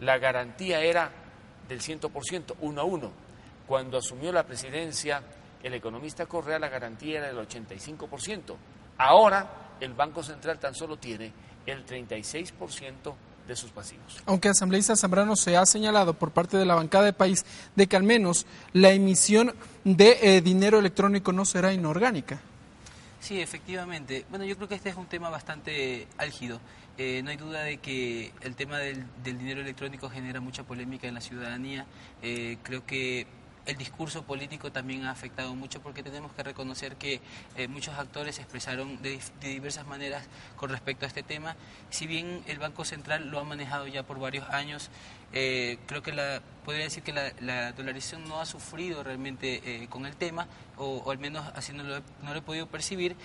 la 0.00 0.18
garantía 0.18 0.80
era 0.80 1.10
del 1.68 1.80
100%, 1.80 2.54
uno 2.60 2.80
a 2.80 2.84
uno. 2.84 3.12
Cuando 3.66 3.98
asumió 3.98 4.32
la 4.32 4.44
presidencia 4.44 5.22
el 5.62 5.74
economista 5.74 6.26
Correa, 6.26 6.58
la 6.58 6.68
garantía 6.68 7.18
era 7.18 7.28
del 7.28 7.46
85%. 7.46 8.56
Ahora 8.98 9.74
el 9.80 9.94
Banco 9.94 10.22
Central 10.22 10.58
tan 10.58 10.74
solo 10.74 10.96
tiene 10.96 11.32
el 11.66 11.84
36% 11.86 13.14
de 13.46 13.56
sus 13.56 13.70
pasivos. 13.70 14.22
Aunque 14.26 14.48
asambleísta 14.48 14.96
Zambrano 14.96 15.36
se 15.36 15.56
ha 15.56 15.66
señalado 15.66 16.14
por 16.14 16.30
parte 16.30 16.56
de 16.56 16.64
la 16.64 16.74
bancada 16.74 17.04
de 17.04 17.12
país 17.12 17.44
de 17.76 17.86
que 17.86 17.96
al 17.96 18.02
menos 18.02 18.46
la 18.72 18.92
emisión 18.92 19.54
de 19.84 20.18
eh, 20.22 20.40
dinero 20.40 20.78
electrónico 20.78 21.32
no 21.32 21.44
será 21.44 21.72
inorgánica. 21.72 22.40
Sí, 23.20 23.40
efectivamente. 23.40 24.26
Bueno, 24.30 24.44
yo 24.44 24.56
creo 24.56 24.68
que 24.68 24.74
este 24.74 24.88
es 24.88 24.96
un 24.96 25.06
tema 25.06 25.30
bastante 25.30 26.08
álgido. 26.18 26.60
Eh, 26.98 27.22
no 27.22 27.30
hay 27.30 27.36
duda 27.36 27.62
de 27.62 27.78
que 27.78 28.32
el 28.42 28.56
tema 28.56 28.78
del, 28.78 29.06
dinero 29.22 29.60
electrónico 29.60 30.10
genera 30.10 30.40
mucha 30.40 30.64
polémica 30.64 31.06
en 31.06 31.14
la 31.14 31.20
ciudadanía. 31.20 31.86
Eh, 32.20 32.58
creo 32.62 32.84
que 32.84 33.26
el 33.66 33.76
discurso 33.76 34.22
político 34.22 34.72
también 34.72 35.04
ha 35.04 35.10
afectado 35.10 35.54
mucho 35.54 35.80
porque 35.80 36.02
tenemos 36.02 36.32
que 36.32 36.42
reconocer 36.42 36.96
que 36.96 37.20
eh, 37.56 37.68
muchos 37.68 37.94
actores 37.98 38.38
expresaron 38.38 39.00
de, 39.02 39.20
diversas 39.40 39.86
maneras 39.86 40.26
con 40.56 40.70
respecto 40.70 41.04
a 41.04 41.08
este 41.08 41.22
tema. 41.22 41.56
Si 41.90 42.06
bien 42.06 42.42
el 42.46 42.58
Banco 42.58 42.84
Central 42.84 43.28
lo 43.28 43.38
ha 43.38 43.44
manejado 43.44 43.86
ya 43.86 44.02
por 44.02 44.18
varios 44.18 44.48
años, 44.50 44.90
eh, 45.32 45.78
creo 45.86 46.02
que 46.02 46.12
la, 46.12 46.42
podría 46.64 46.84
decir 46.84 47.02
que 47.02 47.12
la, 47.12 47.72
dolarización 47.72 48.28
no 48.28 48.40
ha 48.40 48.46
sufrido 48.46 49.02
realmente 49.02 49.62
eh, 49.64 49.86
con 49.88 50.06
el 50.06 50.16
tema, 50.16 50.46
o, 50.76 51.10
al 51.10 51.18
menos 51.18 51.46
así 51.54 51.72
no 51.72 51.84
lo, 51.84 52.00
no 52.22 52.32
lo 52.32 52.38
he 52.38 52.42
podido 52.42 52.66
percibir. 52.66 53.16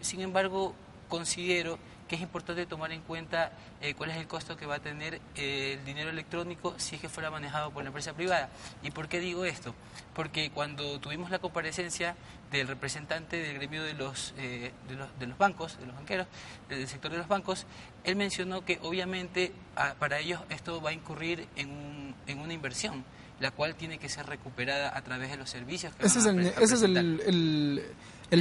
sin 0.00 0.20
embargo, 0.20 0.74
considero 1.08 1.78
que 2.08 2.14
es 2.14 2.20
importante 2.20 2.66
tomar 2.66 2.92
en 2.92 3.00
cuenta 3.02 3.52
eh, 3.80 3.94
cuál 3.94 4.10
es 4.10 4.16
el 4.16 4.26
costo 4.26 4.56
que 4.56 4.66
va 4.66 4.76
a 4.76 4.78
tener 4.80 5.20
eh, 5.34 5.76
el 5.78 5.84
dinero 5.84 6.10
electrónico 6.10 6.74
si 6.76 6.96
es 6.96 7.00
que 7.00 7.08
fuera 7.08 7.30
manejado 7.30 7.70
por 7.70 7.82
la 7.82 7.88
empresa 7.88 8.12
privada. 8.12 8.48
¿Y 8.82 8.90
por 8.90 9.08
qué 9.08 9.20
digo 9.20 9.44
esto? 9.44 9.74
Porque 10.14 10.50
cuando 10.50 11.00
tuvimos 11.00 11.30
la 11.30 11.38
comparecencia 11.38 12.16
del 12.50 12.68
representante 12.68 13.36
del 13.36 13.54
gremio 13.54 13.82
de 13.82 13.94
los, 13.94 14.34
eh, 14.38 14.72
de 14.88 14.94
los, 14.94 15.18
de 15.18 15.26
los 15.26 15.38
bancos, 15.38 15.78
de 15.78 15.86
los 15.86 15.96
banqueros, 15.96 16.26
del 16.68 16.86
sector 16.86 17.10
de 17.10 17.18
los 17.18 17.28
bancos, 17.28 17.66
él 18.04 18.16
mencionó 18.16 18.64
que 18.64 18.78
obviamente 18.82 19.52
ah, 19.76 19.94
para 19.98 20.18
ellos 20.18 20.40
esto 20.50 20.80
va 20.80 20.90
a 20.90 20.92
incurrir 20.92 21.48
en, 21.56 21.70
un, 21.70 22.14
en 22.26 22.38
una 22.38 22.52
inversión 22.52 23.04
la 23.38 23.50
cual 23.50 23.74
tiene 23.74 23.98
que 23.98 24.08
ser 24.08 24.24
recuperada 24.24 24.96
a 24.96 25.02
través 25.02 25.30
de 25.30 25.36
los 25.36 25.50
servicios 25.50 25.94
que 25.94 26.06
ese 26.06 26.20
es 26.20 26.24
el, 26.24 26.38
ese 26.40 26.74
es 26.74 26.82
el 26.82 26.96
el 26.96 27.84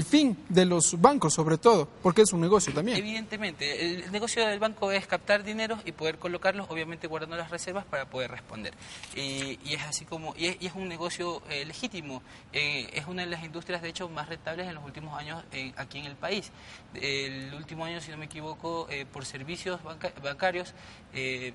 fin 0.03 0.37
de 0.49 0.65
los 0.65 0.99
bancos, 0.99 1.33
sobre 1.33 1.57
todo, 1.57 1.87
porque 2.01 2.23
es 2.23 2.33
un 2.33 2.41
negocio 2.41 2.73
también. 2.73 2.97
Evidentemente, 2.97 3.85
el 3.85 4.11
negocio 4.11 4.45
del 4.45 4.59
banco 4.59 4.91
es 4.91 5.05
captar 5.05 5.43
dinero 5.43 5.79
y 5.85 5.91
poder 5.91 6.17
colocarlos, 6.17 6.67
obviamente 6.69 7.07
guardando 7.07 7.35
las 7.35 7.51
reservas 7.51 7.85
para 7.85 8.05
poder 8.05 8.31
responder. 8.31 8.73
Y, 9.15 9.57
es 9.73 9.83
así 9.83 10.05
como, 10.05 10.33
y 10.37 10.47
es, 10.65 10.73
un 10.75 10.87
negocio 10.87 11.41
eh, 11.49 11.65
legítimo, 11.65 12.23
eh, 12.51 12.89
es 12.93 13.05
una 13.07 13.23
de 13.23 13.29
las 13.29 13.43
industrias, 13.43 13.81
de 13.81 13.89
hecho, 13.89 14.09
más 14.09 14.27
rentables 14.29 14.67
en 14.67 14.75
los 14.75 14.83
últimos 14.83 15.17
años 15.19 15.43
eh, 15.51 15.73
aquí 15.77 15.99
en 15.99 16.05
el 16.05 16.15
país. 16.15 16.51
El 16.93 17.53
último 17.53 17.85
año, 17.85 18.01
si 18.01 18.11
no 18.11 18.17
me 18.17 18.25
equivoco, 18.25 18.87
por 19.11 19.25
servicios 19.25 19.81
bancarios, 20.23 20.73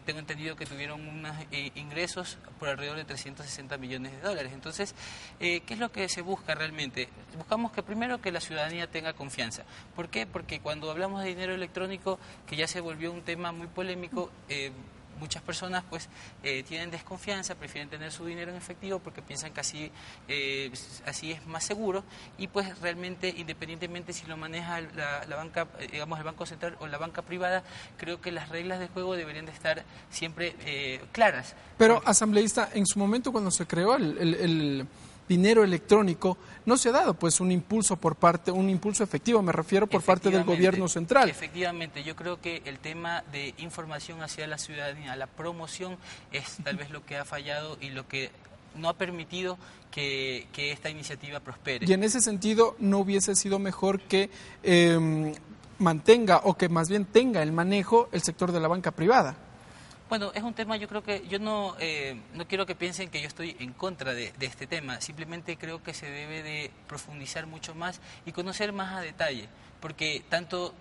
tengo 0.05 0.19
entendido 0.19 0.55
que 0.55 0.67
tuvieron 0.67 1.07
unos 1.07 1.35
ingresos 1.75 2.37
por 2.59 2.69
alrededor 2.69 2.99
de 2.99 3.05
360 3.05 3.79
millones 3.79 4.13
de 4.13 4.21
dólares. 4.21 4.53
Entonces, 4.53 4.95
¿qué 5.39 5.63
es 5.67 5.79
lo 5.79 5.91
que 5.91 6.09
se 6.11 6.21
busca 6.21 6.55
realmente? 6.55 7.09
Buscamos 7.37 7.73
que 7.73 7.83
primero 7.83 8.20
que 8.21 8.33
la 8.33 8.41
ciudadanía 8.41 8.87
tenga 8.87 9.13
confianza. 9.13 9.65
¿Por 9.97 10.09
qué? 10.09 10.27
Porque 10.27 10.61
cuando 10.61 10.91
hablamos 10.91 11.23
de 11.23 11.29
dinero 11.29 11.55
electrónico, 11.55 12.19
que 12.47 12.57
ya 12.57 12.67
se 12.67 12.81
volvió 12.81 13.13
un 13.13 13.23
tema 13.23 13.53
muy 13.53 13.67
polémico, 13.67 14.31
eh, 14.49 14.73
muchas 15.19 15.43
personas 15.43 15.85
pues 15.91 16.09
eh, 16.43 16.63
tienen 16.63 16.91
desconfianza, 16.91 17.55
prefieren 17.55 17.91
tener 17.91 18.11
su 18.11 18.25
dinero 18.25 18.51
en 18.53 18.57
efectivo 18.57 19.01
porque 19.01 19.21
piensan 19.21 19.53
que 19.53 19.61
así, 19.61 19.93
eh, 20.29 20.73
así 21.05 21.33
es 21.33 21.47
más 21.47 21.63
seguro 21.63 22.05
y 22.39 22.47
pues 22.47 22.79
realmente 22.81 23.29
independientemente 23.29 24.15
si 24.15 24.27
lo 24.27 24.39
maneja 24.39 24.81
la, 24.81 25.37
banca, 25.37 25.69
digamos 25.93 26.19
el 26.19 26.25
Banco 26.25 26.47
Central 26.47 26.75
o 26.81 26.87
la 26.87 26.97
banca 26.97 27.21
privada, 27.21 27.63
creo 27.99 28.23
que 28.23 28.33
las 28.33 28.49
reglas 28.49 28.81
de 28.81 28.89
juego 28.89 29.15
deberían 29.15 29.45
de 29.45 29.53
estar 29.53 29.85
siempre 30.09 30.55
claras. 31.13 31.55
Pero, 31.77 32.03
asambleísta, 32.07 32.71
en 32.73 32.87
su 32.87 32.99
momento 32.99 33.31
cuando 33.31 33.51
se 33.51 33.67
creó 33.67 33.97
el 33.97 34.87
dinero 35.31 35.63
electrónico, 35.63 36.39
no 36.71 36.77
se 36.77 36.89
ha 36.89 36.93
dado 36.93 37.15
pues 37.15 37.41
un 37.41 37.51
impulso 37.51 37.97
por 37.97 38.15
parte, 38.15 38.53
un 38.53 38.71
impulso 38.71 39.03
efectivo, 39.03 39.43
me 39.43 39.51
refiero 39.51 39.89
por 39.89 40.03
parte 40.03 40.31
del 40.31 40.45
gobierno 40.45 40.87
central. 40.87 41.29
Efectivamente, 41.29 42.05
yo 42.05 42.15
creo 42.15 42.41
que 42.41 42.63
el 42.65 42.79
tema 42.79 43.25
de 43.33 43.55
información 43.59 44.23
hacia 44.23 44.47
la 44.47 44.57
ciudadanía, 44.57 45.17
la 45.17 45.27
promoción 45.27 45.99
es 46.31 46.59
tal 46.63 46.77
vez 46.77 46.91
lo 46.91 47.05
que 47.05 47.17
ha 47.17 47.25
fallado 47.25 47.77
y 47.81 47.91
lo 47.91 48.07
que 48.07 48.31
no 48.77 48.89
ha 48.89 48.95
permitido 48.95 49.59
que, 49.91 50.47
esta 50.55 50.89
iniciativa 50.89 51.41
prospere. 51.41 51.87
Y 51.87 51.93
en 51.93 52.05
ese 52.05 52.21
sentido, 52.21 52.77
¿no 52.79 52.99
hubiese 52.99 53.35
sido 53.35 53.59
mejor 53.59 54.01
que 54.03 54.31
em, 54.63 55.35
mantenga 55.81 56.43
o 56.45 56.55
que 56.55 56.69
más 56.69 56.89
bien 56.89 57.05
tenga 57.05 57.43
el 57.43 57.51
manejo 57.51 58.09
el 58.13 58.23
sector 58.23 58.53
de 58.53 58.61
la 58.61 58.69
banca 58.69 58.93
privada? 58.93 59.35
Bueno, 60.11 60.33
es 60.35 60.43
un 60.43 60.55
tema, 60.55 60.77
yo 60.77 60.89
creo 60.89 61.05
que 61.05 61.25
yo 61.29 61.39
no, 61.39 61.77
eh, 61.79 62.21
no 62.35 62.49
quiero 62.49 62.67
que 62.67 62.75
piensen 62.75 63.11
que 63.11 63.21
yo 63.21 63.29
estoy 63.29 63.55
en 63.61 63.73
contra 63.73 64.13
de, 64.13 64.33
de, 64.41 64.47
este 64.47 64.67
tema, 64.67 65.01
simplemente 65.01 65.57
creo 65.57 65.85
que 65.85 65.95
se 65.95 66.11
debe 66.11 66.43
de 66.43 66.73
profundizar 66.89 67.47
mucho 67.47 67.77
más 67.77 68.01
y 68.27 68.33
conocer 68.33 68.73
más 68.73 68.93
a 68.93 69.03
detalle, 69.03 69.47
porque 69.81 70.25
tanto 70.29 70.75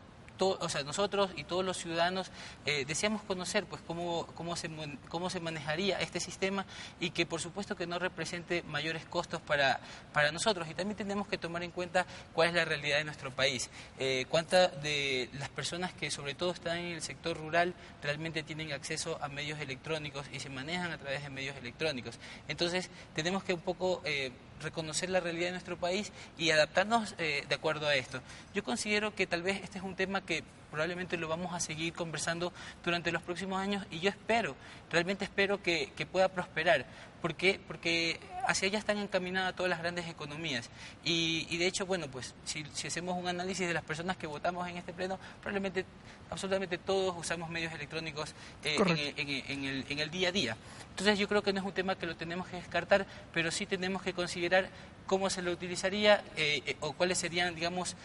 o 0.47 0.69
sea, 0.69 0.83
nosotros 0.83 1.31
y 1.35 1.43
todos 1.43 1.65
los 1.65 1.77
ciudadanos 1.77 2.31
eh, 2.65 2.85
deseamos 2.85 3.21
conocer 3.23 3.65
pues 3.65 3.81
cómo, 3.85 4.25
cómo, 4.35 4.55
se, 4.55 4.69
cómo 5.09 5.29
se 5.29 5.39
manejaría 5.39 5.99
este 5.99 6.19
sistema 6.19 6.65
y 6.99 7.11
que 7.11 7.25
por 7.25 7.41
supuesto 7.41 7.75
que 7.75 7.87
no 7.87 7.99
represente 7.99 8.63
mayores 8.63 9.05
costos 9.05 9.41
para, 9.41 9.79
para 10.13 10.31
nosotros. 10.31 10.67
Y 10.69 10.73
también 10.73 10.97
tenemos 10.97 11.27
que 11.27 11.37
tomar 11.37 11.63
en 11.63 11.71
cuenta 11.71 12.05
cuál 12.33 12.49
es 12.49 12.53
la 12.55 12.65
realidad 12.65 12.97
de 12.97 13.03
nuestro 13.03 13.31
país. 13.31 13.69
Eh, 13.99 14.25
cuántas 14.29 14.81
de 14.81 15.29
las 15.33 15.49
personas 15.49 15.93
que 15.93 16.11
sobre 16.11 16.35
todo 16.35 16.51
están 16.51 16.77
en 16.77 16.93
el 16.93 17.01
sector 17.01 17.37
rural 17.37 17.73
realmente 18.01 18.43
tienen 18.43 18.71
acceso 18.71 19.17
a 19.21 19.27
medios 19.27 19.59
electrónicos 19.59 20.25
y 20.31 20.39
se 20.39 20.49
manejan 20.49 20.91
a 20.91 20.97
través 20.97 21.23
de 21.23 21.29
medios 21.29 21.57
electrónicos. 21.57 22.19
Entonces 22.47 22.89
tenemos 23.13 23.43
que 23.43 23.53
un 23.53 23.61
poco... 23.61 24.01
Eh, 24.05 24.31
reconocer 24.61 25.09
la 25.09 25.19
realidad 25.19 25.47
de 25.47 25.51
nuestro 25.51 25.77
país 25.77 26.11
y 26.37 26.51
adaptarnos 26.51 27.15
eh, 27.17 27.45
de 27.47 27.55
acuerdo 27.55 27.87
a 27.87 27.95
esto. 27.95 28.21
Yo 28.53 28.63
considero 28.63 29.13
que 29.13 29.27
tal 29.27 29.43
vez 29.43 29.61
este 29.63 29.77
es 29.77 29.83
un 29.83 29.95
tema 29.95 30.21
que 30.21 30.43
probablemente 30.69 31.17
lo 31.17 31.27
vamos 31.27 31.53
a 31.53 31.59
seguir 31.59 31.93
conversando 31.93 32.53
durante 32.83 33.11
los 33.11 33.21
próximos 33.21 33.59
años 33.59 33.85
y 33.91 33.99
yo 33.99 34.09
espero, 34.09 34.55
realmente 34.91 35.25
espero 35.25 35.61
que, 35.61 35.91
pueda 36.11 36.29
prosperar. 36.29 36.85
¿Por 37.21 37.35
qué? 37.35 37.59
Porque 37.67 38.19
hacia 38.47 38.67
allá 38.69 38.79
están 38.79 38.97
encaminadas 38.97 39.53
todas 39.53 39.69
las 39.69 39.79
grandes 39.79 40.07
economías. 40.07 40.69
Y, 41.03 41.57
de 41.57 41.67
hecho, 41.67 41.85
bueno, 41.85 42.07
pues 42.07 42.33
si, 42.45 42.63
hacemos 42.87 43.17
un 43.17 43.27
análisis 43.27 43.67
de 43.67 43.73
las 43.73 43.83
personas 43.83 44.15
que 44.15 44.25
votamos 44.25 44.67
en 44.69 44.77
este 44.77 44.93
pleno, 44.93 45.19
probablemente 45.41 45.85
absolutamente 46.31 46.77
todos 46.77 47.15
usamos 47.17 47.49
medios 47.49 47.73
electrónicos 47.73 48.33
eh, 48.63 48.77
en, 49.17 49.29
el, 49.65 49.85
en, 49.89 49.99
el, 49.99 50.09
día 50.09 50.29
a 50.29 50.31
día. 50.31 50.57
Entonces 50.91 51.19
yo 51.19 51.27
creo 51.27 51.43
que 51.43 51.51
no 51.51 51.59
es 51.59 51.65
un 51.65 51.73
tema 51.73 51.95
que 51.95 52.05
lo 52.05 52.15
tenemos 52.15 52.47
que 52.47 52.55
descartar, 52.55 53.05
pero 53.33 53.51
sí 53.51 53.65
tenemos 53.65 54.01
que 54.01 54.13
considerar 54.13 54.69
cómo 55.05 55.29
se 55.29 55.41
lo 55.41 55.51
utilizaría 55.51 56.23
eh, 56.37 56.61
eh, 56.65 56.77
o 56.79 56.93
cuáles 56.93 57.17
serían, 57.17 57.53
digamos, 57.55 57.97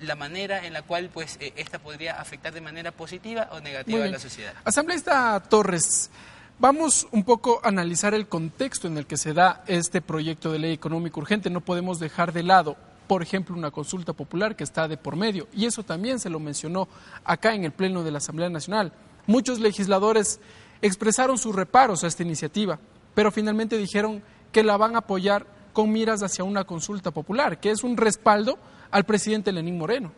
la 0.00 0.16
manera 0.16 0.64
en 0.66 0.72
la 0.72 0.82
cual 0.82 1.10
pues 1.12 1.36
eh, 1.40 1.52
esta 1.56 1.78
podría 1.78 2.20
afectar 2.20 2.52
de 2.52 2.60
manera 2.60 2.92
positiva 2.92 3.48
o 3.52 3.60
negativa 3.60 4.04
a 4.04 4.08
la 4.08 4.18
sociedad. 4.18 4.54
Asambleísta 4.64 5.40
Torres, 5.48 6.10
vamos 6.58 7.06
un 7.12 7.24
poco 7.24 7.60
a 7.62 7.68
analizar 7.68 8.14
el 8.14 8.28
contexto 8.28 8.88
en 8.88 8.98
el 8.98 9.06
que 9.06 9.16
se 9.16 9.32
da 9.32 9.62
este 9.66 10.00
proyecto 10.00 10.52
de 10.52 10.58
ley 10.58 10.72
económico 10.72 11.20
urgente. 11.20 11.50
No 11.50 11.60
podemos 11.60 11.98
dejar 11.98 12.32
de 12.32 12.42
lado, 12.42 12.76
por 13.06 13.22
ejemplo, 13.22 13.56
una 13.56 13.70
consulta 13.70 14.12
popular 14.12 14.56
que 14.56 14.64
está 14.64 14.88
de 14.88 14.96
por 14.96 15.16
medio, 15.16 15.48
y 15.52 15.66
eso 15.66 15.82
también 15.82 16.18
se 16.18 16.30
lo 16.30 16.40
mencionó 16.40 16.88
acá 17.24 17.54
en 17.54 17.64
el 17.64 17.72
Pleno 17.72 18.02
de 18.02 18.10
la 18.10 18.18
Asamblea 18.18 18.48
Nacional. 18.48 18.92
Muchos 19.26 19.60
legisladores 19.60 20.40
expresaron 20.82 21.38
sus 21.38 21.54
reparos 21.54 22.04
a 22.04 22.06
esta 22.06 22.22
iniciativa, 22.22 22.78
pero 23.14 23.30
finalmente 23.30 23.78
dijeron 23.78 24.22
que 24.52 24.62
la 24.62 24.76
van 24.76 24.94
a 24.94 24.98
apoyar 24.98 25.46
con 25.72 25.92
miras 25.92 26.22
hacia 26.22 26.44
una 26.44 26.64
consulta 26.64 27.10
popular, 27.10 27.60
que 27.60 27.70
es 27.70 27.84
un 27.84 27.96
respaldo 27.96 28.58
al 28.90 29.04
presidente 29.04 29.52
Lenín 29.52 29.78
Moreno. 29.78 30.12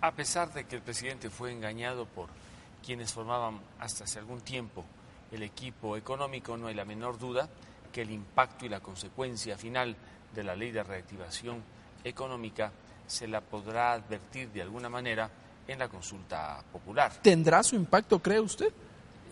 A 0.00 0.12
pesar 0.12 0.52
de 0.52 0.64
que 0.64 0.76
el 0.76 0.82
presidente 0.82 1.30
fue 1.30 1.52
engañado 1.52 2.06
por 2.06 2.28
quienes 2.84 3.12
formaban 3.12 3.60
hasta 3.78 4.04
hace 4.04 4.18
algún 4.18 4.40
tiempo 4.40 4.84
el 5.32 5.42
equipo 5.42 5.96
económico, 5.96 6.56
no 6.56 6.68
hay 6.68 6.74
la 6.74 6.84
menor 6.84 7.18
duda 7.18 7.48
que 7.92 8.02
el 8.02 8.10
impacto 8.10 8.66
y 8.66 8.68
la 8.68 8.80
consecuencia 8.80 9.56
final 9.56 9.96
de 10.34 10.44
la 10.44 10.54
ley 10.54 10.70
de 10.70 10.82
reactivación 10.82 11.62
económica 12.02 12.72
se 13.06 13.26
la 13.26 13.40
podrá 13.40 13.92
advertir 13.92 14.50
de 14.50 14.62
alguna 14.62 14.88
manera 14.88 15.30
en 15.66 15.78
la 15.78 15.88
consulta 15.88 16.62
popular. 16.72 17.12
¿Tendrá 17.22 17.62
su 17.62 17.76
impacto, 17.76 18.20
cree 18.20 18.40
usted? 18.40 18.72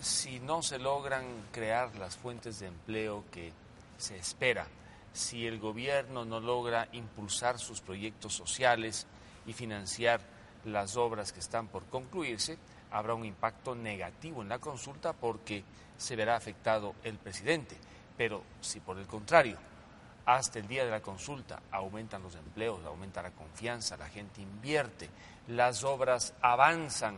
Si 0.01 0.41
no 0.41 0.63
se 0.63 0.79
logran 0.79 1.25
crear 1.53 1.95
las 1.97 2.17
fuentes 2.17 2.61
de 2.61 2.69
empleo 2.69 3.25
que 3.31 3.53
se 3.99 4.17
espera 4.17 4.67
si 5.13 5.47
el 5.47 5.59
gobierno 5.59 6.25
no 6.25 6.41
logra 6.41 6.89
impulsar 6.93 7.59
sus 7.59 7.81
proyectos 7.81 8.35
sociales 8.35 9.07
y 9.47 9.53
financiar 9.53 10.21
las 10.65 10.97
obras 10.97 11.33
que 11.33 11.41
están 11.41 11.69
por 11.69 11.85
concluirse, 11.87 12.59
habrá 12.91 13.15
un 13.15 13.25
impacto 13.25 13.75
negativo 13.75 14.43
en 14.43 14.49
la 14.49 14.59
consulta 14.59 15.13
porque 15.13 15.65
se 15.97 16.17
verá 16.17 16.37
afectado 16.37 16.95
el 17.03 17.19
presidente. 17.19 17.77
Pero 18.17 18.43
si 18.61 18.81
por 18.81 18.99
el 18.99 19.07
contrario, 19.07 19.57
hasta 20.27 20.59
el 20.59 20.69
día 20.69 20.85
de 20.85 20.91
la 20.91 21.01
consulta 21.01 21.63
aumentan 21.71 22.23
los 22.23 22.35
empleos, 22.37 22.85
aumenta 22.85 23.23
la 23.23 23.33
confianza, 23.33 23.97
la 23.97 24.09
gente 24.09 24.41
invierte, 24.41 25.09
las 25.49 25.85
obras 25.85 26.35
avanzan, 26.41 27.17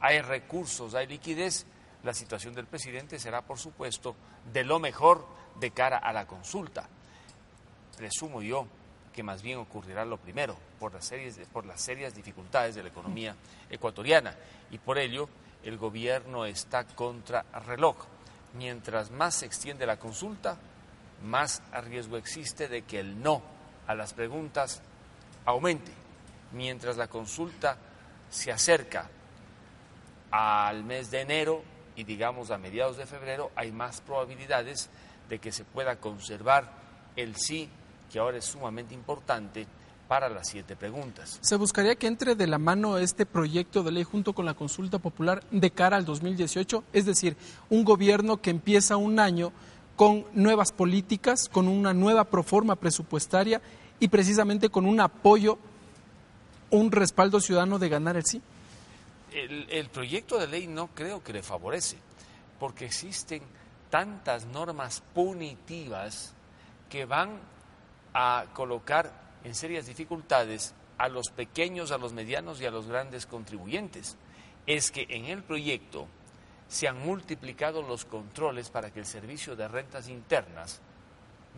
hay 0.00 0.20
recursos, 0.20 0.94
hay 0.94 1.06
liquidez, 1.06 1.66
la 2.02 2.12
situación 2.12 2.54
del 2.54 2.66
presidente 2.66 3.18
será, 3.18 3.42
por 3.42 3.58
supuesto, 3.58 4.14
de 4.52 4.62
lo 4.62 4.78
mejor 4.78 5.26
de 5.58 5.70
cara 5.70 5.96
a 5.96 6.12
la 6.12 6.26
consulta. 6.26 6.88
Presumo 7.94 8.42
yo 8.42 8.66
que 9.12 9.22
más 9.22 9.42
bien 9.42 9.58
ocurrirá 9.58 10.04
lo 10.04 10.18
primero, 10.18 10.56
por 10.80 10.92
las, 10.92 11.04
series, 11.04 11.38
por 11.52 11.64
las 11.64 11.80
serias 11.80 12.14
dificultades 12.14 12.74
de 12.74 12.82
la 12.82 12.88
economía 12.88 13.36
ecuatoriana, 13.70 14.34
y 14.70 14.78
por 14.78 14.98
ello 14.98 15.28
el 15.62 15.78
gobierno 15.78 16.44
está 16.44 16.84
contra 16.84 17.44
reloj. 17.66 17.96
Mientras 18.54 19.10
más 19.10 19.36
se 19.36 19.46
extiende 19.46 19.86
la 19.86 19.98
consulta, 19.98 20.58
más 21.22 21.62
riesgo 21.84 22.16
existe 22.16 22.68
de 22.68 22.82
que 22.82 23.00
el 23.00 23.22
no 23.22 23.42
a 23.86 23.94
las 23.94 24.12
preguntas 24.12 24.82
aumente. 25.44 25.92
Mientras 26.52 26.96
la 26.96 27.08
consulta 27.08 27.76
se 28.30 28.52
acerca 28.52 29.08
al 30.30 30.84
mes 30.84 31.10
de 31.10 31.20
enero 31.20 31.62
y 31.96 32.04
digamos 32.04 32.50
a 32.50 32.58
mediados 32.58 32.96
de 32.96 33.06
febrero, 33.06 33.52
hay 33.54 33.70
más 33.70 34.00
probabilidades 34.00 34.90
de 35.28 35.38
que 35.38 35.52
se 35.52 35.64
pueda 35.64 35.96
conservar 35.96 36.70
el 37.16 37.36
sí, 37.36 37.70
que 38.14 38.20
ahora 38.20 38.38
es 38.38 38.44
sumamente 38.44 38.94
importante, 38.94 39.66
para 40.06 40.28
las 40.28 40.46
siete 40.46 40.76
preguntas. 40.76 41.40
¿Se 41.40 41.56
buscaría 41.56 41.96
que 41.96 42.06
entre 42.06 42.36
de 42.36 42.46
la 42.46 42.58
mano 42.58 42.96
este 42.98 43.26
proyecto 43.26 43.82
de 43.82 43.90
ley 43.90 44.04
junto 44.04 44.34
con 44.34 44.46
la 44.46 44.54
consulta 44.54 45.00
popular 45.00 45.42
de 45.50 45.72
cara 45.72 45.96
al 45.96 46.04
2018? 46.04 46.84
Es 46.92 47.06
decir, 47.06 47.36
un 47.70 47.82
gobierno 47.82 48.40
que 48.40 48.50
empieza 48.50 48.96
un 48.96 49.18
año 49.18 49.50
con 49.96 50.26
nuevas 50.32 50.70
políticas, 50.70 51.48
con 51.48 51.66
una 51.66 51.92
nueva 51.92 52.22
proforma 52.22 52.76
presupuestaria 52.76 53.60
y 53.98 54.06
precisamente 54.06 54.68
con 54.68 54.86
un 54.86 55.00
apoyo, 55.00 55.58
un 56.70 56.92
respaldo 56.92 57.40
ciudadano 57.40 57.80
de 57.80 57.88
ganar 57.88 58.16
el 58.16 58.24
sí? 58.24 58.40
El, 59.32 59.68
el 59.70 59.88
proyecto 59.88 60.38
de 60.38 60.46
ley 60.46 60.68
no 60.68 60.86
creo 60.94 61.24
que 61.24 61.32
le 61.32 61.42
favorece, 61.42 61.96
porque 62.60 62.84
existen 62.84 63.42
tantas 63.90 64.46
normas 64.46 65.02
punitivas 65.12 66.32
que 66.88 67.06
van 67.06 67.53
a 68.14 68.46
colocar 68.54 69.12
en 69.42 69.54
serias 69.54 69.86
dificultades 69.86 70.74
a 70.96 71.08
los 71.08 71.28
pequeños, 71.28 71.90
a 71.90 71.98
los 71.98 72.12
medianos 72.12 72.60
y 72.60 72.66
a 72.66 72.70
los 72.70 72.86
grandes 72.86 73.26
contribuyentes. 73.26 74.16
Es 74.66 74.90
que 74.90 75.06
en 75.10 75.26
el 75.26 75.42
proyecto 75.42 76.06
se 76.68 76.88
han 76.88 76.98
multiplicado 76.98 77.82
los 77.82 78.04
controles 78.04 78.70
para 78.70 78.90
que 78.90 79.00
el 79.00 79.06
servicio 79.06 79.56
de 79.56 79.68
rentas 79.68 80.08
internas 80.08 80.80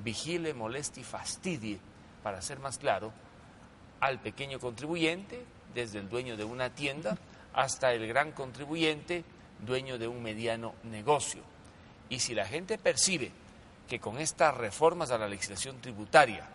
vigile, 0.02 0.54
moleste 0.54 1.00
y 1.00 1.04
fastidie, 1.04 1.78
para 2.22 2.42
ser 2.42 2.58
más 2.58 2.78
claro, 2.78 3.12
al 4.00 4.20
pequeño 4.20 4.58
contribuyente, 4.58 5.44
desde 5.74 5.98
el 5.98 6.08
dueño 6.08 6.36
de 6.36 6.44
una 6.44 6.70
tienda 6.70 7.16
hasta 7.52 7.92
el 7.92 8.06
gran 8.06 8.32
contribuyente, 8.32 9.24
dueño 9.64 9.98
de 9.98 10.08
un 10.08 10.22
mediano 10.22 10.74
negocio. 10.84 11.42
Y 12.08 12.20
si 12.20 12.34
la 12.34 12.46
gente 12.46 12.78
percibe 12.78 13.30
que 13.88 14.00
con 14.00 14.18
estas 14.18 14.56
reformas 14.56 15.10
a 15.10 15.18
la 15.18 15.28
legislación 15.28 15.80
tributaria 15.80 16.46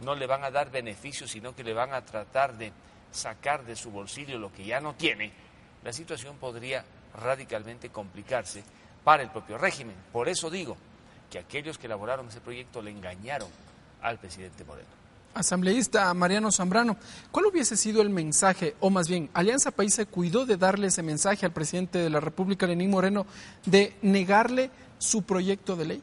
no 0.00 0.14
le 0.14 0.26
van 0.26 0.44
a 0.44 0.50
dar 0.50 0.70
beneficios, 0.70 1.30
sino 1.30 1.54
que 1.54 1.64
le 1.64 1.74
van 1.74 1.92
a 1.92 2.04
tratar 2.04 2.56
de 2.56 2.72
sacar 3.12 3.64
de 3.64 3.76
su 3.76 3.90
bolsillo 3.90 4.38
lo 4.38 4.52
que 4.52 4.64
ya 4.64 4.80
no 4.80 4.94
tiene, 4.94 5.32
la 5.84 5.92
situación 5.92 6.36
podría 6.36 6.84
radicalmente 7.22 7.90
complicarse 7.90 8.62
para 9.04 9.22
el 9.22 9.30
propio 9.30 9.58
régimen. 9.58 9.96
Por 10.12 10.28
eso 10.28 10.50
digo 10.50 10.76
que 11.30 11.38
aquellos 11.38 11.78
que 11.78 11.86
elaboraron 11.86 12.28
ese 12.28 12.40
proyecto 12.40 12.82
le 12.82 12.90
engañaron 12.90 13.48
al 14.02 14.18
presidente 14.18 14.64
Moreno. 14.64 14.88
Asambleísta 15.32 16.12
Mariano 16.12 16.50
Zambrano, 16.50 16.96
¿cuál 17.30 17.46
hubiese 17.46 17.76
sido 17.76 18.02
el 18.02 18.10
mensaje, 18.10 18.74
o 18.80 18.90
más 18.90 19.08
bien, 19.08 19.30
Alianza 19.32 19.70
País 19.70 19.94
se 19.94 20.06
cuidó 20.06 20.44
de 20.44 20.56
darle 20.56 20.88
ese 20.88 21.04
mensaje 21.04 21.46
al 21.46 21.52
presidente 21.52 21.98
de 21.98 22.10
la 22.10 22.18
República, 22.18 22.66
Lenín 22.66 22.90
Moreno, 22.90 23.26
de 23.64 23.94
negarle 24.02 24.70
su 24.98 25.22
proyecto 25.22 25.76
de 25.76 25.84
ley? 25.84 26.02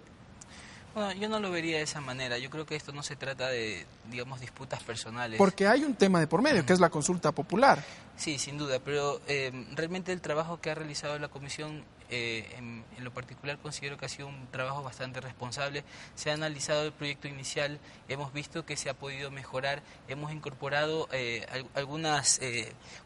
Bueno, 0.97 1.11
yo 1.11 1.29
no 1.29 1.39
lo 1.39 1.51
vería 1.51 1.77
de 1.77 1.83
esa 1.83 2.01
manera. 2.01 2.39
Yo 2.39 2.49
creo 2.49 2.65
que 2.65 2.75
esto 2.75 2.91
no 2.91 3.03
se 3.03 3.15
trata 3.15 3.49
de, 3.49 3.85
digamos, 4.09 4.39
disputas 4.39 4.81
personales. 4.81 5.37
Porque 5.37 5.67
hay 5.67 5.83
un 5.83 5.93
tema 5.93 6.19
de 6.19 6.25
por 6.25 6.41
medio, 6.41 6.65
que 6.65 6.73
es 6.73 6.79
la 6.79 6.89
consulta 6.89 7.31
popular. 7.31 7.83
Sí, 8.17 8.39
sin 8.39 8.57
duda, 8.57 8.79
pero 8.83 9.21
eh, 9.27 9.51
realmente 9.75 10.11
el 10.11 10.21
trabajo 10.21 10.59
que 10.59 10.71
ha 10.71 10.73
realizado 10.73 11.19
la 11.19 11.27
comisión 11.27 11.83
eh, 12.09 12.49
en, 12.57 12.83
lo 13.03 13.13
particular 13.13 13.59
considero 13.59 13.97
que 13.97 14.05
ha 14.05 14.09
sido 14.09 14.27
un 14.27 14.47
trabajo 14.47 14.81
bastante 14.81 15.21
responsable. 15.21 15.83
Se 16.15 16.31
ha 16.31 16.33
analizado 16.33 16.83
el 16.83 16.93
proyecto 16.93 17.27
inicial, 17.27 17.77
hemos 18.09 18.33
visto 18.33 18.65
que 18.65 18.75
se 18.75 18.89
ha 18.89 18.95
podido 18.95 19.29
mejorar, 19.29 19.83
hemos 20.07 20.31
incorporado 20.31 21.07
eh, 21.11 21.45
algunas 21.75 22.41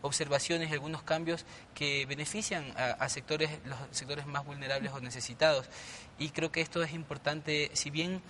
observaciones 0.01 0.69
y 0.69 0.73
algunos 0.73 1.03
cambios 1.03 1.45
que 1.75 2.05
benefician 2.05 2.73
a, 2.77 3.09
sectores, 3.09 3.49
los 3.65 3.77
sectores 3.91 4.25
más 4.27 4.45
vulnerables 4.45 4.93
o 4.93 5.01
necesitados. 5.01 5.67
Y 6.21 6.29
creo 6.29 6.51
que 6.51 6.61
esto 6.61 6.83
es 6.83 6.93
importante, 6.93 7.71
si 7.73 7.89
bien, 7.89 8.21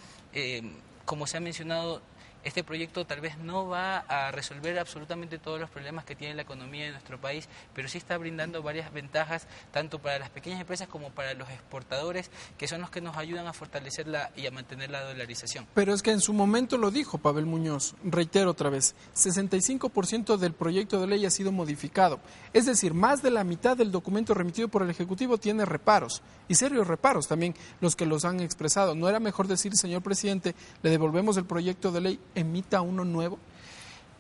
como 1.04 1.28
se 1.28 1.36
ha 1.36 1.40
mencionado, 1.42 2.02
este 2.44 2.64
proyecto 2.64 3.06
tal 3.06 3.22
vez 3.22 3.38
no 3.38 3.68
va 3.68 4.00
a 4.00 4.32
resolver 4.32 4.78
absolutamente 4.80 5.38
todos 5.38 5.60
los 5.60 5.70
problemas 5.70 6.06
que 6.06 6.16
tiene 6.16 6.36
la 6.36 6.42
economía 6.42 6.86
de 6.86 6.92
nuestro 6.92 7.20
país, 7.20 7.48
pero 7.74 7.88
sí 7.88 7.98
está 7.98 8.18
brindando 8.18 8.62
varias 8.64 8.92
ventajas 8.92 9.48
tanto 9.72 10.00
para 10.00 10.20
las 10.20 10.30
pequeñas 10.30 10.62
empresas 10.62 10.88
como 10.88 11.10
para 11.12 11.34
los 11.34 11.50
exportadores, 11.50 12.32
que 12.58 12.68
son 12.68 12.82
los 12.82 12.90
que 12.90 13.02
nos 13.02 13.18
ayudan 13.18 13.48
a 13.48 13.54
fortalecerla 13.54 14.32
y 14.36 14.48
a 14.48 14.52
mantener 14.52 14.90
la 14.90 15.04
dolarización. 15.04 15.68
Pero 15.74 15.94
es 15.94 16.02
que 16.02 16.12
en 16.12 16.22
su 16.22 16.34
momento 16.34 16.78
lo 16.78 16.92
dijo 16.92 17.18
Pavel 17.18 17.46
Muñoz, 17.46 17.96
reitero 18.04 18.52
otra 18.52 18.70
vez, 18.70 18.96
65% 19.16 20.38
del 20.38 20.54
proyecto 20.54 21.00
de 21.00 21.08
ley 21.08 21.26
ha 21.26 21.32
sido 21.32 21.52
modificado, 21.52 22.20
es 22.54 22.66
decir, 22.66 22.94
más 22.94 23.22
de 23.22 23.32
la 23.32 23.44
mitad 23.44 23.78
del 23.78 23.92
documento 23.92 24.34
remitido 24.34 24.68
por 24.68 24.84
el 24.84 24.90
Ejecutivo 24.90 25.38
tiene 25.38 25.66
reparos, 25.66 26.22
y 26.48 26.56
serios 26.56 26.88
reparos 26.88 27.28
también 27.28 27.56
los 27.80 27.96
que 27.96 28.06
los 28.06 28.26
han 28.26 28.42
expresado. 28.42 28.94
¿No 28.94 29.08
era 29.08 29.20
mejor 29.20 29.48
decir, 29.48 29.76
señor 29.76 30.02
presidente, 30.02 30.54
le 30.84 30.90
devolvemos 30.90 31.38
el 31.38 31.46
proyecto 31.46 31.92
de 31.92 32.02
ley 32.02 32.20
emita 32.36 32.82
uno 32.82 33.06
nuevo? 33.06 33.40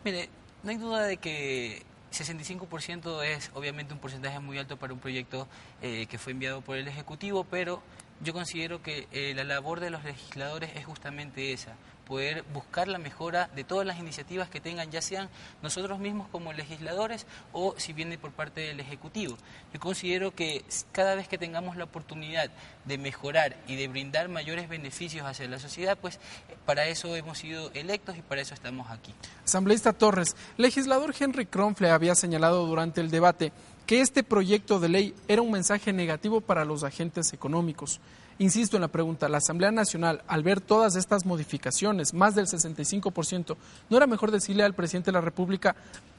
Mire, 0.03 0.29
no 0.63 0.71
hay 0.71 0.77
duda 0.77 1.03
de 1.03 1.17
que 1.17 1.83
65% 2.11 3.23
es 3.23 3.51
obviamente 3.53 3.93
un 3.93 3.99
porcentaje 3.99 4.39
muy 4.39 4.57
alto 4.57 4.77
para 4.77 4.93
un 4.93 4.99
proyecto 4.99 5.47
eh, 5.81 6.07
que 6.07 6.17
fue 6.17 6.33
enviado 6.33 6.61
por 6.61 6.77
el 6.77 6.87
Ejecutivo, 6.87 7.45
pero 7.45 7.81
yo 8.21 8.33
considero 8.33 8.81
que 8.81 9.07
eh, 9.11 9.33
la 9.35 9.43
labor 9.43 9.79
de 9.79 9.89
los 9.89 10.03
legisladores 10.03 10.71
es 10.75 10.85
justamente 10.85 11.53
esa, 11.53 11.75
poder 12.11 12.43
buscar 12.53 12.89
la 12.89 12.97
mejora 12.97 13.49
de 13.55 13.63
todas 13.63 13.87
las 13.87 13.97
iniciativas 13.97 14.49
que 14.49 14.59
tengan, 14.59 14.91
ya 14.91 15.01
sean 15.01 15.29
nosotros 15.63 15.97
mismos 15.97 16.27
como 16.27 16.51
legisladores 16.51 17.25
o 17.53 17.73
si 17.77 17.93
viene 17.93 18.17
por 18.17 18.31
parte 18.31 18.59
del 18.59 18.81
Ejecutivo. 18.81 19.37
Yo 19.73 19.79
considero 19.79 20.35
que 20.35 20.65
cada 20.91 21.15
vez 21.15 21.29
que 21.29 21.37
tengamos 21.37 21.77
la 21.77 21.85
oportunidad 21.85 22.51
de 22.83 22.97
mejorar 22.97 23.55
y 23.65 23.77
de 23.77 23.87
brindar 23.87 24.27
mayores 24.27 24.67
beneficios 24.67 25.25
hacia 25.25 25.47
la 25.47 25.57
sociedad, 25.57 25.97
pues 26.01 26.19
para 26.65 26.85
eso 26.87 27.15
hemos 27.15 27.37
sido 27.37 27.71
electos 27.73 28.17
y 28.17 28.21
para 28.21 28.41
eso 28.41 28.55
estamos 28.55 28.91
aquí. 28.91 29.13
Asambleísta 29.45 29.93
Torres, 29.93 30.35
legislador 30.57 31.15
Henry 31.17 31.45
Kronfle 31.45 31.91
había 31.91 32.15
señalado 32.15 32.65
durante 32.65 32.99
el 32.99 33.09
debate 33.09 33.53
que 33.85 34.01
este 34.01 34.23
proyecto 34.23 34.81
de 34.81 34.89
ley 34.89 35.15
era 35.29 35.41
un 35.41 35.51
mensaje 35.51 35.93
negativo 35.93 36.41
para 36.41 36.65
los 36.65 36.83
agentes 36.83 37.31
económicos. 37.31 38.01
Insisto 38.41 38.75
en 38.75 38.81
la 38.81 38.87
pregunta, 38.87 39.29
la 39.29 39.37
Asamblea 39.37 39.69
Nacional, 39.69 40.23
al 40.25 40.41
ver 40.41 40.61
todas 40.61 40.95
estas 40.95 41.27
modificaciones, 41.27 42.15
más 42.15 42.33
del 42.33 42.47
65%, 42.47 43.55
¿no 43.87 43.97
era 43.97 44.07
mejor 44.07 44.31
decirle 44.31 44.63
al 44.63 44.73
presidente 44.73 45.11
de 45.11 45.13
la 45.13 45.21
República, 45.21 45.75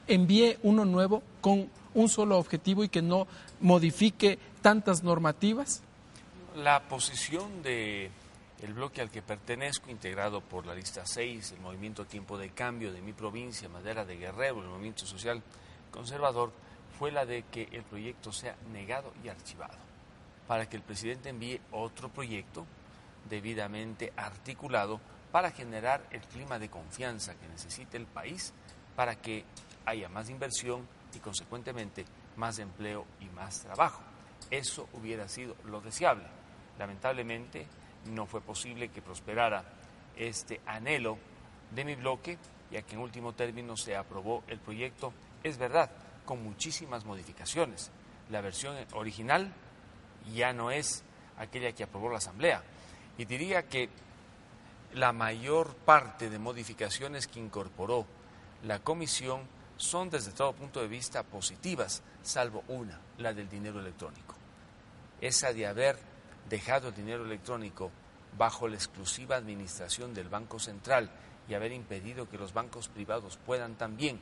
envíe 0.07 0.57
uno 0.63 0.85
nuevo 0.85 1.21
con 1.41 1.69
un 1.93 2.07
solo 2.07 2.37
objetivo 2.37 2.85
y 2.85 2.87
que 2.87 3.01
no 3.01 3.27
modifique 3.59 4.39
tantas 4.61 5.03
normativas? 5.03 5.83
La 6.55 6.83
posición 6.83 7.61
de 7.61 8.09
bloque 8.73 9.01
al 9.01 9.11
que 9.11 9.21
pertenezco, 9.21 9.91
integrado 9.91 10.39
por 10.39 10.65
la 10.65 10.75
lista 10.75 11.05
6, 11.05 11.51
el 11.51 11.59
Movimiento 11.59 12.05
Tiempo 12.05 12.37
de 12.37 12.51
Cambio 12.51 12.93
de 12.93 13.01
mi 13.01 13.11
provincia, 13.11 13.67
Madera 13.67 14.05
de 14.05 14.15
Guerrero, 14.15 14.61
el 14.61 14.69
Movimiento 14.69 15.05
Social 15.05 15.43
Conservador, 15.91 16.53
fue 16.97 17.11
la 17.11 17.25
de 17.25 17.43
que 17.51 17.67
el 17.73 17.83
proyecto 17.83 18.31
sea 18.31 18.55
negado 18.71 19.11
y 19.25 19.27
archivado 19.27 19.82
para 20.47 20.67
que 20.67 20.77
el 20.77 20.83
presidente 20.83 21.29
envíe 21.29 21.59
otro 21.71 22.09
proyecto 22.09 22.65
debidamente 23.29 24.11
articulado 24.15 24.99
para 25.31 25.51
generar 25.51 26.05
el 26.11 26.21
clima 26.21 26.59
de 26.59 26.69
confianza 26.69 27.35
que 27.35 27.47
necesita 27.47 27.97
el 27.97 28.05
país 28.05 28.53
para 28.95 29.15
que 29.15 29.45
haya 29.85 30.09
más 30.09 30.29
inversión 30.29 30.87
y 31.13 31.19
consecuentemente 31.19 32.05
más 32.37 32.59
empleo 32.59 33.05
y 33.19 33.25
más 33.25 33.61
trabajo. 33.61 34.01
Eso 34.51 34.87
hubiera 34.93 35.27
sido 35.27 35.55
lo 35.65 35.81
deseable. 35.81 36.25
Lamentablemente 36.77 37.65
no 38.11 38.25
fue 38.25 38.41
posible 38.41 38.89
que 38.89 39.01
prosperara 39.01 39.63
este 40.15 40.61
anhelo 40.65 41.17
de 41.71 41.85
mi 41.85 41.95
bloque, 41.95 42.37
ya 42.71 42.81
que 42.81 42.95
en 42.95 43.01
último 43.01 43.33
término 43.33 43.77
se 43.77 43.95
aprobó 43.95 44.43
el 44.47 44.59
proyecto, 44.59 45.13
es 45.43 45.57
verdad, 45.57 45.89
con 46.25 46.43
muchísimas 46.43 47.05
modificaciones 47.05 47.91
la 48.29 48.41
versión 48.41 48.75
original 48.93 49.53
ya 50.31 50.53
no 50.53 50.71
es 50.71 51.03
aquella 51.37 51.71
que 51.73 51.83
aprobó 51.83 52.09
la 52.09 52.17
Asamblea. 52.17 52.63
Y 53.17 53.25
diría 53.25 53.67
que 53.67 53.89
la 54.93 55.11
mayor 55.11 55.75
parte 55.75 56.29
de 56.29 56.39
modificaciones 56.39 57.27
que 57.27 57.39
incorporó 57.39 58.05
la 58.63 58.79
Comisión 58.79 59.41
son 59.77 60.09
desde 60.09 60.31
todo 60.31 60.53
punto 60.53 60.79
de 60.81 60.87
vista 60.87 61.23
positivas, 61.23 62.03
salvo 62.21 62.63
una, 62.67 62.99
la 63.17 63.33
del 63.33 63.49
dinero 63.49 63.79
electrónico. 63.79 64.35
Esa 65.19 65.51
de 65.51 65.67
haber 65.67 65.97
dejado 66.49 66.89
el 66.89 66.95
dinero 66.95 67.25
electrónico 67.25 67.91
bajo 68.37 68.67
la 68.67 68.75
exclusiva 68.75 69.35
administración 69.35 70.13
del 70.13 70.29
Banco 70.29 70.59
Central 70.59 71.09
y 71.47 71.53
haber 71.53 71.71
impedido 71.71 72.29
que 72.29 72.37
los 72.37 72.53
bancos 72.53 72.87
privados 72.87 73.37
puedan 73.45 73.75
también 73.75 74.19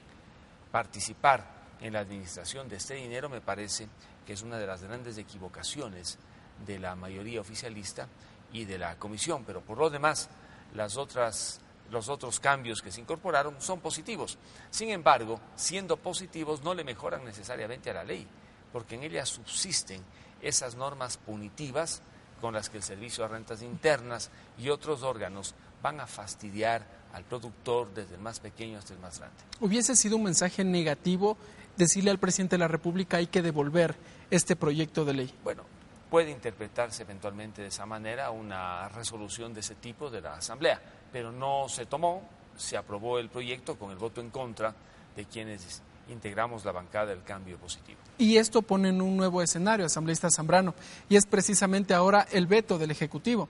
participar 0.72 1.61
en 1.82 1.94
la 1.94 2.00
administración 2.00 2.70
de 2.70 2.78
este 2.78 2.96
dinero 2.96 3.28
me 3.30 3.42
parece 3.42 3.88
que 4.26 4.34
es 4.34 4.42
una 4.42 4.58
de 4.58 4.68
las 4.68 4.84
grandes 4.84 5.18
equivocaciones 5.18 6.18
de 6.66 6.80
la 6.80 6.96
mayoría 6.96 7.42
oficialista 7.42 8.08
y 8.54 8.66
de 8.66 8.78
la 8.78 8.98
Comisión, 8.98 9.44
pero 9.46 9.62
por 9.62 9.78
lo 9.78 9.90
demás 9.90 10.30
las 10.74 10.98
otras 10.98 11.60
los 11.90 12.08
otros 12.08 12.40
cambios 12.40 12.82
que 12.82 12.92
se 12.92 13.02
incorporaron 13.02 13.60
son 13.60 13.82
positivos. 13.82 14.38
Sin 14.70 14.90
embargo, 14.92 15.42
siendo 15.56 15.98
positivos 15.98 16.64
no 16.64 16.74
le 16.74 16.86
mejoran 16.86 17.26
necesariamente 17.26 17.90
a 17.90 17.96
la 17.96 18.06
ley, 18.06 18.26
porque 18.72 18.96
en 18.96 19.04
ella 19.04 19.26
subsisten 19.26 20.02
esas 20.42 20.76
normas 20.76 21.18
punitivas 21.18 22.02
con 22.40 22.54
las 22.54 22.70
que 22.70 22.78
el 22.78 22.84
Servicio 22.84 23.24
de 23.24 23.30
Rentas 23.30 23.62
Internas 23.62 24.32
y 24.58 24.70
otros 24.70 25.04
órganos 25.04 25.54
van 25.82 26.00
a 26.00 26.08
fastidiar 26.08 27.01
al 27.14 27.24
productor 27.24 27.94
desde 27.94 28.16
el 28.16 28.22
más 28.22 28.40
pequeño 28.40 28.78
hasta 28.78 28.94
el 28.94 29.00
más 29.00 29.20
grande. 29.20 29.38
¿Hubiese 29.60 29.96
sido 29.96 30.18
un 30.18 30.24
mensaje 30.24 30.64
negativo 30.64 31.38
decirle 31.78 32.12
al 32.12 32.20
presidente 32.20 32.56
de 32.56 32.60
la 32.60 32.68
República 32.68 33.18
hay 33.18 33.28
que 33.28 33.42
devolver 33.42 33.96
este 34.30 34.56
proyecto 34.56 35.06
de 35.06 35.14
ley? 35.14 35.34
Bueno, 35.44 35.64
puede 36.10 36.32
interpretarse 36.32 37.04
eventualmente 37.04 37.62
de 37.62 37.70
esa 37.70 37.86
manera 37.86 38.32
una 38.32 38.90
resolución 38.90 39.54
de 39.54 39.62
ese 39.62 39.76
tipo 39.76 40.10
de 40.10 40.22
la 40.22 40.36
Asamblea, 40.36 40.82
pero 41.12 41.32
no 41.32 41.68
se 41.70 41.86
tomó, 41.86 42.28
se 42.58 42.78
aprobó 42.78 43.20
el 43.20 43.30
proyecto 43.30 43.78
con 43.78 43.92
el 43.92 43.98
voto 43.98 44.22
en 44.22 44.30
contra 44.30 44.74
de 45.16 45.26
quienes 45.26 45.82
integramos 46.10 46.66
la 46.66 46.72
bancada 46.72 47.08
del 47.08 47.24
cambio 47.24 47.58
positivo. 47.58 48.00
Y 48.18 48.38
esto 48.38 48.62
pone 48.62 48.90
en 48.90 49.02
un 49.02 49.18
nuevo 49.18 49.42
escenario, 49.42 49.86
asambleísta 49.86 50.30
Zambrano, 50.30 50.74
y 51.10 51.16
es 51.16 51.26
precisamente 51.26 51.94
ahora 51.94 52.28
el 52.32 52.48
veto 52.48 52.78
del 52.78 52.92
Ejecutivo. 52.92 53.48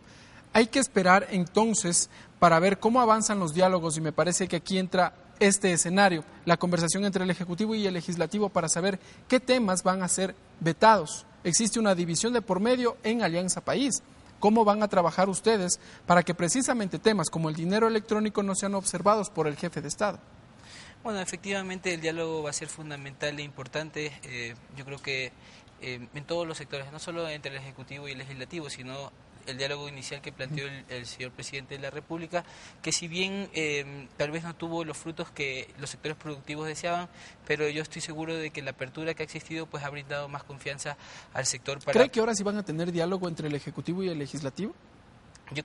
Hay 0.53 0.67
que 0.67 0.79
esperar 0.79 1.27
entonces 1.31 2.09
para 2.39 2.59
ver 2.59 2.79
cómo 2.79 2.99
avanzan 3.01 3.39
los 3.39 3.53
diálogos 3.53 3.97
y 3.97 4.01
me 4.01 4.11
parece 4.11 4.47
que 4.47 4.57
aquí 4.57 4.77
entra 4.77 5.13
este 5.39 5.73
escenario, 5.73 6.23
la 6.45 6.57
conversación 6.57 7.05
entre 7.05 7.23
el 7.23 7.29
Ejecutivo 7.29 7.73
y 7.73 7.87
el 7.87 7.93
Legislativo 7.93 8.49
para 8.49 8.69
saber 8.69 8.99
qué 9.27 9.39
temas 9.39 9.83
van 9.83 10.03
a 10.03 10.07
ser 10.07 10.35
vetados. 10.59 11.25
Existe 11.43 11.79
una 11.79 11.95
división 11.95 12.33
de 12.33 12.41
por 12.41 12.59
medio 12.59 12.97
en 13.03 13.23
Alianza 13.23 13.61
País. 13.61 14.03
¿Cómo 14.39 14.65
van 14.65 14.83
a 14.83 14.87
trabajar 14.87 15.29
ustedes 15.29 15.79
para 16.05 16.23
que 16.23 16.33
precisamente 16.33 16.99
temas 16.99 17.29
como 17.29 17.49
el 17.49 17.55
dinero 17.55 17.87
electrónico 17.87 18.43
no 18.43 18.55
sean 18.55 18.75
observados 18.75 19.29
por 19.29 19.47
el 19.47 19.55
jefe 19.55 19.81
de 19.81 19.87
Estado? 19.87 20.19
Bueno, 21.03 21.19
efectivamente 21.19 21.93
el 21.93 22.01
diálogo 22.01 22.43
va 22.43 22.51
a 22.51 22.53
ser 22.53 22.67
fundamental 22.67 23.39
e 23.39 23.43
importante. 23.43 24.11
Eh, 24.23 24.55
yo 24.77 24.85
creo 24.85 25.01
que 25.01 25.31
eh, 25.81 26.07
en 26.13 26.25
todos 26.25 26.47
los 26.47 26.57
sectores, 26.57 26.91
no 26.91 26.99
solo 26.99 27.27
entre 27.27 27.51
el 27.51 27.57
Ejecutivo 27.57 28.07
y 28.07 28.11
el 28.11 28.19
Legislativo, 28.19 28.69
sino 28.69 29.11
el 29.47 29.57
diálogo 29.57 29.87
inicial 29.89 30.21
que 30.21 30.31
planteó 30.31 30.67
el, 30.89 31.05
señor 31.05 31.31
presidente 31.31 31.75
de 31.75 31.81
la 31.81 31.89
República, 31.89 32.43
que 32.81 32.91
si 32.91 33.07
bien 33.07 33.49
eh, 33.53 34.07
tal 34.17 34.31
vez 34.31 34.43
no 34.43 34.55
tuvo 34.55 34.83
los 34.83 34.97
frutos 34.97 35.31
que 35.31 35.69
los 35.79 35.89
sectores 35.89 36.17
productivos 36.17 36.67
deseaban, 36.67 37.09
pero 37.47 37.67
yo 37.69 37.81
estoy 37.81 38.01
seguro 38.01 38.35
de 38.35 38.51
que 38.51 38.61
la 38.61 38.71
apertura 38.71 39.13
que 39.13 39.23
ha 39.23 39.25
existido 39.25 39.65
pues 39.65 39.83
ha 39.83 39.89
brindado 39.89 40.27
más 40.29 40.43
confianza 40.43 40.97
al 41.33 41.45
sector. 41.45 41.79
¿Cree 41.79 42.09
que 42.09 42.19
ahora 42.19 42.35
sí 42.35 42.43
van 42.43 42.57
a 42.57 42.63
tener 42.63 42.91
diálogo 42.91 43.27
entre 43.27 43.47
el 43.47 43.55
Ejecutivo 43.55 44.03
y 44.03 44.09
el 44.09 44.19
Legislativo? 44.19 44.73
Yo, 45.53 45.63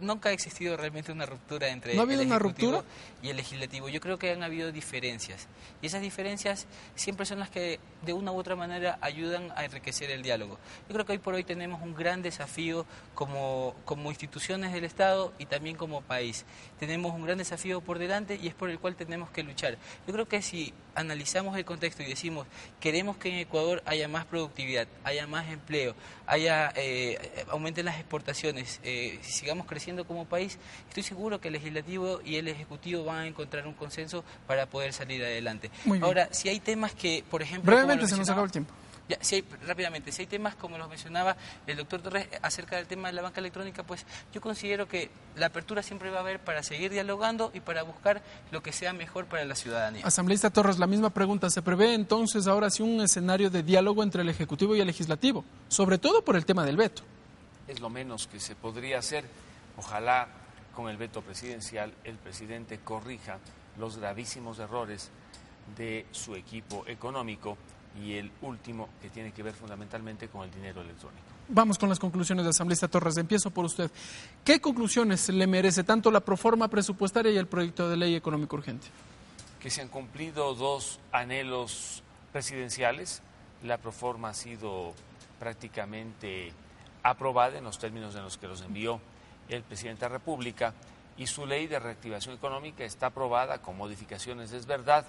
nunca 0.00 0.28
ha 0.28 0.32
existido 0.32 0.76
realmente 0.76 1.12
una 1.12 1.24
ruptura 1.24 1.68
entre 1.68 1.94
¿No 1.94 2.00
ha 2.00 2.04
habido 2.04 2.20
el 2.20 2.26
una 2.26 2.38
ruptura? 2.38 2.84
y 3.22 3.30
el 3.30 3.36
legislativo. 3.36 3.88
Yo 3.88 4.00
creo 4.00 4.18
que 4.18 4.30
han 4.30 4.42
habido 4.42 4.70
diferencias. 4.70 5.48
Y 5.80 5.86
esas 5.86 6.02
diferencias 6.02 6.66
siempre 6.94 7.24
son 7.24 7.38
las 7.38 7.48
que 7.48 7.80
de 8.02 8.12
una 8.12 8.32
u 8.32 8.38
otra 8.38 8.54
manera 8.54 8.98
ayudan 9.00 9.50
a 9.56 9.64
enriquecer 9.64 10.10
el 10.10 10.22
diálogo. 10.22 10.58
Yo 10.88 10.94
creo 10.94 11.06
que 11.06 11.12
hoy 11.12 11.18
por 11.18 11.34
hoy 11.34 11.44
tenemos 11.44 11.80
un 11.80 11.94
gran 11.94 12.20
desafío 12.22 12.84
como, 13.14 13.74
como 13.84 14.10
instituciones 14.10 14.72
del 14.72 14.84
Estado 14.84 15.32
y 15.38 15.46
también 15.46 15.76
como 15.76 16.02
país. 16.02 16.44
Tenemos 16.82 17.14
un 17.14 17.24
gran 17.24 17.38
desafío 17.38 17.80
por 17.80 18.00
delante 18.00 18.40
y 18.42 18.48
es 18.48 18.54
por 18.54 18.68
el 18.68 18.80
cual 18.80 18.96
tenemos 18.96 19.30
que 19.30 19.44
luchar. 19.44 19.78
Yo 20.04 20.12
creo 20.12 20.26
que 20.26 20.42
si 20.42 20.74
analizamos 20.96 21.56
el 21.56 21.64
contexto 21.64 22.02
y 22.02 22.06
decimos 22.06 22.48
queremos 22.80 23.16
que 23.18 23.28
en 23.28 23.36
Ecuador 23.36 23.84
haya 23.86 24.08
más 24.08 24.24
productividad, 24.24 24.88
haya 25.04 25.28
más 25.28 25.48
empleo, 25.48 25.94
haya 26.26 26.72
eh, 26.74 27.44
aumenten 27.52 27.84
las 27.84 28.00
exportaciones, 28.00 28.80
eh, 28.82 29.20
si 29.22 29.30
sigamos 29.30 29.68
creciendo 29.68 30.04
como 30.08 30.24
país, 30.24 30.58
estoy 30.88 31.04
seguro 31.04 31.40
que 31.40 31.46
el 31.46 31.52
legislativo 31.52 32.20
y 32.24 32.34
el 32.34 32.48
ejecutivo 32.48 33.04
van 33.04 33.18
a 33.18 33.26
encontrar 33.28 33.64
un 33.68 33.74
consenso 33.74 34.24
para 34.48 34.66
poder 34.66 34.92
salir 34.92 35.22
adelante. 35.22 35.70
Ahora, 36.00 36.30
si 36.32 36.48
hay 36.48 36.58
temas 36.58 36.94
que, 36.94 37.22
por 37.30 37.42
ejemplo, 37.42 37.70
brevemente 37.70 38.08
se 38.08 38.16
nos 38.16 38.28
acaba 38.28 38.46
el 38.46 38.50
tiempo 38.50 38.74
si 39.20 39.36
hay, 39.36 39.44
rápidamente, 39.66 40.12
si 40.12 40.22
hay 40.22 40.26
temas 40.26 40.54
como 40.54 40.78
los 40.78 40.88
mencionaba 40.88 41.36
el 41.66 41.76
doctor 41.76 42.02
Torres 42.02 42.28
acerca 42.42 42.76
del 42.76 42.86
tema 42.86 43.08
de 43.08 43.14
la 43.14 43.22
banca 43.22 43.40
electrónica, 43.40 43.82
pues 43.82 44.06
yo 44.32 44.40
considero 44.40 44.88
que 44.88 45.10
la 45.36 45.46
apertura 45.46 45.82
siempre 45.82 46.10
va 46.10 46.18
a 46.18 46.20
haber 46.20 46.40
para 46.40 46.62
seguir 46.62 46.90
dialogando 46.90 47.50
y 47.54 47.60
para 47.60 47.82
buscar 47.82 48.22
lo 48.50 48.62
que 48.62 48.72
sea 48.72 48.92
mejor 48.92 49.26
para 49.26 49.44
la 49.44 49.54
ciudadanía. 49.54 50.06
Asambleísta 50.06 50.50
Torres, 50.50 50.78
la 50.78 50.86
misma 50.86 51.10
pregunta. 51.10 51.50
¿Se 51.50 51.62
prevé 51.62 51.94
entonces 51.94 52.46
ahora 52.46 52.70
sí 52.70 52.82
un 52.82 53.00
escenario 53.00 53.50
de 53.50 53.62
diálogo 53.62 54.02
entre 54.02 54.22
el 54.22 54.28
Ejecutivo 54.28 54.74
y 54.76 54.80
el 54.80 54.86
Legislativo? 54.86 55.44
Sobre 55.68 55.98
todo 55.98 56.24
por 56.24 56.36
el 56.36 56.44
tema 56.44 56.64
del 56.64 56.76
veto. 56.76 57.02
Es 57.68 57.80
lo 57.80 57.90
menos 57.90 58.26
que 58.26 58.40
se 58.40 58.54
podría 58.54 58.98
hacer. 58.98 59.24
Ojalá 59.76 60.28
con 60.74 60.88
el 60.88 60.96
veto 60.96 61.22
presidencial 61.22 61.92
el 62.04 62.16
presidente 62.16 62.78
corrija 62.78 63.38
los 63.78 63.98
gravísimos 63.98 64.58
errores 64.58 65.10
de 65.76 66.06
su 66.10 66.34
equipo 66.34 66.84
económico 66.86 67.56
y 68.00 68.14
el 68.14 68.30
último 68.42 68.88
que 69.00 69.10
tiene 69.10 69.32
que 69.32 69.42
ver 69.42 69.54
fundamentalmente 69.54 70.28
con 70.28 70.44
el 70.44 70.50
dinero 70.50 70.80
electrónico. 70.80 71.22
Vamos 71.48 71.78
con 71.78 71.88
las 71.88 71.98
conclusiones 71.98 72.44
de 72.44 72.50
Asambleísta 72.50 72.88
Torres. 72.88 73.16
Empiezo 73.16 73.50
por 73.50 73.64
usted. 73.64 73.90
¿Qué 74.44 74.60
conclusiones 74.60 75.28
le 75.28 75.46
merece 75.46 75.84
tanto 75.84 76.10
la 76.10 76.20
proforma 76.20 76.68
presupuestaria 76.68 77.32
y 77.32 77.36
el 77.36 77.46
proyecto 77.46 77.88
de 77.88 77.96
ley 77.96 78.14
económico 78.14 78.56
urgente? 78.56 78.86
Que 79.60 79.70
se 79.70 79.82
han 79.82 79.88
cumplido 79.88 80.54
dos 80.54 81.00
anhelos 81.12 82.02
presidenciales. 82.32 83.22
La 83.62 83.78
proforma 83.78 84.30
ha 84.30 84.34
sido 84.34 84.94
prácticamente 85.38 86.52
aprobada 87.02 87.58
en 87.58 87.64
los 87.64 87.78
términos 87.78 88.14
en 88.14 88.22
los 88.22 88.38
que 88.38 88.48
los 88.48 88.62
envió 88.62 89.00
el 89.48 89.62
presidente 89.62 90.04
de 90.04 90.10
la 90.10 90.18
República 90.18 90.72
y 91.16 91.26
su 91.26 91.46
ley 91.46 91.66
de 91.66 91.78
reactivación 91.78 92.34
económica 92.34 92.84
está 92.84 93.06
aprobada 93.06 93.58
con 93.58 93.76
modificaciones, 93.76 94.52
es 94.52 94.66
verdad, 94.66 95.04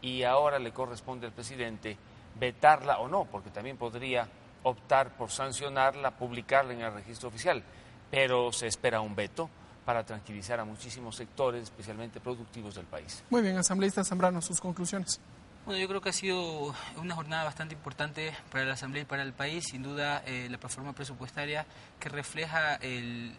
y 0.00 0.22
ahora 0.22 0.58
le 0.58 0.72
corresponde 0.72 1.26
al 1.26 1.32
presidente 1.32 1.96
vetarla 2.38 2.98
o 2.98 3.08
no, 3.08 3.24
porque 3.24 3.50
también 3.50 3.76
podría 3.76 4.28
optar 4.62 5.16
por 5.16 5.30
sancionarla, 5.30 6.12
publicarla 6.12 6.72
en 6.72 6.80
el 6.80 6.92
registro 6.94 7.28
oficial, 7.28 7.62
pero 8.10 8.52
se 8.52 8.66
espera 8.66 9.00
un 9.00 9.14
veto 9.14 9.48
para 9.84 10.04
tranquilizar 10.04 10.60
a 10.60 10.64
muchísimos 10.64 11.16
sectores, 11.16 11.64
especialmente 11.64 12.20
productivos 12.20 12.74
del 12.74 12.86
país. 12.86 13.24
Muy 13.30 13.42
bien, 13.42 13.56
asambleísta 13.56 14.04
Zambrano, 14.04 14.40
sus 14.40 14.60
conclusiones. 14.60 15.20
Bueno, 15.64 15.80
yo 15.80 15.86
creo 15.86 16.00
que 16.00 16.08
ha 16.08 16.12
sido 16.12 16.74
una 16.96 17.14
jornada 17.14 17.44
bastante 17.44 17.76
importante 17.76 18.34
para 18.50 18.64
la 18.64 18.74
Asamblea 18.74 19.04
y 19.04 19.06
para 19.06 19.22
el 19.22 19.32
país. 19.32 19.64
Sin 19.70 19.84
duda, 19.84 20.20
eh, 20.26 20.48
la 20.50 20.58
plataforma 20.58 20.92
presupuestaria 20.92 21.66
que 22.00 22.08
refleja 22.08 22.80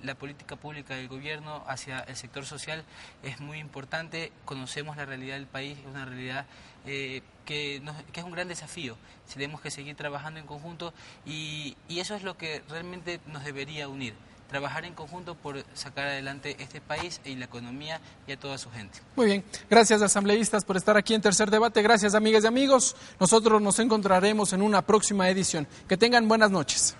la 0.03 0.15
política 0.15 0.55
pública 0.55 0.95
del 0.95 1.09
gobierno 1.09 1.65
hacia 1.67 1.99
el 1.99 2.15
sector 2.15 2.45
social 2.45 2.85
es 3.23 3.41
muy 3.41 3.59
importante. 3.59 4.31
Conocemos 4.45 4.95
la 4.95 5.05
realidad 5.05 5.35
del 5.35 5.47
país, 5.47 5.77
es 5.77 5.85
una 5.85 6.05
realidad 6.05 6.45
eh, 6.85 7.23
que, 7.43 7.81
es 8.13 8.23
un 8.23 8.31
gran 8.31 8.47
desafío. 8.47 8.95
Tenemos 9.33 9.59
que 9.59 9.69
seguir 9.69 9.97
trabajando 9.97 10.39
en 10.39 10.45
conjunto 10.45 10.93
y 11.25 11.75
eso 11.89 12.15
es 12.15 12.23
lo 12.23 12.37
que 12.37 12.63
realmente 12.69 13.19
nos 13.27 13.43
debería 13.43 13.89
unir 13.89 14.15
trabajar 14.47 14.85
en 14.85 14.93
conjunto 14.93 15.35
por 15.35 15.63
sacar 15.73 16.07
adelante 16.07 16.55
este 16.59 16.81
país 16.81 17.21
y 17.25 17.35
la 17.35 17.45
economía 17.45 17.99
y 18.27 18.31
a 18.31 18.39
toda 18.39 18.57
su 18.57 18.69
gente. 18.69 18.99
Muy 19.15 19.25
bien, 19.27 19.43
gracias 19.69 20.01
asambleístas 20.01 20.63
por 20.65 20.77
estar 20.77 20.97
aquí 20.97 21.13
en 21.13 21.21
Tercer 21.21 21.49
Debate, 21.49 21.81
gracias 21.81 22.15
amigas 22.15 22.43
y 22.43 22.47
amigos, 22.47 22.95
nosotros 23.19 23.61
nos 23.61 23.79
encontraremos 23.79 24.53
en 24.53 24.61
una 24.61 24.81
próxima 24.81 25.29
edición. 25.29 25.67
Que 25.87 25.97
tengan 25.97 26.27
buenas 26.27 26.51
noches. 26.51 26.95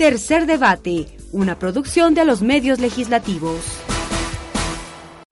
Tercer 0.00 0.46
Debate, 0.46 1.18
una 1.30 1.58
producción 1.58 2.14
de 2.14 2.24
los 2.24 2.40
medios 2.40 2.78
legislativos. 2.78 3.89